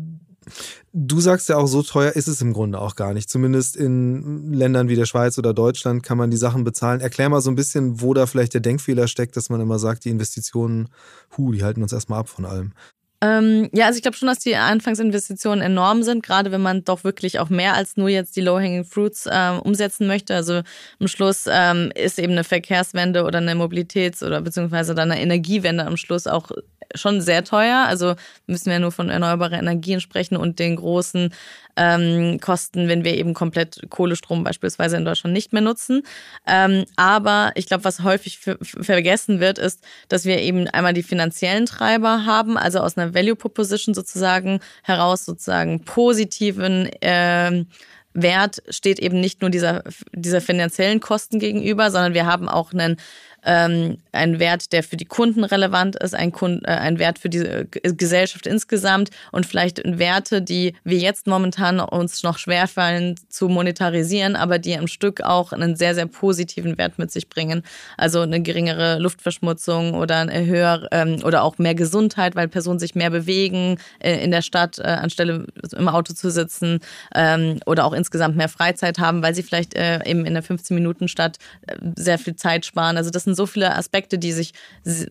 Du 0.92 1.20
sagst 1.20 1.48
ja 1.48 1.56
auch, 1.56 1.66
so 1.66 1.82
teuer 1.82 2.12
ist 2.12 2.28
es 2.28 2.40
im 2.40 2.52
Grunde 2.52 2.80
auch 2.80 2.96
gar 2.96 3.14
nicht. 3.14 3.30
Zumindest 3.30 3.76
in 3.76 4.52
Ländern 4.52 4.88
wie 4.88 4.96
der 4.96 5.06
Schweiz 5.06 5.38
oder 5.38 5.54
Deutschland 5.54 6.02
kann 6.02 6.18
man 6.18 6.30
die 6.30 6.36
Sachen 6.36 6.64
bezahlen. 6.64 7.00
Erklär 7.00 7.28
mal 7.28 7.40
so 7.40 7.50
ein 7.50 7.56
bisschen, 7.56 8.00
wo 8.00 8.14
da 8.14 8.26
vielleicht 8.26 8.54
der 8.54 8.60
Denkfehler 8.60 9.08
steckt, 9.08 9.36
dass 9.36 9.50
man 9.50 9.60
immer 9.60 9.78
sagt, 9.78 10.04
die 10.04 10.10
Investitionen, 10.10 10.88
hu, 11.36 11.52
die 11.52 11.62
halten 11.62 11.82
uns 11.82 11.92
erstmal 11.92 12.20
ab 12.20 12.28
von 12.28 12.44
allem. 12.44 12.72
Ähm, 13.20 13.68
ja, 13.72 13.86
also 13.86 13.96
ich 13.96 14.02
glaube 14.02 14.16
schon, 14.16 14.28
dass 14.28 14.38
die 14.38 14.54
Anfangsinvestitionen 14.54 15.60
enorm 15.60 16.04
sind, 16.04 16.22
gerade 16.22 16.52
wenn 16.52 16.60
man 16.60 16.84
doch 16.84 17.02
wirklich 17.02 17.40
auch 17.40 17.48
mehr 17.48 17.74
als 17.74 17.96
nur 17.96 18.08
jetzt 18.08 18.36
die 18.36 18.40
Low-Hanging 18.40 18.84
Fruits 18.84 19.28
ähm, 19.30 19.58
umsetzen 19.58 20.06
möchte. 20.06 20.36
Also 20.36 20.62
am 21.00 21.08
Schluss 21.08 21.46
ähm, 21.50 21.90
ist 21.96 22.20
eben 22.20 22.32
eine 22.32 22.44
Verkehrswende 22.44 23.24
oder 23.24 23.38
eine 23.38 23.56
Mobilitäts- 23.56 24.24
oder 24.24 24.40
beziehungsweise 24.40 24.94
dann 24.94 25.10
eine 25.10 25.20
Energiewende 25.20 25.84
am 25.84 25.96
Schluss 25.96 26.28
auch 26.28 26.52
schon 26.94 27.20
sehr 27.20 27.44
teuer. 27.44 27.84
Also 27.86 28.14
müssen 28.46 28.70
wir 28.70 28.78
nur 28.78 28.92
von 28.92 29.10
erneuerbaren 29.10 29.58
Energien 29.58 30.00
sprechen 30.00 30.36
und 30.36 30.58
den 30.58 30.76
großen 30.76 31.32
ähm, 31.76 32.40
Kosten, 32.40 32.88
wenn 32.88 33.04
wir 33.04 33.16
eben 33.16 33.34
komplett 33.34 33.88
Kohlestrom 33.90 34.44
beispielsweise 34.44 34.96
in 34.96 35.04
Deutschland 35.04 35.32
nicht 35.32 35.52
mehr 35.52 35.62
nutzen. 35.62 36.02
Ähm, 36.46 36.84
aber 36.96 37.52
ich 37.54 37.66
glaube, 37.66 37.84
was 37.84 38.02
häufig 38.02 38.38
vergessen 38.62 39.40
wird, 39.40 39.58
ist, 39.58 39.84
dass 40.08 40.24
wir 40.24 40.40
eben 40.40 40.66
einmal 40.68 40.94
die 40.94 41.02
finanziellen 41.02 41.66
Treiber 41.66 42.24
haben, 42.24 42.56
also 42.56 42.80
aus 42.80 42.96
einer 42.96 43.14
Value 43.14 43.36
Proposition 43.36 43.94
sozusagen 43.94 44.60
heraus 44.82 45.24
sozusagen 45.24 45.84
positiven 45.84 46.88
ähm, 47.00 47.66
Wert 48.14 48.62
steht 48.68 48.98
eben 48.98 49.20
nicht 49.20 49.42
nur 49.42 49.50
dieser, 49.50 49.84
dieser 50.12 50.40
finanziellen 50.40 51.00
Kosten 51.00 51.38
gegenüber, 51.38 51.90
sondern 51.90 52.14
wir 52.14 52.26
haben 52.26 52.48
auch 52.48 52.72
einen 52.72 52.96
ähm, 53.44 53.98
ein 54.12 54.38
Wert, 54.38 54.72
der 54.72 54.82
für 54.82 54.96
die 54.96 55.04
Kunden 55.04 55.44
relevant 55.44 55.96
ist, 55.96 56.14
ein, 56.14 56.32
Kund, 56.32 56.64
äh, 56.64 56.70
ein 56.70 56.98
Wert 56.98 57.18
für 57.18 57.28
die 57.28 57.38
äh, 57.38 57.66
Gesellschaft 57.82 58.46
insgesamt 58.46 59.10
und 59.32 59.46
vielleicht 59.46 59.80
Werte, 59.84 60.42
die 60.42 60.74
wir 60.84 60.98
jetzt 60.98 61.26
momentan 61.26 61.80
uns 61.80 62.22
noch 62.22 62.38
schwerfallen 62.38 63.14
zu 63.28 63.48
monetarisieren, 63.48 64.36
aber 64.36 64.58
die 64.58 64.76
am 64.76 64.88
Stück 64.88 65.22
auch 65.22 65.52
einen 65.52 65.76
sehr, 65.76 65.94
sehr 65.94 66.06
positiven 66.06 66.78
Wert 66.78 66.98
mit 66.98 67.10
sich 67.10 67.28
bringen. 67.28 67.62
Also 67.96 68.20
eine 68.20 68.42
geringere 68.42 68.98
Luftverschmutzung 68.98 69.94
oder 69.94 70.18
eine 70.18 70.44
höhere 70.44 70.88
ähm, 70.90 71.22
oder 71.24 71.42
auch 71.42 71.58
mehr 71.58 71.74
Gesundheit, 71.74 72.34
weil 72.34 72.48
Personen 72.48 72.78
sich 72.78 72.94
mehr 72.94 73.10
bewegen 73.10 73.78
äh, 74.00 74.22
in 74.22 74.30
der 74.30 74.42
Stadt, 74.42 74.78
äh, 74.78 74.82
anstelle 74.82 75.46
im 75.76 75.88
Auto 75.88 76.12
zu 76.12 76.30
sitzen 76.30 76.80
ähm, 77.14 77.60
oder 77.66 77.84
auch 77.84 77.92
insgesamt 77.92 78.36
mehr 78.36 78.48
Freizeit 78.48 78.98
haben, 78.98 79.22
weil 79.22 79.34
sie 79.34 79.42
vielleicht 79.42 79.74
äh, 79.74 80.04
eben 80.04 80.26
in 80.26 80.34
der 80.34 80.42
15-Minuten-Stadt 80.42 81.38
äh, 81.66 81.76
sehr 81.96 82.18
viel 82.18 82.34
Zeit 82.34 82.66
sparen. 82.66 82.96
Also 82.96 83.10
das 83.10 83.27
sind 83.28 83.36
so 83.36 83.46
viele 83.46 83.76
Aspekte, 83.76 84.18
die 84.18 84.32
sich 84.32 84.52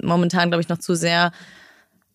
momentan, 0.01 0.49
glaube 0.49 0.61
ich, 0.61 0.69
noch 0.69 0.79
zu 0.79 0.95
sehr 0.95 1.31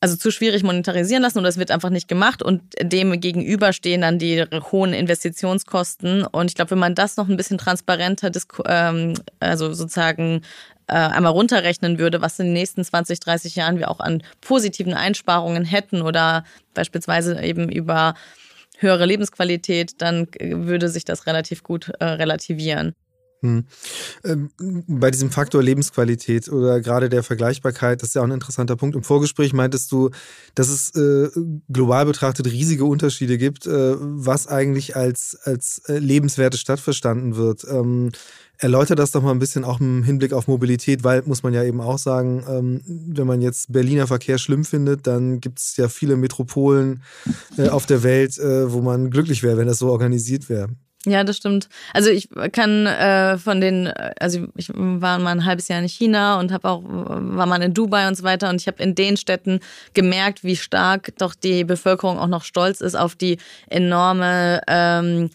also 0.01 0.17
zu 0.17 0.33
schwierig 0.33 0.65
monetarisieren 0.65 1.23
lassen 1.23 1.39
und 1.39 1.45
das 1.45 1.59
wird 1.59 1.71
einfach 1.71 1.91
nicht 1.91 2.09
gemacht 2.09 2.43
und 2.43 2.61
dem 2.81 3.21
gegenüber 3.21 3.73
stehen 3.73 4.01
dann 4.01 4.19
die 4.19 4.45
hohen 4.73 4.93
Investitionskosten 4.93 6.25
und 6.25 6.51
ich 6.51 6.57
glaube, 6.57 6.73
wenn 6.73 6.81
man 6.81 6.97
das 6.97 7.17
noch 7.17 7.29
ein 7.29 7.37
bisschen 7.37 7.57
transparenter, 7.57 8.33
ähm, 8.67 9.15
also 9.39 9.73
sozusagen 9.73 10.43
äh, 10.89 10.95
einmal 10.95 11.31
runterrechnen 11.31 12.01
würde, 12.01 12.21
was 12.21 12.41
in 12.41 12.47
den 12.47 12.55
nächsten 12.55 12.83
20, 12.83 13.21
30 13.21 13.55
Jahren 13.55 13.79
wir 13.79 13.93
auch 13.93 14.01
an 14.01 14.25
positiven 14.41 14.95
Einsparungen 14.95 15.65
hätten 15.65 16.03
oder 16.03 16.43
beispielsweise 16.75 17.41
eben 17.41 17.71
über 17.71 18.15
höhere 18.79 19.07
Lebensqualität, 19.07 20.03
dann 20.03 20.27
würde 20.41 20.89
sich 20.89 21.05
das 21.05 21.29
relativ 21.29 21.63
gut 21.63 21.91
äh, 22.01 22.05
relativieren. 22.05 22.97
Hm. 23.43 23.65
Ähm, 24.25 24.51
bei 24.87 25.11
diesem 25.11 25.33
Faktor 25.33 25.63
Lebensqualität 25.65 26.49
oder 26.49 26.81
gerade 26.81 27.09
der 27.09 27.25
Vergleichbarkeit, 27.25 28.01
das 28.01 28.11
ist 28.11 28.15
ja 28.15 28.23
auch 28.23 28.27
ein 28.27 28.31
interessanter 28.31 28.77
Punkt. 28.77 28.95
Im 28.95 29.03
Vorgespräch 29.03 29.53
meintest 29.53 29.91
du, 29.91 30.11
dass 30.55 30.69
es 30.69 30.95
äh, 30.95 31.29
global 31.69 32.07
betrachtet 32.07 32.47
riesige 32.47 32.85
Unterschiede 32.85 33.39
gibt, 33.39 33.67
äh, 33.67 33.97
was 33.99 34.47
eigentlich 34.47 34.95
als, 34.95 35.37
als 35.43 35.83
äh, 35.89 35.99
lebenswerte 35.99 36.57
Stadt 36.57 36.79
verstanden 36.79 37.35
wird. 37.35 37.65
Ähm, 37.69 38.13
erläutert 38.59 39.01
das 39.01 39.11
doch 39.11 39.23
mal 39.23 39.33
ein 39.33 39.41
bisschen 39.41 39.65
auch 39.65 39.81
im 39.81 40.05
Hinblick 40.05 40.33
auf 40.33 40.47
Mobilität, 40.47 41.03
weil, 41.03 41.23
muss 41.27 41.43
man 41.43 41.53
ja 41.53 41.65
eben 41.65 41.81
auch 41.81 41.99
sagen, 41.99 42.45
ähm, 42.49 42.81
wenn 42.87 43.27
man 43.27 43.43
jetzt 43.43 43.73
Berliner 43.73 44.07
Verkehr 44.07 44.39
schlimm 44.39 44.65
findet, 44.65 45.09
dann 45.09 45.41
gibt 45.41 45.59
es 45.59 45.77
ja 45.77 45.89
viele 45.89 46.15
Metropolen 46.15 47.03
äh, 47.59 47.71
auf 47.71 47.87
der 47.87 48.05
Welt, 48.05 48.39
äh, 48.39 48.73
wo 48.73 48.81
man 48.81 49.11
glücklich 49.11 49.43
wäre, 49.43 49.57
wenn 49.57 49.67
das 49.67 49.81
so 49.81 49.91
organisiert 49.91 50.49
wäre. 50.49 50.69
Ja, 51.05 51.25
das 51.25 51.37
stimmt. 51.37 51.69
Also 51.93 52.11
ich 52.11 52.29
kann 52.53 52.87
äh, 52.87 53.37
von 53.37 53.61
den, 53.61 53.89
also 54.21 54.47
ich 54.55 54.71
war 54.73 55.19
mal 55.19 55.33
ein 55.33 55.45
halbes 55.45 55.67
Jahr 55.67 55.81
in 55.81 55.89
China 55.89 56.39
und 56.39 56.53
habe 56.53 56.69
auch 56.69 56.83
war 56.85 57.47
mal 57.47 57.61
in 57.61 57.75
Dubai 57.75 58.07
und 58.07 58.17
so 58.17 58.23
weiter 58.23 58.49
und 58.51 58.61
ich 58.61 58.69
habe 58.69 58.81
in 58.83 58.95
den 58.95 59.17
Städten 59.17 59.59
gemerkt, 59.95 60.45
wie 60.45 60.55
stark 60.55 61.13
doch 61.19 61.35
die 61.35 61.65
Bevölkerung 61.65 62.19
auch 62.19 62.29
noch 62.29 62.45
stolz 62.45 62.81
ist 62.81 62.95
auf 62.95 63.17
die 63.17 63.39
enorme 63.69 64.61
ähm, 64.69 65.31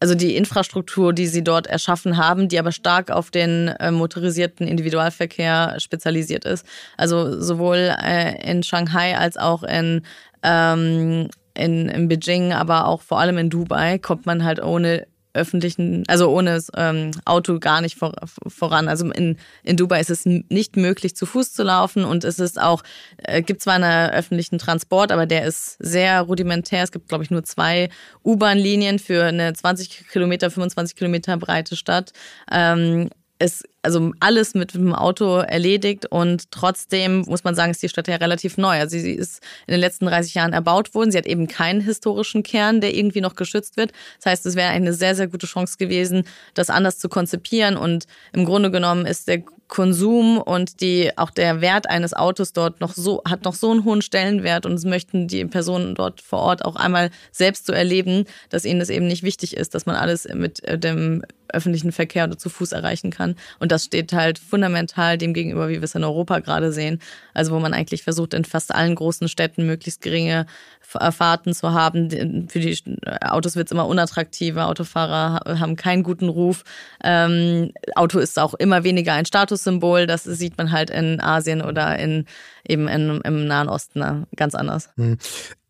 also 0.00 0.14
die 0.14 0.36
Infrastruktur, 0.36 1.14
die 1.14 1.26
sie 1.26 1.42
dort 1.42 1.66
erschaffen 1.66 2.18
haben, 2.18 2.48
die 2.48 2.58
aber 2.58 2.72
stark 2.72 3.10
auf 3.10 3.30
den 3.30 3.68
äh, 3.68 3.90
motorisierten 3.90 4.66
Individualverkehr 4.66 5.76
spezialisiert 5.78 6.44
ist. 6.44 6.66
Also 6.98 7.40
sowohl 7.40 7.94
äh, 8.02 8.50
in 8.50 8.62
Shanghai 8.62 9.16
als 9.16 9.38
auch 9.38 9.62
in 9.62 10.02
ähm, 10.42 11.28
in, 11.54 11.88
in 11.88 12.08
Beijing, 12.08 12.52
aber 12.52 12.86
auch 12.86 13.02
vor 13.02 13.20
allem 13.20 13.38
in 13.38 13.50
Dubai 13.50 13.98
kommt 13.98 14.26
man 14.26 14.44
halt 14.44 14.62
ohne 14.62 15.06
öffentlichen, 15.34 16.04
also 16.06 16.30
ohne 16.30 16.62
ähm, 16.76 17.10
Auto 17.24 17.58
gar 17.58 17.80
nicht 17.80 17.98
vor, 17.98 18.12
voran. 18.46 18.88
Also 18.88 19.10
in, 19.10 19.36
in 19.64 19.76
Dubai 19.76 20.00
ist 20.00 20.10
es 20.10 20.24
nicht 20.24 20.76
möglich, 20.76 21.16
zu 21.16 21.26
Fuß 21.26 21.52
zu 21.52 21.64
laufen 21.64 22.04
und 22.04 22.24
es 22.24 22.38
ist 22.38 22.60
auch, 22.60 22.82
äh, 23.18 23.42
gibt 23.42 23.60
zwar 23.60 23.74
einen 23.74 24.10
öffentlichen 24.10 24.58
Transport, 24.58 25.10
aber 25.10 25.26
der 25.26 25.44
ist 25.44 25.76
sehr 25.80 26.22
rudimentär. 26.22 26.84
Es 26.84 26.92
gibt, 26.92 27.08
glaube 27.08 27.24
ich, 27.24 27.30
nur 27.30 27.42
zwei 27.42 27.88
U-Bahn-Linien 28.24 28.98
für 28.98 29.24
eine 29.24 29.52
20 29.52 30.08
Kilometer, 30.08 30.50
25 30.50 30.96
Kilometer 30.96 31.36
breite 31.36 31.76
Stadt. 31.76 32.12
Ähm, 32.50 33.10
es 33.38 33.64
also 33.84 34.12
alles 34.20 34.54
mit 34.54 34.74
dem 34.74 34.94
Auto 34.94 35.38
erledigt 35.38 36.06
und 36.06 36.50
trotzdem 36.50 37.22
muss 37.26 37.44
man 37.44 37.54
sagen, 37.54 37.70
ist 37.70 37.82
die 37.82 37.88
Stadt 37.88 38.08
ja 38.08 38.16
relativ 38.16 38.56
neu. 38.56 38.78
Also 38.78 38.98
sie 38.98 39.12
ist 39.12 39.42
in 39.66 39.72
den 39.72 39.80
letzten 39.80 40.06
30 40.06 40.34
Jahren 40.34 40.52
erbaut 40.52 40.94
worden. 40.94 41.10
Sie 41.10 41.18
hat 41.18 41.26
eben 41.26 41.46
keinen 41.48 41.80
historischen 41.80 42.42
Kern, 42.42 42.80
der 42.80 42.94
irgendwie 42.94 43.20
noch 43.20 43.36
geschützt 43.36 43.76
wird. 43.76 43.92
Das 44.18 44.32
heißt, 44.32 44.46
es 44.46 44.56
wäre 44.56 44.70
eine 44.70 44.92
sehr, 44.92 45.14
sehr 45.14 45.28
gute 45.28 45.46
Chance 45.46 45.76
gewesen, 45.78 46.24
das 46.54 46.70
anders 46.70 46.98
zu 46.98 47.08
konzipieren 47.08 47.76
und 47.76 48.06
im 48.32 48.44
Grunde 48.44 48.70
genommen 48.70 49.06
ist 49.06 49.28
der 49.28 49.42
Konsum 49.68 50.38
und 50.38 50.80
die, 50.80 51.10
auch 51.16 51.30
der 51.30 51.60
Wert 51.60 51.88
eines 51.88 52.14
Autos 52.14 52.52
dort 52.52 52.80
noch 52.80 52.92
so, 52.92 53.22
hat 53.28 53.44
noch 53.44 53.54
so 53.54 53.70
einen 53.70 53.84
hohen 53.84 54.02
Stellenwert 54.02 54.66
und 54.66 54.74
es 54.74 54.84
möchten 54.84 55.26
die 55.26 55.44
Personen 55.46 55.94
dort 55.94 56.20
vor 56.20 56.40
Ort 56.40 56.64
auch 56.64 56.76
einmal 56.76 57.10
selbst 57.32 57.66
so 57.66 57.72
erleben, 57.72 58.26
dass 58.50 58.64
ihnen 58.64 58.80
das 58.80 58.90
eben 58.90 59.06
nicht 59.06 59.22
wichtig 59.22 59.56
ist, 59.56 59.74
dass 59.74 59.86
man 59.86 59.96
alles 59.96 60.28
mit 60.32 60.62
äh, 60.64 60.78
dem 60.78 61.22
öffentlichen 61.52 61.92
Verkehr 61.92 62.24
oder 62.24 62.38
zu 62.38 62.48
Fuß 62.48 62.72
erreichen 62.72 63.10
kann. 63.10 63.36
Und 63.58 63.72
das 63.72 63.84
steht 63.84 64.12
halt 64.12 64.38
fundamental 64.38 65.18
dem 65.18 65.34
gegenüber, 65.34 65.68
wie 65.68 65.74
wir 65.74 65.82
es 65.82 65.94
in 65.94 66.04
Europa 66.04 66.40
gerade 66.40 66.72
sehen. 66.72 67.00
Also 67.32 67.52
wo 67.52 67.60
man 67.60 67.74
eigentlich 67.74 68.02
versucht, 68.02 68.34
in 68.34 68.44
fast 68.44 68.74
allen 68.74 68.94
großen 68.94 69.28
Städten 69.28 69.66
möglichst 69.66 70.02
geringe 70.02 70.46
Fahrten 70.80 71.54
zu 71.54 71.72
haben. 71.72 72.48
Für 72.48 72.60
die 72.60 72.78
Autos 73.20 73.56
wird 73.56 73.68
es 73.68 73.72
immer 73.72 73.86
unattraktiver. 73.86 74.68
Autofahrer 74.68 75.58
haben 75.58 75.76
keinen 75.76 76.02
guten 76.02 76.28
Ruf. 76.28 76.62
Ähm, 77.02 77.72
Auto 77.94 78.18
ist 78.18 78.38
auch 78.38 78.54
immer 78.54 78.84
weniger 78.84 79.14
ein 79.14 79.26
Statussymbol. 79.26 80.06
Das 80.06 80.24
sieht 80.24 80.58
man 80.58 80.70
halt 80.72 80.90
in 80.90 81.20
Asien 81.20 81.62
oder 81.62 81.98
in, 81.98 82.26
eben 82.66 82.88
in, 82.88 83.20
im 83.22 83.46
Nahen 83.46 83.68
Osten 83.68 83.98
ne, 83.98 84.26
ganz 84.36 84.54
anders. 84.54 84.90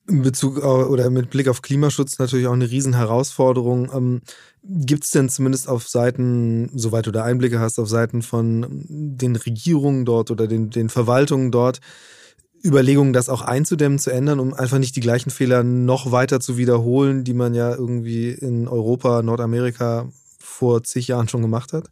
In 0.06 0.22
Bezug 0.22 0.62
oder 0.62 1.08
mit 1.08 1.30
Blick 1.30 1.48
auf 1.48 1.62
Klimaschutz 1.62 2.18
natürlich 2.18 2.46
auch 2.46 2.52
eine 2.52 2.70
Riesenherausforderung. 2.70 3.90
Ähm, 3.94 4.20
Gibt 4.62 5.04
es 5.04 5.10
denn 5.10 5.28
zumindest 5.28 5.68
auf 5.68 5.88
Seiten, 5.88 6.70
soweit 6.74 7.06
du 7.06 7.10
da 7.10 7.24
Einblicke 7.24 7.58
hast, 7.58 7.78
auf 7.78 7.88
Seiten 7.88 8.22
von 8.22 8.66
den 8.88 9.36
Regierungen 9.36 10.04
dort 10.04 10.30
oder 10.30 10.46
den, 10.46 10.70
den 10.70 10.88
Verwaltungen 10.90 11.50
dort, 11.50 11.80
Überlegungen, 12.64 13.12
das 13.12 13.28
auch 13.28 13.42
einzudämmen, 13.42 13.98
zu 13.98 14.10
ändern, 14.10 14.40
um 14.40 14.54
einfach 14.54 14.78
nicht 14.78 14.96
die 14.96 15.00
gleichen 15.00 15.30
Fehler 15.30 15.62
noch 15.62 16.12
weiter 16.12 16.40
zu 16.40 16.56
wiederholen, 16.56 17.24
die 17.24 17.34
man 17.34 17.54
ja 17.54 17.74
irgendwie 17.74 18.30
in 18.30 18.68
Europa, 18.68 19.22
Nordamerika 19.22 20.08
vor 20.38 20.82
zig 20.82 21.08
Jahren 21.08 21.28
schon 21.28 21.42
gemacht 21.42 21.74
hat? 21.74 21.90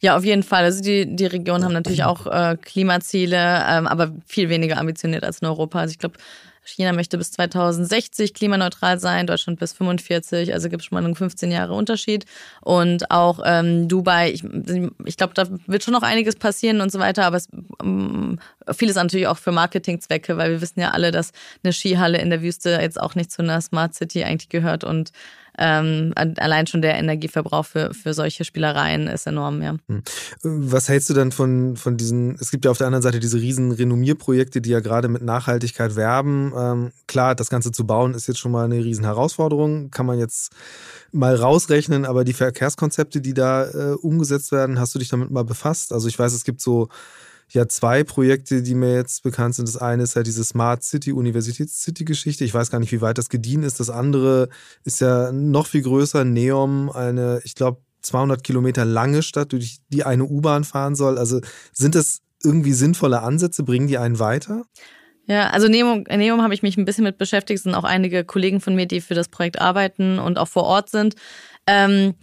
Ja, 0.00 0.16
auf 0.16 0.24
jeden 0.24 0.42
Fall. 0.42 0.64
Also 0.64 0.82
die, 0.82 1.16
die 1.16 1.26
Regionen 1.26 1.64
haben 1.64 1.72
natürlich 1.72 2.04
auch 2.04 2.26
äh, 2.26 2.56
Klimaziele, 2.60 3.36
ähm, 3.38 3.86
aber 3.86 4.12
viel 4.26 4.48
weniger 4.48 4.78
ambitioniert 4.78 5.24
als 5.24 5.38
in 5.38 5.48
Europa. 5.48 5.78
Also 5.78 5.92
ich 5.92 5.98
glaube, 5.98 6.16
China 6.64 6.92
möchte 6.92 7.18
bis 7.18 7.32
2060 7.32 8.34
klimaneutral 8.34 8.98
sein, 8.98 9.26
Deutschland 9.26 9.58
bis 9.58 9.72
45, 9.72 10.52
also 10.52 10.68
gibt 10.68 10.82
es 10.82 10.86
schon 10.86 10.96
mal 10.96 11.04
einen 11.04 11.14
15 11.14 11.50
Jahre 11.50 11.74
Unterschied. 11.74 12.24
Und 12.60 13.10
auch 13.10 13.40
ähm, 13.44 13.88
Dubai, 13.88 14.30
ich, 14.30 14.44
ich 15.04 15.16
glaube, 15.16 15.34
da 15.34 15.46
wird 15.66 15.82
schon 15.82 15.92
noch 15.92 16.02
einiges 16.02 16.36
passieren 16.36 16.80
und 16.80 16.92
so 16.92 16.98
weiter, 16.98 17.26
aber 17.26 17.36
es, 17.36 17.48
ähm, 17.82 18.38
vieles 18.72 18.96
natürlich 18.96 19.26
auch 19.26 19.38
für 19.38 19.52
Marketingzwecke, 19.52 20.36
weil 20.36 20.50
wir 20.52 20.60
wissen 20.60 20.80
ja 20.80 20.90
alle, 20.90 21.10
dass 21.10 21.32
eine 21.64 21.72
Skihalle 21.72 22.18
in 22.18 22.30
der 22.30 22.42
Wüste 22.42 22.78
jetzt 22.80 23.00
auch 23.00 23.14
nicht 23.14 23.32
zu 23.32 23.42
einer 23.42 23.60
Smart 23.60 23.94
City 23.94 24.24
eigentlich 24.24 24.48
gehört 24.48 24.84
und 24.84 25.12
ähm, 25.58 26.12
allein 26.16 26.66
schon 26.66 26.80
der 26.80 26.94
Energieverbrauch 26.94 27.66
für, 27.66 27.92
für 27.92 28.14
solche 28.14 28.44
Spielereien 28.44 29.06
ist 29.06 29.26
enorm, 29.26 29.60
ja. 29.60 29.76
Hm. 29.88 30.02
Was 30.42 30.88
hältst 30.88 31.10
du 31.10 31.14
dann 31.14 31.30
von, 31.30 31.76
von 31.76 31.96
diesen, 31.96 32.36
es 32.36 32.50
gibt 32.50 32.64
ja 32.64 32.70
auf 32.70 32.78
der 32.78 32.86
anderen 32.86 33.02
Seite 33.02 33.20
diese 33.20 33.38
riesen 33.38 33.70
Renommierprojekte, 33.72 34.62
die 34.62 34.70
ja 34.70 34.80
gerade 34.80 35.08
mit 35.08 35.22
Nachhaltigkeit 35.22 35.94
werben. 35.94 36.52
Ähm, 36.56 36.92
klar, 37.06 37.34
das 37.34 37.50
Ganze 37.50 37.70
zu 37.70 37.86
bauen 37.86 38.14
ist 38.14 38.28
jetzt 38.28 38.38
schon 38.38 38.52
mal 38.52 38.64
eine 38.64 38.82
riesen 38.82 39.04
Herausforderung, 39.04 39.90
kann 39.90 40.06
man 40.06 40.18
jetzt 40.18 40.52
mal 41.12 41.34
rausrechnen, 41.34 42.06
aber 42.06 42.24
die 42.24 42.32
Verkehrskonzepte, 42.32 43.20
die 43.20 43.34
da 43.34 43.66
äh, 43.66 43.94
umgesetzt 43.94 44.52
werden, 44.52 44.80
hast 44.80 44.94
du 44.94 44.98
dich 44.98 45.10
damit 45.10 45.30
mal 45.30 45.44
befasst? 45.44 45.92
Also 45.92 46.08
ich 46.08 46.18
weiß, 46.18 46.32
es 46.32 46.44
gibt 46.44 46.62
so 46.62 46.88
ja 47.54 47.68
zwei 47.68 48.04
Projekte, 48.04 48.62
die 48.62 48.74
mir 48.74 48.94
jetzt 48.94 49.22
bekannt 49.22 49.54
sind. 49.54 49.68
Das 49.68 49.76
eine 49.76 50.02
ist 50.02 50.14
ja 50.14 50.22
diese 50.22 50.44
Smart 50.44 50.82
City, 50.82 51.12
Universitäts-City-Geschichte. 51.12 52.44
Ich 52.44 52.54
weiß 52.54 52.70
gar 52.70 52.78
nicht, 52.78 52.92
wie 52.92 53.00
weit 53.00 53.18
das 53.18 53.28
gediehen 53.28 53.62
ist. 53.62 53.80
Das 53.80 53.90
andere 53.90 54.48
ist 54.84 55.00
ja 55.00 55.32
noch 55.32 55.66
viel 55.66 55.82
größer. 55.82 56.24
Neom, 56.24 56.90
eine, 56.90 57.40
ich 57.44 57.54
glaube, 57.54 57.82
200 58.02 58.42
Kilometer 58.42 58.84
lange 58.84 59.22
Stadt, 59.22 59.52
durch 59.52 59.78
die 59.88 60.04
eine 60.04 60.24
U-Bahn 60.24 60.64
fahren 60.64 60.94
soll. 60.94 61.18
Also 61.18 61.40
sind 61.72 61.94
das 61.94 62.20
irgendwie 62.42 62.72
sinnvolle 62.72 63.22
Ansätze? 63.22 63.62
Bringen 63.62 63.86
die 63.86 63.98
einen 63.98 64.18
weiter? 64.18 64.64
Ja, 65.26 65.50
also 65.50 65.68
Neom, 65.68 66.04
Neom 66.10 66.42
habe 66.42 66.54
ich 66.54 66.62
mich 66.62 66.76
ein 66.76 66.84
bisschen 66.84 67.04
mit 67.04 67.16
beschäftigt. 67.16 67.58
Es 67.58 67.62
sind 67.62 67.74
auch 67.74 67.84
einige 67.84 68.24
Kollegen 68.24 68.60
von 68.60 68.74
mir, 68.74 68.86
die 68.86 69.00
für 69.00 69.14
das 69.14 69.28
Projekt 69.28 69.60
arbeiten 69.60 70.18
und 70.18 70.38
auch 70.38 70.48
vor 70.48 70.64
Ort 70.64 70.90
sind. 70.90 71.14
Ähm, 71.66 72.14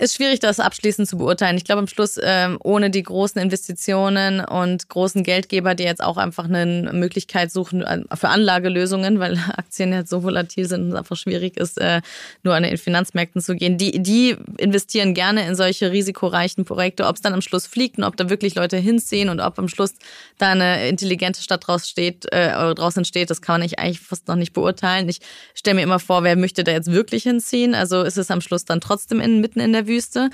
ist 0.00 0.16
schwierig, 0.16 0.40
das 0.40 0.58
abschließend 0.58 1.08
zu 1.08 1.16
beurteilen. 1.18 1.56
Ich 1.56 1.64
glaube, 1.64 1.78
am 1.78 1.86
Schluss, 1.86 2.18
ähm, 2.20 2.58
ohne 2.64 2.90
die 2.90 3.02
großen 3.04 3.40
Investitionen 3.40 4.40
und 4.40 4.88
großen 4.88 5.22
Geldgeber, 5.22 5.76
die 5.76 5.84
jetzt 5.84 6.02
auch 6.02 6.16
einfach 6.16 6.46
eine 6.46 6.90
Möglichkeit 6.92 7.52
suchen 7.52 7.82
äh, 7.82 8.00
für 8.16 8.28
Anlagelösungen, 8.28 9.20
weil 9.20 9.38
Aktien 9.56 9.92
jetzt 9.92 10.10
so 10.10 10.24
volatil 10.24 10.66
sind 10.66 10.82
und 10.82 10.88
es 10.88 10.94
einfach 10.96 11.16
schwierig 11.16 11.56
ist, 11.56 11.80
äh, 11.80 12.00
nur 12.42 12.54
an 12.56 12.64
den 12.64 12.76
Finanzmärkten 12.76 13.40
zu 13.40 13.54
gehen, 13.54 13.78
die, 13.78 14.02
die 14.02 14.36
investieren 14.58 15.14
gerne 15.14 15.46
in 15.46 15.54
solche 15.54 15.92
risikoreichen 15.92 16.64
Projekte. 16.64 17.06
Ob 17.06 17.14
es 17.14 17.22
dann 17.22 17.32
am 17.32 17.40
Schluss 17.40 17.68
fliegt 17.68 17.98
und 17.98 18.04
ob 18.04 18.16
da 18.16 18.28
wirklich 18.28 18.56
Leute 18.56 18.78
hinziehen 18.78 19.28
und 19.28 19.38
ob 19.38 19.60
am 19.60 19.68
Schluss 19.68 19.94
da 20.38 20.50
eine 20.50 20.88
intelligente 20.88 21.40
Stadt 21.40 21.68
draus 21.68 21.88
steht, 21.88 22.26
äh, 22.32 22.74
draus 22.74 22.96
entsteht, 22.96 23.30
das 23.30 23.40
kann 23.40 23.54
man 23.54 23.60
nicht, 23.62 23.78
eigentlich 23.78 24.00
fast 24.00 24.26
noch 24.26 24.36
nicht 24.36 24.54
beurteilen. 24.54 25.08
Ich 25.08 25.20
stelle 25.54 25.76
mir 25.76 25.82
immer 25.82 26.00
vor, 26.00 26.24
wer 26.24 26.34
möchte 26.34 26.64
da 26.64 26.72
jetzt 26.72 26.90
wirklich 26.90 27.22
hinziehen? 27.22 27.76
Also 27.76 28.02
ist 28.02 28.18
es 28.18 28.28
am 28.32 28.40
Schluss 28.40 28.64
dann 28.64 28.80
trotzdem 28.80 29.20
in, 29.20 29.40
mitten 29.40 29.60
in 29.62 29.72
der 29.72 29.86
Wüste. 29.86 30.30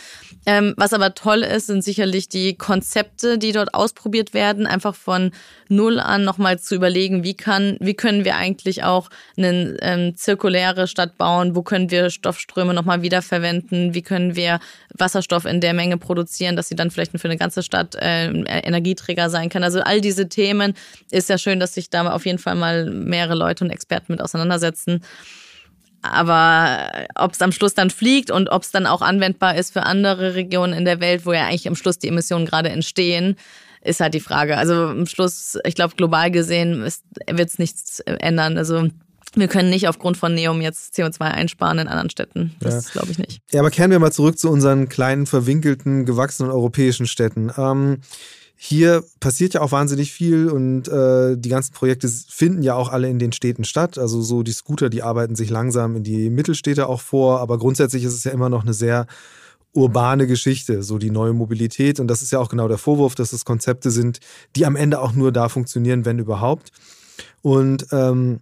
Ähm, 0.46 0.74
was 0.76 0.92
aber 0.92 1.14
toll 1.14 1.42
ist, 1.42 1.66
sind 1.66 1.84
sicherlich 1.84 2.28
die 2.28 2.54
Konzepte, 2.54 3.38
die 3.38 3.52
dort 3.52 3.74
ausprobiert 3.74 4.34
werden, 4.34 4.66
einfach 4.66 4.94
von 4.94 5.32
null 5.68 6.00
an 6.00 6.24
nochmal 6.24 6.58
zu 6.58 6.74
überlegen, 6.74 7.24
wie 7.24 7.34
kann, 7.34 7.76
wie 7.80 7.94
können 7.94 8.24
wir 8.24 8.36
eigentlich 8.36 8.84
auch 8.84 9.10
eine 9.36 9.76
ähm, 9.80 10.16
zirkuläre 10.16 10.86
Stadt 10.86 11.18
bauen, 11.18 11.54
wo 11.54 11.62
können 11.62 11.90
wir 11.90 12.10
Stoffströme 12.10 12.74
nochmal 12.74 13.02
wiederverwenden, 13.02 13.94
wie 13.94 14.02
können 14.02 14.34
wir 14.34 14.60
Wasserstoff 14.94 15.44
in 15.44 15.60
der 15.60 15.74
Menge 15.74 15.98
produzieren, 15.98 16.56
dass 16.56 16.68
sie 16.68 16.76
dann 16.76 16.90
vielleicht 16.90 17.12
für 17.18 17.28
eine 17.28 17.36
ganze 17.36 17.62
Stadt 17.62 17.94
äh, 17.96 18.28
Energieträger 18.28 19.30
sein 19.30 19.48
kann. 19.48 19.64
Also 19.64 19.80
all 19.80 20.00
diese 20.00 20.28
Themen 20.28 20.74
ist 21.10 21.28
ja 21.28 21.38
schön, 21.38 21.60
dass 21.60 21.74
sich 21.74 21.90
da 21.90 22.10
auf 22.10 22.26
jeden 22.26 22.38
Fall 22.38 22.54
mal 22.54 22.90
mehrere 22.90 23.34
Leute 23.34 23.64
und 23.64 23.70
Experten 23.70 24.12
mit 24.12 24.22
auseinandersetzen. 24.22 25.02
Aber 26.02 27.06
ob 27.16 27.32
es 27.32 27.42
am 27.42 27.52
Schluss 27.52 27.74
dann 27.74 27.90
fliegt 27.90 28.30
und 28.30 28.50
ob 28.50 28.62
es 28.62 28.70
dann 28.70 28.86
auch 28.86 29.02
anwendbar 29.02 29.56
ist 29.56 29.72
für 29.72 29.82
andere 29.82 30.34
Regionen 30.34 30.72
in 30.72 30.84
der 30.84 31.00
Welt, 31.00 31.26
wo 31.26 31.32
ja 31.32 31.46
eigentlich 31.46 31.68
am 31.68 31.74
Schluss 31.74 31.98
die 31.98 32.08
Emissionen 32.08 32.46
gerade 32.46 32.68
entstehen, 32.68 33.36
ist 33.82 34.00
halt 34.00 34.14
die 34.14 34.20
Frage. 34.20 34.56
Also 34.56 34.74
am 34.74 35.06
Schluss, 35.06 35.58
ich 35.64 35.74
glaube, 35.74 35.96
global 35.96 36.30
gesehen 36.30 36.82
wird 36.82 37.48
es 37.48 37.58
nichts 37.58 38.00
ändern. 38.00 38.58
Also 38.58 38.88
wir 39.34 39.48
können 39.48 39.70
nicht 39.70 39.88
aufgrund 39.88 40.16
von 40.16 40.34
Neum 40.34 40.60
jetzt 40.60 40.94
CO2 40.96 41.20
einsparen 41.20 41.78
in 41.78 41.88
anderen 41.88 42.10
Städten. 42.10 42.54
Das 42.60 42.86
ja. 42.86 42.92
glaube 42.92 43.10
ich 43.10 43.18
nicht. 43.18 43.40
Ja, 43.50 43.60
aber 43.60 43.70
kehren 43.70 43.90
wir 43.90 43.98
mal 43.98 44.12
zurück 44.12 44.38
zu 44.38 44.50
unseren 44.50 44.88
kleinen, 44.88 45.26
verwinkelten, 45.26 46.06
gewachsenen 46.06 46.50
europäischen 46.50 47.06
Städten. 47.06 47.52
Ähm, 47.56 47.98
hier 48.60 49.04
passiert 49.20 49.54
ja 49.54 49.60
auch 49.60 49.70
wahnsinnig 49.70 50.12
viel 50.12 50.48
und 50.48 50.88
äh, 50.88 51.36
die 51.38 51.48
ganzen 51.48 51.72
Projekte 51.72 52.08
finden 52.08 52.64
ja 52.64 52.74
auch 52.74 52.88
alle 52.88 53.08
in 53.08 53.20
den 53.20 53.30
Städten 53.30 53.62
statt. 53.62 53.98
Also 53.98 54.20
so 54.20 54.42
die 54.42 54.50
Scooter, 54.50 54.90
die 54.90 55.04
arbeiten 55.04 55.36
sich 55.36 55.48
langsam 55.48 55.94
in 55.94 56.02
die 56.02 56.28
Mittelstädte 56.28 56.88
auch 56.88 57.00
vor, 57.00 57.38
aber 57.38 57.56
grundsätzlich 57.56 58.02
ist 58.02 58.14
es 58.14 58.24
ja 58.24 58.32
immer 58.32 58.48
noch 58.48 58.62
eine 58.62 58.74
sehr 58.74 59.06
urbane 59.74 60.26
Geschichte, 60.26 60.82
so 60.82 60.98
die 60.98 61.12
neue 61.12 61.34
Mobilität. 61.34 62.00
Und 62.00 62.08
das 62.08 62.20
ist 62.20 62.32
ja 62.32 62.40
auch 62.40 62.48
genau 62.48 62.66
der 62.66 62.78
Vorwurf, 62.78 63.14
dass 63.14 63.32
es 63.32 63.44
Konzepte 63.44 63.92
sind, 63.92 64.18
die 64.56 64.66
am 64.66 64.74
Ende 64.74 65.00
auch 65.00 65.12
nur 65.12 65.30
da 65.30 65.48
funktionieren, 65.48 66.04
wenn 66.04 66.18
überhaupt. 66.18 66.72
Und 67.42 67.86
ähm, 67.92 68.40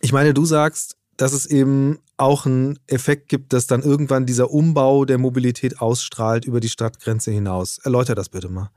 ich 0.00 0.14
meine, 0.14 0.32
du 0.32 0.46
sagst, 0.46 0.96
dass 1.18 1.34
es 1.34 1.44
eben 1.44 1.98
auch 2.16 2.46
einen 2.46 2.78
Effekt 2.86 3.28
gibt, 3.28 3.52
dass 3.52 3.66
dann 3.66 3.82
irgendwann 3.82 4.24
dieser 4.24 4.50
Umbau 4.50 5.04
der 5.04 5.18
Mobilität 5.18 5.78
ausstrahlt 5.82 6.46
über 6.46 6.60
die 6.60 6.70
Stadtgrenze 6.70 7.32
hinaus. 7.32 7.78
Erläuter 7.84 8.14
das 8.14 8.30
bitte 8.30 8.48
mal. 8.48 8.70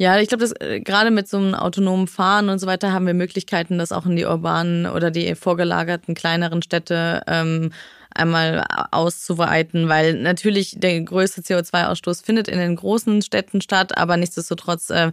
Ja, 0.00 0.18
ich 0.18 0.28
glaube, 0.28 0.46
äh, 0.60 0.80
gerade 0.80 1.10
mit 1.10 1.28
so 1.28 1.36
einem 1.36 1.54
autonomen 1.54 2.06
Fahren 2.06 2.48
und 2.48 2.58
so 2.58 2.66
weiter 2.66 2.90
haben 2.92 3.06
wir 3.06 3.12
Möglichkeiten, 3.12 3.76
das 3.76 3.92
auch 3.92 4.06
in 4.06 4.16
die 4.16 4.24
urbanen 4.24 4.86
oder 4.86 5.10
die 5.10 5.34
vorgelagerten 5.34 6.14
kleineren 6.14 6.62
Städte 6.62 7.22
ähm, 7.26 7.70
einmal 8.14 8.64
auszuweiten, 8.92 9.90
weil 9.90 10.14
natürlich 10.14 10.76
der 10.78 11.02
größte 11.02 11.42
CO2-Ausstoß 11.42 12.24
findet 12.24 12.48
in 12.48 12.58
den 12.58 12.76
großen 12.76 13.20
Städten 13.20 13.60
statt, 13.60 13.98
aber 13.98 14.16
nichtsdestotrotz 14.16 14.88
äh, 14.88 15.12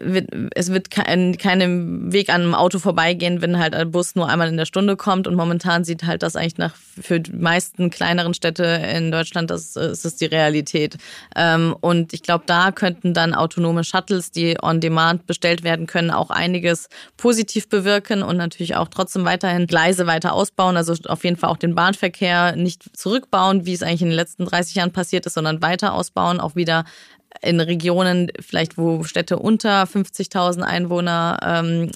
wird, 0.00 0.28
es 0.54 0.72
wird 0.72 0.90
kein, 0.90 1.36
keinem 1.36 2.12
Weg 2.12 2.30
an 2.30 2.42
einem 2.42 2.54
Auto 2.54 2.78
vorbeigehen, 2.78 3.42
wenn 3.42 3.58
halt 3.58 3.74
ein 3.74 3.90
Bus 3.90 4.14
nur 4.14 4.28
einmal 4.28 4.48
in 4.48 4.56
der 4.56 4.64
Stunde 4.64 4.96
kommt. 4.96 5.26
Und 5.26 5.34
momentan 5.34 5.84
sieht 5.84 6.04
halt 6.04 6.22
das 6.22 6.36
eigentlich 6.36 6.58
nach 6.58 6.74
für 6.74 7.20
die 7.20 7.32
meisten 7.32 7.90
kleineren 7.90 8.34
Städte 8.34 8.64
in 8.64 9.10
Deutschland, 9.10 9.50
das, 9.50 9.72
das 9.72 10.04
ist 10.04 10.20
die 10.20 10.26
Realität. 10.26 10.96
Ähm, 11.36 11.74
und 11.80 12.12
ich 12.12 12.22
glaube, 12.22 12.44
da 12.46 12.72
könnten 12.72 13.14
dann 13.14 13.34
autonome 13.34 13.84
Shuttles, 13.84 14.30
die 14.30 14.56
on 14.62 14.80
demand 14.80 15.26
bestellt 15.26 15.64
werden 15.64 15.86
können, 15.86 16.10
auch 16.10 16.30
einiges 16.30 16.88
positiv 17.16 17.68
bewirken 17.68 18.22
und 18.22 18.36
natürlich 18.36 18.76
auch 18.76 18.88
trotzdem 18.88 19.24
weiterhin 19.24 19.66
Gleise 19.66 20.06
weiter 20.06 20.32
ausbauen. 20.32 20.76
Also 20.76 20.94
auf 21.08 21.24
jeden 21.24 21.36
Fall 21.36 21.50
auch 21.50 21.56
den 21.56 21.74
Bahnverkehr 21.74 22.56
nicht 22.56 22.96
zurückbauen, 22.96 23.66
wie 23.66 23.72
es 23.72 23.82
eigentlich 23.82 24.02
in 24.02 24.08
den 24.08 24.16
letzten 24.16 24.44
30 24.44 24.76
Jahren 24.76 24.92
passiert 24.92 25.26
ist, 25.26 25.34
sondern 25.34 25.62
weiter 25.62 25.94
ausbauen, 25.94 26.40
auch 26.40 26.56
wieder 26.56 26.84
in 27.42 27.60
Regionen, 27.60 28.30
vielleicht 28.40 28.78
wo 28.78 29.04
Städte 29.04 29.38
unter 29.38 29.84
50.000 29.84 30.62
Einwohner 30.62 31.38
ähm, 31.42 31.90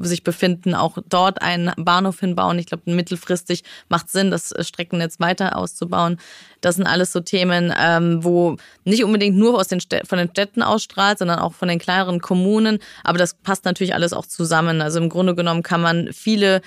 sich 0.00 0.22
befinden, 0.22 0.74
auch 0.74 0.98
dort 1.08 1.42
einen 1.42 1.72
Bahnhof 1.76 2.20
hinbauen. 2.20 2.58
Ich 2.58 2.66
glaube, 2.66 2.90
mittelfristig 2.90 3.64
macht 3.88 4.10
Sinn, 4.10 4.30
das 4.30 4.54
Streckennetz 4.60 5.20
weiter 5.20 5.56
auszubauen. 5.56 6.18
Das 6.60 6.76
sind 6.76 6.86
alles 6.86 7.12
so 7.12 7.20
Themen, 7.20 7.72
ähm, 7.78 8.22
wo 8.22 8.56
nicht 8.84 9.04
unbedingt 9.04 9.36
nur 9.36 9.58
aus 9.58 9.68
den 9.68 9.80
von 9.80 10.18
den 10.18 10.30
Städten 10.30 10.62
ausstrahlt, 10.62 11.18
sondern 11.18 11.38
auch 11.38 11.54
von 11.54 11.68
den 11.68 11.78
kleineren 11.78 12.20
Kommunen. 12.20 12.78
Aber 13.02 13.18
das 13.18 13.34
passt 13.34 13.64
natürlich 13.64 13.94
alles 13.94 14.12
auch 14.12 14.26
zusammen. 14.26 14.80
Also 14.80 15.00
im 15.00 15.08
Grunde 15.08 15.34
genommen 15.34 15.62
kann 15.62 15.82
man 15.82 16.12
viele 16.12 16.60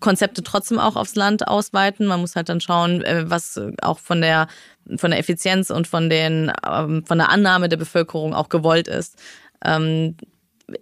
Konzepte 0.00 0.42
trotzdem 0.42 0.78
auch 0.78 0.96
aufs 0.96 1.14
Land 1.14 1.46
ausweiten. 1.46 2.06
Man 2.06 2.20
muss 2.20 2.36
halt 2.36 2.48
dann 2.48 2.60
schauen, 2.60 3.02
äh, 3.04 3.24
was 3.28 3.60
auch 3.82 3.98
von 3.98 4.20
der 4.20 4.48
von 4.96 5.10
der 5.10 5.20
Effizienz 5.20 5.70
und 5.70 5.86
von 5.86 6.10
den 6.10 6.50
ähm, 6.68 7.04
von 7.06 7.18
der 7.18 7.30
Annahme 7.30 7.68
der 7.68 7.76
Bevölkerung 7.76 8.34
auch 8.34 8.48
gewollt 8.48 8.88
ist. 8.88 9.16
Ähm, 9.64 10.16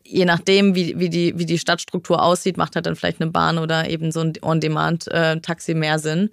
je 0.04 0.24
nachdem, 0.24 0.74
wie, 0.74 0.98
wie, 0.98 1.08
die, 1.08 1.38
wie 1.38 1.46
die 1.46 1.58
Stadtstruktur 1.58 2.22
aussieht, 2.22 2.56
macht 2.56 2.74
halt 2.74 2.86
dann 2.86 2.96
vielleicht 2.96 3.20
eine 3.20 3.30
Bahn 3.30 3.58
oder 3.58 3.88
eben 3.88 4.12
so 4.12 4.20
ein 4.20 4.34
On-Demand-Taxi 4.42 5.72
äh, 5.72 5.74
mehr 5.74 5.98
Sinn. 5.98 6.30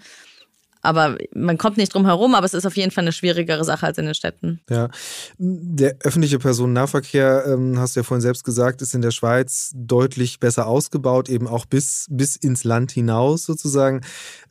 Aber 0.85 1.17
man 1.33 1.57
kommt 1.57 1.77
nicht 1.77 1.93
drum 1.93 2.05
herum, 2.05 2.35
aber 2.35 2.45
es 2.45 2.53
ist 2.53 2.65
auf 2.65 2.77
jeden 2.77 2.91
Fall 2.91 3.03
eine 3.03 3.11
schwierigere 3.11 3.63
Sache 3.63 3.85
als 3.85 3.97
in 3.97 4.05
den 4.05 4.15
Städten. 4.15 4.61
Ja, 4.69 4.89
der 5.37 5.97
öffentliche 6.03 6.39
Personennahverkehr, 6.39 7.45
ähm, 7.47 7.79
hast 7.79 7.95
du 7.95 7.99
ja 7.99 8.03
vorhin 8.03 8.21
selbst 8.21 8.43
gesagt, 8.43 8.81
ist 8.81 8.93
in 8.93 9.01
der 9.01 9.11
Schweiz 9.11 9.71
deutlich 9.75 10.39
besser 10.39 10.67
ausgebaut, 10.67 11.29
eben 11.29 11.47
auch 11.47 11.65
bis, 11.65 12.07
bis 12.09 12.35
ins 12.35 12.63
Land 12.63 12.91
hinaus 12.91 13.45
sozusagen. 13.45 14.01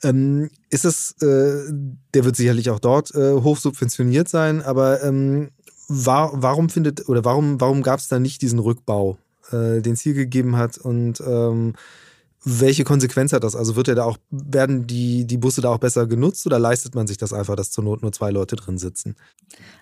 Ähm, 0.03 0.51
ist 0.71 0.85
es, 0.85 1.13
äh, 1.23 1.73
der 2.15 2.25
wird 2.25 2.37
sicherlich 2.37 2.71
auch 2.71 2.81
dort 2.81 3.15
äh, 3.15 3.35
hoch 3.35 3.57
subventioniert 3.57 4.29
sein, 4.29 4.63
aber 4.63 5.03
ähm, 5.03 5.51
war, 5.89 6.31
warum 6.35 6.69
findet 6.69 7.09
oder 7.09 7.25
warum, 7.25 7.61
warum 7.61 7.83
gab 7.83 8.01
es 8.01 8.09
da 8.09 8.19
nicht 8.19 8.43
diesen 8.43 8.59
Rückbau, 8.59 9.19
äh, 9.51 9.81
den 9.81 9.93
es 9.93 10.01
hier 10.01 10.15
gegeben 10.15 10.57
hat 10.57 10.79
und 10.79 11.21
ähm, 11.21 11.75
welche 12.45 12.85
Konsequenz 12.85 13.33
hat 13.33 13.45
das? 13.45 13.57
Also 13.57 13.77
wird 13.77 13.89
er 13.89 13.95
da 13.95 14.05
auch, 14.05 14.19
werden 14.31 14.87
die, 14.87 15.27
die 15.27 15.39
Busse 15.39 15.61
da 15.61 15.71
auch 15.71 15.79
besser 15.79 16.07
genutzt 16.07 16.47
oder 16.47 16.59
leistet 16.59 16.95
man 16.95 17.07
sich 17.07 17.17
das 17.17 17.33
einfach, 17.33 17.57
dass 17.57 17.71
zur 17.71 17.85
Not 17.85 18.03
nur 18.03 18.13
zwei 18.13 18.31
Leute 18.31 18.57
drin 18.57 18.79
sitzen? 18.79 19.17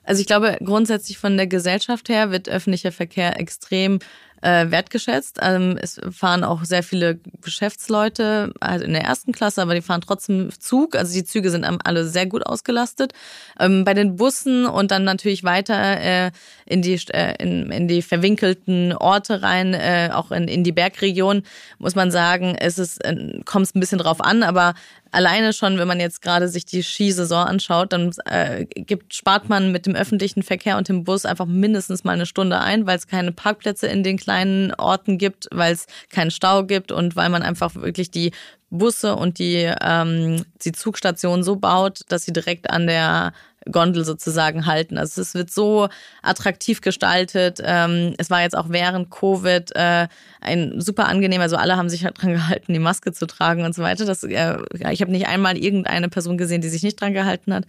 Also 0.05 0.21
ich 0.21 0.27
glaube, 0.27 0.59
grundsätzlich 0.65 1.19
von 1.19 1.37
der 1.37 1.47
Gesellschaft 1.47 2.09
her 2.09 2.31
wird 2.31 2.49
öffentlicher 2.49 2.93
Verkehr 2.93 3.39
extrem 3.41 3.99
äh, 4.43 4.70
wertgeschätzt. 4.70 5.38
Ähm, 5.40 5.78
es 5.80 6.01
fahren 6.11 6.45
auch 6.45 6.64
sehr 6.64 6.82
viele 6.82 7.18
Geschäftsleute, 7.40 8.53
also 8.61 8.84
in 8.84 8.93
der 8.93 9.03
ersten 9.03 9.32
Klasse, 9.32 9.62
aber 9.62 9.74
die 9.74 9.82
fahren 9.82 10.01
trotzdem 10.01 10.51
Zug. 10.59 10.95
Also 10.95 11.14
die 11.14 11.24
Züge 11.24 11.51
sind 11.51 11.64
alle 11.64 12.05
sehr 12.05 12.26
gut 12.26 12.45
ausgelastet. 12.45 13.12
Ähm, 13.59 13.84
bei 13.84 13.95
den 13.95 14.16
Bussen 14.16 14.66
und 14.66 14.90
dann 14.90 15.05
natürlich 15.05 15.45
weiter 15.45 16.01
äh, 16.01 16.30
in, 16.66 16.82
die, 16.82 17.01
äh, 17.12 17.34
in, 17.43 17.70
in 17.70 17.88
die 17.88 18.03
verwinkelten 18.03 18.93
Orte 18.93 19.43
rein, 19.43 19.74
äh, 19.74 20.11
auch 20.12 20.30
in, 20.30 20.49
in 20.49 20.64
die 20.64 20.72
Bergregion, 20.72 21.43
muss 21.78 21.95
man 21.95 22.11
sagen, 22.11 22.57
es 22.59 22.78
ist, 22.78 23.05
äh, 23.05 23.40
kommt 23.45 23.74
ein 23.74 23.80
bisschen 23.80 23.99
drauf 23.99 24.20
an, 24.20 24.43
aber 24.43 24.74
alleine 25.13 25.53
schon, 25.53 25.79
wenn 25.79 25.87
man 25.87 26.01
jetzt 26.01 26.23
gerade 26.23 26.49
sich 26.49 26.65
die 26.65 26.83
Skisaison 26.83 27.47
anschaut, 27.47 27.93
dann 27.93 28.13
äh, 28.25 28.65
gibt, 28.65 29.15
spart 29.15 29.49
man 29.49 29.71
mit 29.71 29.87
dem 29.87 29.95
öffentlichen 29.95 30.43
Verkehr 30.43 30.79
und 30.79 30.89
dem 30.89 31.05
Bus 31.05 31.25
einfach 31.25 31.47
mindestens 31.47 32.03
mal 32.03 32.13
eine 32.13 32.27
Stunde 32.27 32.59
ein, 32.59 32.87
weil 32.87 32.97
es 32.97 33.07
keine 33.07 33.31
Parkplätze 33.31 33.87
in 33.87 34.03
den 34.03 34.17
kleinen 34.17 34.75
Orten 34.75 35.19
gibt, 35.19 35.49
weil 35.53 35.75
es 35.75 35.87
keinen 36.11 36.31
Stau 36.31 36.65
gibt 36.65 36.91
und 36.91 37.15
weil 37.15 37.29
man 37.29 37.43
einfach 37.43 37.75
wirklich 37.75 38.11
die 38.11 38.33
Busse 38.71 39.15
und 39.15 39.39
die, 39.39 39.71
ähm, 39.81 40.45
die 40.65 40.73
Zugstation 40.73 41.43
so 41.43 41.57
baut, 41.57 42.01
dass 42.09 42.25
sie 42.25 42.33
direkt 42.33 42.71
an 42.71 42.87
der 42.87 43.35
Gondel 43.71 44.05
sozusagen 44.05 44.67
halten. 44.67 44.99
Also 44.99 45.21
es 45.21 45.35
wird 45.35 45.51
so 45.51 45.89
attraktiv 46.23 46.81
gestaltet. 46.81 47.61
Ähm, 47.63 48.15
es 48.19 48.31
war 48.31 48.43
jetzt 48.43 48.57
auch 48.57 48.69
während 48.69 49.11
Covid 49.11 49.75
äh, 49.75 50.09
ein 50.41 50.81
super 50.81 51.07
angenehm, 51.07 51.41
also 51.41 51.57
alle 51.57 51.77
haben 51.77 51.89
sich 51.89 52.05
halt 52.05 52.21
dran 52.21 52.33
gehalten, 52.33 52.73
die 52.73 52.79
Maske 52.79 53.13
zu 53.13 53.27
tragen 53.27 53.65
und 53.65 53.75
so 53.75 53.83
weiter. 53.83 54.05
Das, 54.05 54.25
äh, 54.25 54.59
ich 54.91 55.01
habe 55.01 55.13
nicht 55.13 55.27
einmal 55.27 55.57
irgendeine 55.57 56.09
Person 56.09 56.39
gesehen, 56.39 56.61
die 56.61 56.69
sich 56.69 56.83
nicht 56.83 57.01
dran 57.01 57.13
gehalten 57.13 57.55
hat. 57.55 57.65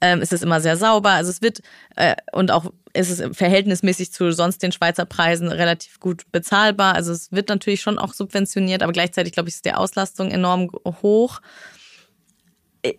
Ähm, 0.00 0.20
es 0.20 0.32
ist 0.32 0.42
immer 0.42 0.60
sehr 0.60 0.76
sauber. 0.76 1.10
Also 1.10 1.30
es 1.30 1.42
wird 1.42 1.60
äh, 1.96 2.16
und 2.32 2.50
auch 2.50 2.72
ist 2.94 3.10
es 3.10 3.36
verhältnismäßig 3.36 4.12
zu 4.12 4.32
sonst 4.32 4.62
den 4.62 4.72
Schweizer 4.72 5.04
Preisen 5.04 5.48
relativ 5.48 6.00
gut 6.00 6.22
bezahlbar. 6.32 6.94
Also 6.94 7.12
es 7.12 7.30
wird 7.30 7.48
natürlich 7.48 7.80
schon 7.80 7.98
auch 7.98 8.12
subventioniert, 8.12 8.82
aber 8.82 8.92
gleichzeitig 8.92 9.32
glaube 9.32 9.48
ich 9.48 9.56
ist 9.56 9.64
die 9.64 9.74
Auslastung 9.74 10.30
enorm 10.30 10.70
hoch 11.02 11.40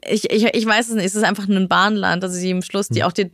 ich, 0.07 0.29
ich, 0.31 0.43
ich 0.53 0.65
weiß 0.65 0.89
es 0.89 0.95
nicht, 0.95 1.05
es 1.05 1.15
ist 1.15 1.23
einfach 1.23 1.47
ein 1.47 1.67
Bahnland. 1.67 2.23
Also 2.23 2.39
die 2.39 2.49
im 2.49 2.61
Schluss, 2.61 2.89
die 2.89 3.01
hm. 3.01 3.07
auch 3.07 3.13
die 3.13 3.29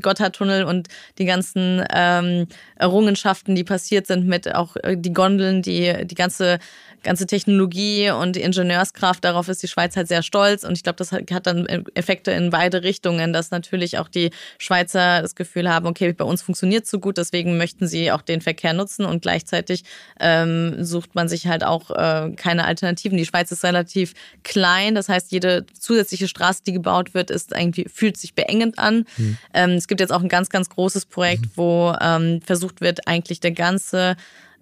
Gotthardtunnel 0.00 0.64
und 0.64 0.88
die 1.18 1.24
ganzen 1.24 1.84
ähm, 1.92 2.46
Errungenschaften, 2.76 3.54
die 3.54 3.64
passiert 3.64 4.06
sind 4.06 4.26
mit 4.26 4.54
auch 4.54 4.76
äh, 4.82 4.96
die 4.96 5.12
Gondeln, 5.12 5.62
die 5.62 6.06
die 6.06 6.14
ganze 6.14 6.58
ganze 7.06 7.26
Technologie 7.26 8.10
und 8.10 8.36
die 8.36 8.42
Ingenieurskraft, 8.42 9.24
darauf 9.24 9.48
ist 9.48 9.62
die 9.62 9.68
Schweiz 9.68 9.96
halt 9.96 10.08
sehr 10.08 10.22
stolz. 10.22 10.64
Und 10.64 10.76
ich 10.76 10.82
glaube, 10.82 10.96
das 10.96 11.12
hat 11.12 11.46
dann 11.46 11.66
Effekte 11.94 12.32
in 12.32 12.50
beide 12.50 12.82
Richtungen, 12.82 13.32
dass 13.32 13.50
natürlich 13.50 13.98
auch 13.98 14.08
die 14.08 14.30
Schweizer 14.58 15.22
das 15.22 15.34
Gefühl 15.34 15.72
haben, 15.72 15.86
okay, 15.86 16.12
bei 16.12 16.24
uns 16.24 16.42
funktioniert 16.42 16.86
so 16.86 16.98
gut, 16.98 17.16
deswegen 17.16 17.56
möchten 17.56 17.86
sie 17.86 18.12
auch 18.12 18.22
den 18.22 18.40
Verkehr 18.40 18.72
nutzen 18.72 19.06
und 19.06 19.22
gleichzeitig 19.22 19.84
ähm, 20.20 20.84
sucht 20.84 21.14
man 21.14 21.28
sich 21.28 21.46
halt 21.46 21.64
auch 21.64 21.90
äh, 21.90 22.32
keine 22.36 22.64
Alternativen. 22.64 23.16
Die 23.16 23.24
Schweiz 23.24 23.52
ist 23.52 23.64
relativ 23.64 24.14
klein, 24.42 24.94
das 24.94 25.08
heißt, 25.08 25.30
jede 25.30 25.64
zusätzliche 25.78 25.95
Straße, 26.04 26.62
die 26.66 26.72
gebaut 26.72 27.14
wird, 27.14 27.30
ist 27.30 27.52
irgendwie, 27.52 27.88
fühlt 27.92 28.16
sich 28.16 28.34
beengend 28.34 28.78
an. 28.78 29.04
Mhm. 29.16 29.38
Ähm, 29.54 29.70
es 29.70 29.88
gibt 29.88 30.00
jetzt 30.00 30.12
auch 30.12 30.22
ein 30.22 30.28
ganz, 30.28 30.48
ganz 30.48 30.68
großes 30.68 31.06
Projekt, 31.06 31.44
mhm. 31.44 31.50
wo 31.56 31.94
ähm, 32.00 32.40
versucht 32.42 32.80
wird, 32.80 33.06
eigentlich 33.06 33.40
der 33.40 33.52
ganze 33.52 34.16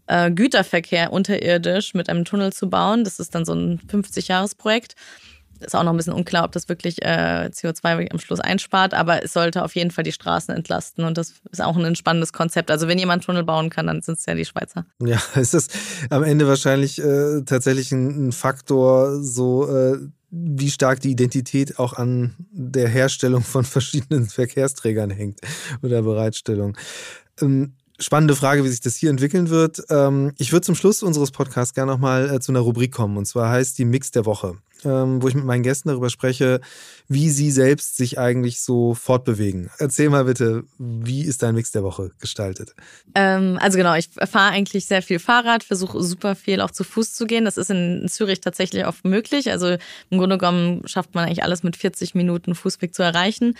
äh, 0.07 0.31
Güterverkehr 0.31 1.13
unterirdisch 1.13 1.95
mit 1.95 2.09
einem 2.09 2.25
Tunnel 2.25 2.53
zu 2.53 2.69
bauen. 2.69 3.05
Das 3.05 3.19
ist 3.19 3.35
dann 3.35 3.45
so 3.45 3.55
ein 3.55 3.81
50-Jahres-Projekt. 3.91 4.95
Ist 5.61 5.75
auch 5.75 5.85
noch 5.85 5.93
ein 5.93 5.97
bisschen 5.97 6.13
unklar, 6.13 6.45
ob 6.45 6.53
das 6.53 6.69
wirklich 6.69 7.03
äh, 7.03 7.49
CO2 7.51 8.11
am 8.11 8.19
Schluss 8.19 8.41
einspart, 8.41 8.93
aber 8.93 9.23
es 9.23 9.33
sollte 9.33 9.63
auf 9.63 9.75
jeden 9.75 9.91
Fall 9.91 10.05
die 10.05 10.13
Straßen 10.13 10.55
entlasten 10.55 11.05
und 11.05 11.17
das 11.17 11.35
ist 11.51 11.63
auch 11.63 11.77
ein 11.77 11.97
spannendes 11.97 12.33
Konzept. 12.33 12.71
Also 12.71 12.89
wenn 12.89 12.99
jemand 12.99 13.25
Tunnel 13.25 13.45
bauen 13.45 13.71
kann, 13.71 13.87
dann 13.87 14.03
sind 14.03 14.19
es 14.19 14.27
ja 14.27 14.35
die 14.35 14.45
Schweizer. 14.45 14.85
Ja, 14.99 15.23
ist 15.41 15.55
das 15.55 15.69
am 16.11 16.23
Ende 16.23 16.47
wahrscheinlich 16.49 17.01
äh, 17.01 17.43
tatsächlich 17.47 17.93
ein, 17.93 18.29
ein, 18.29 18.33
Faktor, 18.33 19.23
so 19.23 19.69
äh, 19.69 19.99
wie 20.37 20.71
stark 20.71 21.01
die 21.01 21.11
Identität 21.11 21.79
auch 21.79 21.93
an 21.93 22.35
der 22.51 22.89
Herstellung 22.89 23.43
von 23.43 23.65
verschiedenen 23.65 24.27
Verkehrsträgern 24.27 25.11
hängt 25.11 25.41
oder 25.83 26.03
Bereitstellung. 26.03 26.77
Ähm, 27.41 27.75
spannende 27.99 28.35
Frage, 28.35 28.65
wie 28.65 28.69
sich 28.69 28.81
das 28.81 28.97
hier 28.97 29.11
entwickeln 29.11 29.49
wird. 29.49 29.83
Ähm, 29.91 30.33
ich 30.39 30.53
würde 30.53 30.67
zum 30.67 30.75
Schluss 30.75 31.03
unseres 31.03 31.31
Podcasts 31.31 31.75
gerne 31.75 31.93
nochmal 31.93 32.31
äh, 32.31 32.41
zu 32.41 32.51
einer 32.53 32.61
Rubrik 32.61 32.93
kommen. 32.93 33.17
Und 33.17 33.27
zwar 33.27 33.51
heißt 33.51 33.79
die 33.79 33.85
Mix 33.85 34.11
der 34.11 34.27
Woche, 34.27 34.57
ähm, 34.85 35.23
wo 35.23 35.29
ich 35.29 35.35
mit 35.35 35.45
meinen 35.45 35.63
Gästen 35.63 35.89
darüber 35.89 36.11
spreche, 36.11 36.61
wie 37.09 37.31
sie 37.31 37.51
selbst 37.51 37.97
sich 37.97 38.19
eigentlich 38.19 38.61
so 38.61 38.95
fortbewegen. 38.95 39.71
Erzähl 39.79 40.09
mal 40.11 40.25
bitte, 40.25 40.65
wie 40.79 41.23
ist 41.23 41.43
dein 41.43 41.55
Mix 41.55 41.73
der 41.73 41.83
Woche 41.83 42.11
gestaltet? 42.21 42.75
Ähm, 43.15 43.59
also 43.61 43.77
genau, 43.77 43.95
ich 43.95 44.09
fahre 44.09 44.53
eigentlich 44.53 44.87
sehr 44.87 45.03
viel 45.03 45.19
Fahrrad, 45.19 45.65
versuche 45.65 46.03
super 46.03 46.35
viel 46.35 46.61
auch 46.61 46.71
zu 46.71 46.85
Fuß 46.85 47.15
zu 47.15 47.27
gehen. 47.27 47.45
Das 47.45 47.57
ist 47.57 47.71
in 47.71 48.07
Zürich 48.09 48.41
tatsächlich 48.41 48.87
oft 48.87 49.05
möglich. 49.05 49.51
Also 49.51 49.77
im 50.11 50.19
Grunde 50.19 50.39
genommen 50.39 50.83
schafft 50.87 51.15
man 51.15 51.25
eigentlich 51.25 51.43
alles 51.43 51.63
mit 51.63 51.77
40 51.77 52.15
Minuten 52.15 52.55
Fußweg 52.55 52.95
zu 52.95 53.03
erreichen. 53.03 53.55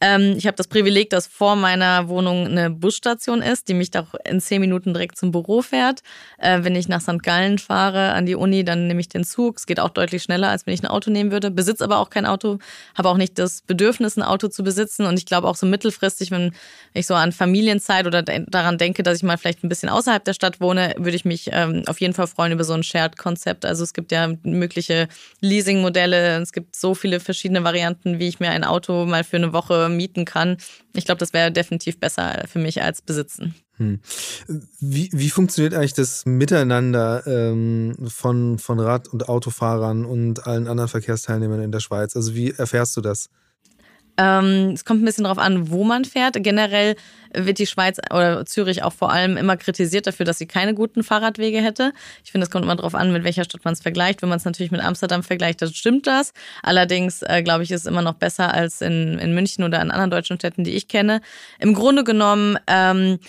Ähm, 0.00 0.34
ich 0.36 0.46
habe 0.46 0.56
das 0.56 0.66
Privileg, 0.66 1.10
dass 1.10 1.26
vor 1.26 1.56
meiner 1.56 2.08
Wohnung 2.08 2.46
eine 2.46 2.70
Busstation 2.70 3.42
ist, 3.42 3.68
die 3.68 3.74
mich 3.74 3.90
doch 3.90 4.14
in 4.24 4.40
zehn 4.40 4.60
Minuten 4.60 4.94
direkt 4.94 5.18
zum 5.18 5.30
Büro 5.30 5.60
fährt. 5.60 6.00
Äh, 6.38 6.60
wenn 6.62 6.74
ich 6.74 6.88
nach 6.88 7.02
St. 7.02 7.22
Gallen 7.22 7.58
fahre 7.58 8.12
an 8.12 8.24
die 8.24 8.34
Uni, 8.34 8.64
dann 8.64 8.86
nehme 8.86 9.00
ich 9.00 9.10
den 9.10 9.24
Zug. 9.24 9.58
Es 9.58 9.66
geht 9.66 9.78
auch 9.78 9.90
deutlich 9.90 10.22
schneller, 10.22 10.48
als 10.48 10.64
wenn 10.70 10.74
ich 10.74 10.84
ein 10.84 10.86
Auto 10.86 11.10
nehmen 11.10 11.32
würde. 11.32 11.50
Besitze 11.50 11.82
aber 11.82 11.98
auch 11.98 12.10
kein 12.10 12.26
Auto, 12.26 12.58
habe 12.96 13.08
auch 13.08 13.16
nicht 13.16 13.38
das 13.40 13.62
Bedürfnis, 13.62 14.16
ein 14.16 14.22
Auto 14.22 14.46
zu 14.46 14.62
besitzen. 14.62 15.04
Und 15.04 15.18
ich 15.18 15.26
glaube 15.26 15.48
auch 15.48 15.56
so 15.56 15.66
mittelfristig, 15.66 16.30
wenn 16.30 16.52
ich 16.94 17.08
so 17.08 17.14
an 17.14 17.32
Familienzeit 17.32 18.06
oder 18.06 18.22
daran 18.22 18.78
denke, 18.78 19.02
dass 19.02 19.16
ich 19.16 19.22
mal 19.24 19.36
vielleicht 19.36 19.64
ein 19.64 19.68
bisschen 19.68 19.88
außerhalb 19.88 20.24
der 20.24 20.32
Stadt 20.32 20.60
wohne, 20.60 20.94
würde 20.96 21.16
ich 21.16 21.24
mich 21.24 21.50
ähm, 21.52 21.82
auf 21.86 22.00
jeden 22.00 22.14
Fall 22.14 22.28
freuen 22.28 22.52
über 22.52 22.62
so 22.62 22.72
ein 22.72 22.84
Shared-Konzept. 22.84 23.64
Also 23.64 23.82
es 23.82 23.92
gibt 23.92 24.12
ja 24.12 24.32
mögliche 24.44 25.08
Leasing-Modelle. 25.40 26.40
Es 26.40 26.52
gibt 26.52 26.76
so 26.76 26.94
viele 26.94 27.18
verschiedene 27.18 27.64
Varianten, 27.64 28.20
wie 28.20 28.28
ich 28.28 28.38
mir 28.38 28.50
ein 28.50 28.62
Auto 28.62 29.06
mal 29.06 29.24
für 29.24 29.38
eine 29.38 29.52
Woche 29.52 29.88
mieten 29.88 30.24
kann. 30.24 30.56
Ich 30.94 31.04
glaube, 31.04 31.18
das 31.18 31.32
wäre 31.32 31.50
definitiv 31.50 31.98
besser 31.98 32.44
für 32.46 32.60
mich 32.60 32.80
als 32.80 33.02
besitzen. 33.02 33.56
Hm. 33.80 33.98
Wie, 34.78 35.08
wie 35.10 35.30
funktioniert 35.30 35.72
eigentlich 35.72 35.94
das 35.94 36.26
Miteinander 36.26 37.26
ähm, 37.26 37.96
von, 38.08 38.58
von 38.58 38.78
Rad- 38.78 39.08
und 39.08 39.30
Autofahrern 39.30 40.04
und 40.04 40.46
allen 40.46 40.68
anderen 40.68 40.88
Verkehrsteilnehmern 40.88 41.62
in 41.62 41.72
der 41.72 41.80
Schweiz? 41.80 42.14
Also 42.14 42.34
wie 42.34 42.50
erfährst 42.50 42.94
du 42.98 43.00
das? 43.00 43.30
Ähm, 44.18 44.72
es 44.74 44.84
kommt 44.84 45.00
ein 45.00 45.06
bisschen 45.06 45.24
darauf 45.24 45.38
an, 45.38 45.70
wo 45.70 45.82
man 45.82 46.04
fährt. 46.04 46.36
Generell 46.42 46.94
wird 47.32 47.58
die 47.58 47.66
Schweiz 47.66 47.98
oder 48.10 48.44
Zürich 48.44 48.82
auch 48.82 48.92
vor 48.92 49.10
allem 49.10 49.38
immer 49.38 49.56
kritisiert 49.56 50.06
dafür, 50.06 50.26
dass 50.26 50.36
sie 50.36 50.46
keine 50.46 50.74
guten 50.74 51.02
Fahrradwege 51.02 51.62
hätte. 51.62 51.94
Ich 52.22 52.32
finde, 52.32 52.44
es 52.44 52.50
kommt 52.50 52.64
immer 52.64 52.76
darauf 52.76 52.94
an, 52.94 53.12
mit 53.12 53.24
welcher 53.24 53.44
Stadt 53.44 53.64
man 53.64 53.72
es 53.72 53.80
vergleicht. 53.80 54.20
Wenn 54.20 54.28
man 54.28 54.36
es 54.36 54.44
natürlich 54.44 54.72
mit 54.72 54.84
Amsterdam 54.84 55.22
vergleicht, 55.22 55.62
dann 55.62 55.72
stimmt 55.72 56.06
das. 56.06 56.34
Allerdings, 56.62 57.22
äh, 57.22 57.42
glaube 57.42 57.62
ich, 57.62 57.70
ist 57.70 57.82
es 57.82 57.86
immer 57.86 58.02
noch 58.02 58.14
besser 58.14 58.52
als 58.52 58.82
in, 58.82 59.18
in 59.18 59.34
München 59.34 59.64
oder 59.64 59.80
in 59.80 59.90
anderen 59.90 60.10
deutschen 60.10 60.36
Städten, 60.36 60.64
die 60.64 60.72
ich 60.72 60.86
kenne. 60.86 61.22
Im 61.58 61.72
Grunde 61.72 62.04
genommen 62.04 62.58
ähm, 62.66 63.20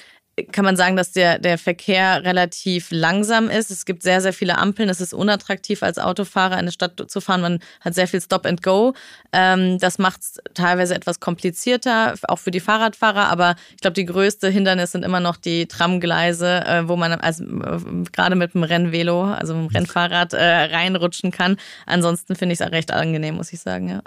kann 0.51 0.63
man 0.63 0.77
sagen, 0.77 0.95
dass 0.95 1.11
der, 1.11 1.39
der 1.39 1.57
Verkehr 1.57 2.23
relativ 2.23 2.87
langsam 2.91 3.49
ist. 3.49 3.69
Es 3.69 3.85
gibt 3.85 4.01
sehr, 4.01 4.21
sehr 4.21 4.31
viele 4.33 4.57
Ampeln. 4.57 4.89
Es 4.89 5.01
ist 5.01 5.13
unattraktiv, 5.13 5.83
als 5.83 5.99
Autofahrer 5.99 6.53
in 6.53 6.59
eine 6.59 6.71
Stadt 6.71 7.03
zu 7.09 7.21
fahren. 7.21 7.41
Man 7.41 7.59
hat 7.81 7.95
sehr 7.95 8.07
viel 8.07 8.21
Stop 8.21 8.45
and 8.45 8.63
Go. 8.63 8.93
Ähm, 9.33 9.77
das 9.79 9.99
macht 9.99 10.21
es 10.21 10.39
teilweise 10.53 10.95
etwas 10.95 11.19
komplizierter, 11.19 12.15
auch 12.27 12.39
für 12.39 12.51
die 12.51 12.61
Fahrradfahrer. 12.61 13.29
Aber 13.29 13.55
ich 13.71 13.81
glaube, 13.81 13.95
die 13.95 14.05
größte 14.05 14.47
Hindernis 14.49 14.93
sind 14.93 15.03
immer 15.03 15.19
noch 15.19 15.35
die 15.35 15.67
Tramgleise, 15.67 16.65
äh, 16.65 16.87
wo 16.87 16.95
man 16.95 17.11
also, 17.13 17.43
äh, 17.43 17.79
gerade 18.11 18.35
mit 18.35 18.53
dem 18.53 18.63
Rennvelo, 18.63 19.25
also 19.25 19.53
mit 19.53 19.69
dem 19.69 19.75
Rennfahrrad, 19.75 20.33
äh, 20.33 20.43
reinrutschen 20.43 21.31
kann. 21.31 21.57
Ansonsten 21.85 22.35
finde 22.35 22.53
ich 22.53 22.61
es 22.61 22.71
recht 22.71 22.91
angenehm, 22.91 23.35
muss 23.35 23.51
ich 23.51 23.59
sagen, 23.59 23.89
ja. 23.89 24.01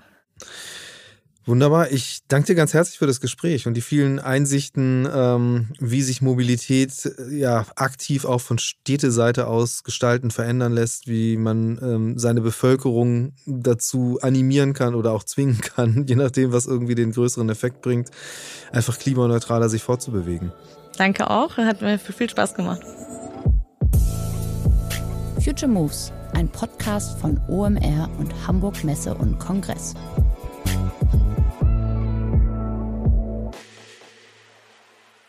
Wunderbar. 1.46 1.90
Ich 1.90 2.20
danke 2.26 2.46
dir 2.46 2.54
ganz 2.54 2.72
herzlich 2.72 2.98
für 2.98 3.06
das 3.06 3.20
Gespräch 3.20 3.66
und 3.66 3.74
die 3.74 3.82
vielen 3.82 4.18
Einsichten, 4.18 5.06
ähm, 5.12 5.68
wie 5.78 6.00
sich 6.00 6.22
Mobilität 6.22 7.04
äh, 7.04 7.34
ja 7.34 7.66
aktiv 7.76 8.24
auch 8.24 8.40
von 8.40 8.58
Städteseite 8.58 9.46
aus 9.46 9.84
gestalten, 9.84 10.30
verändern 10.30 10.72
lässt, 10.72 11.06
wie 11.06 11.36
man 11.36 11.78
ähm, 11.82 12.18
seine 12.18 12.40
Bevölkerung 12.40 13.34
dazu 13.44 14.18
animieren 14.22 14.72
kann 14.72 14.94
oder 14.94 15.12
auch 15.12 15.24
zwingen 15.24 15.60
kann, 15.60 16.04
je 16.08 16.16
nachdem, 16.16 16.52
was 16.52 16.64
irgendwie 16.64 16.94
den 16.94 17.12
größeren 17.12 17.50
Effekt 17.50 17.82
bringt, 17.82 18.10
einfach 18.72 18.98
klimaneutraler 18.98 19.68
sich 19.68 19.82
fortzubewegen. 19.82 20.50
Danke 20.96 21.28
auch. 21.28 21.58
Hat 21.58 21.82
mir 21.82 21.98
viel 21.98 22.30
Spaß 22.30 22.54
gemacht. 22.54 22.80
Future 25.44 25.70
Moves, 25.70 26.10
ein 26.32 26.48
Podcast 26.48 27.18
von 27.18 27.38
OMR 27.48 28.08
und 28.18 28.32
Hamburg 28.46 28.82
Messe 28.82 29.14
und 29.14 29.38
Kongress. 29.38 29.94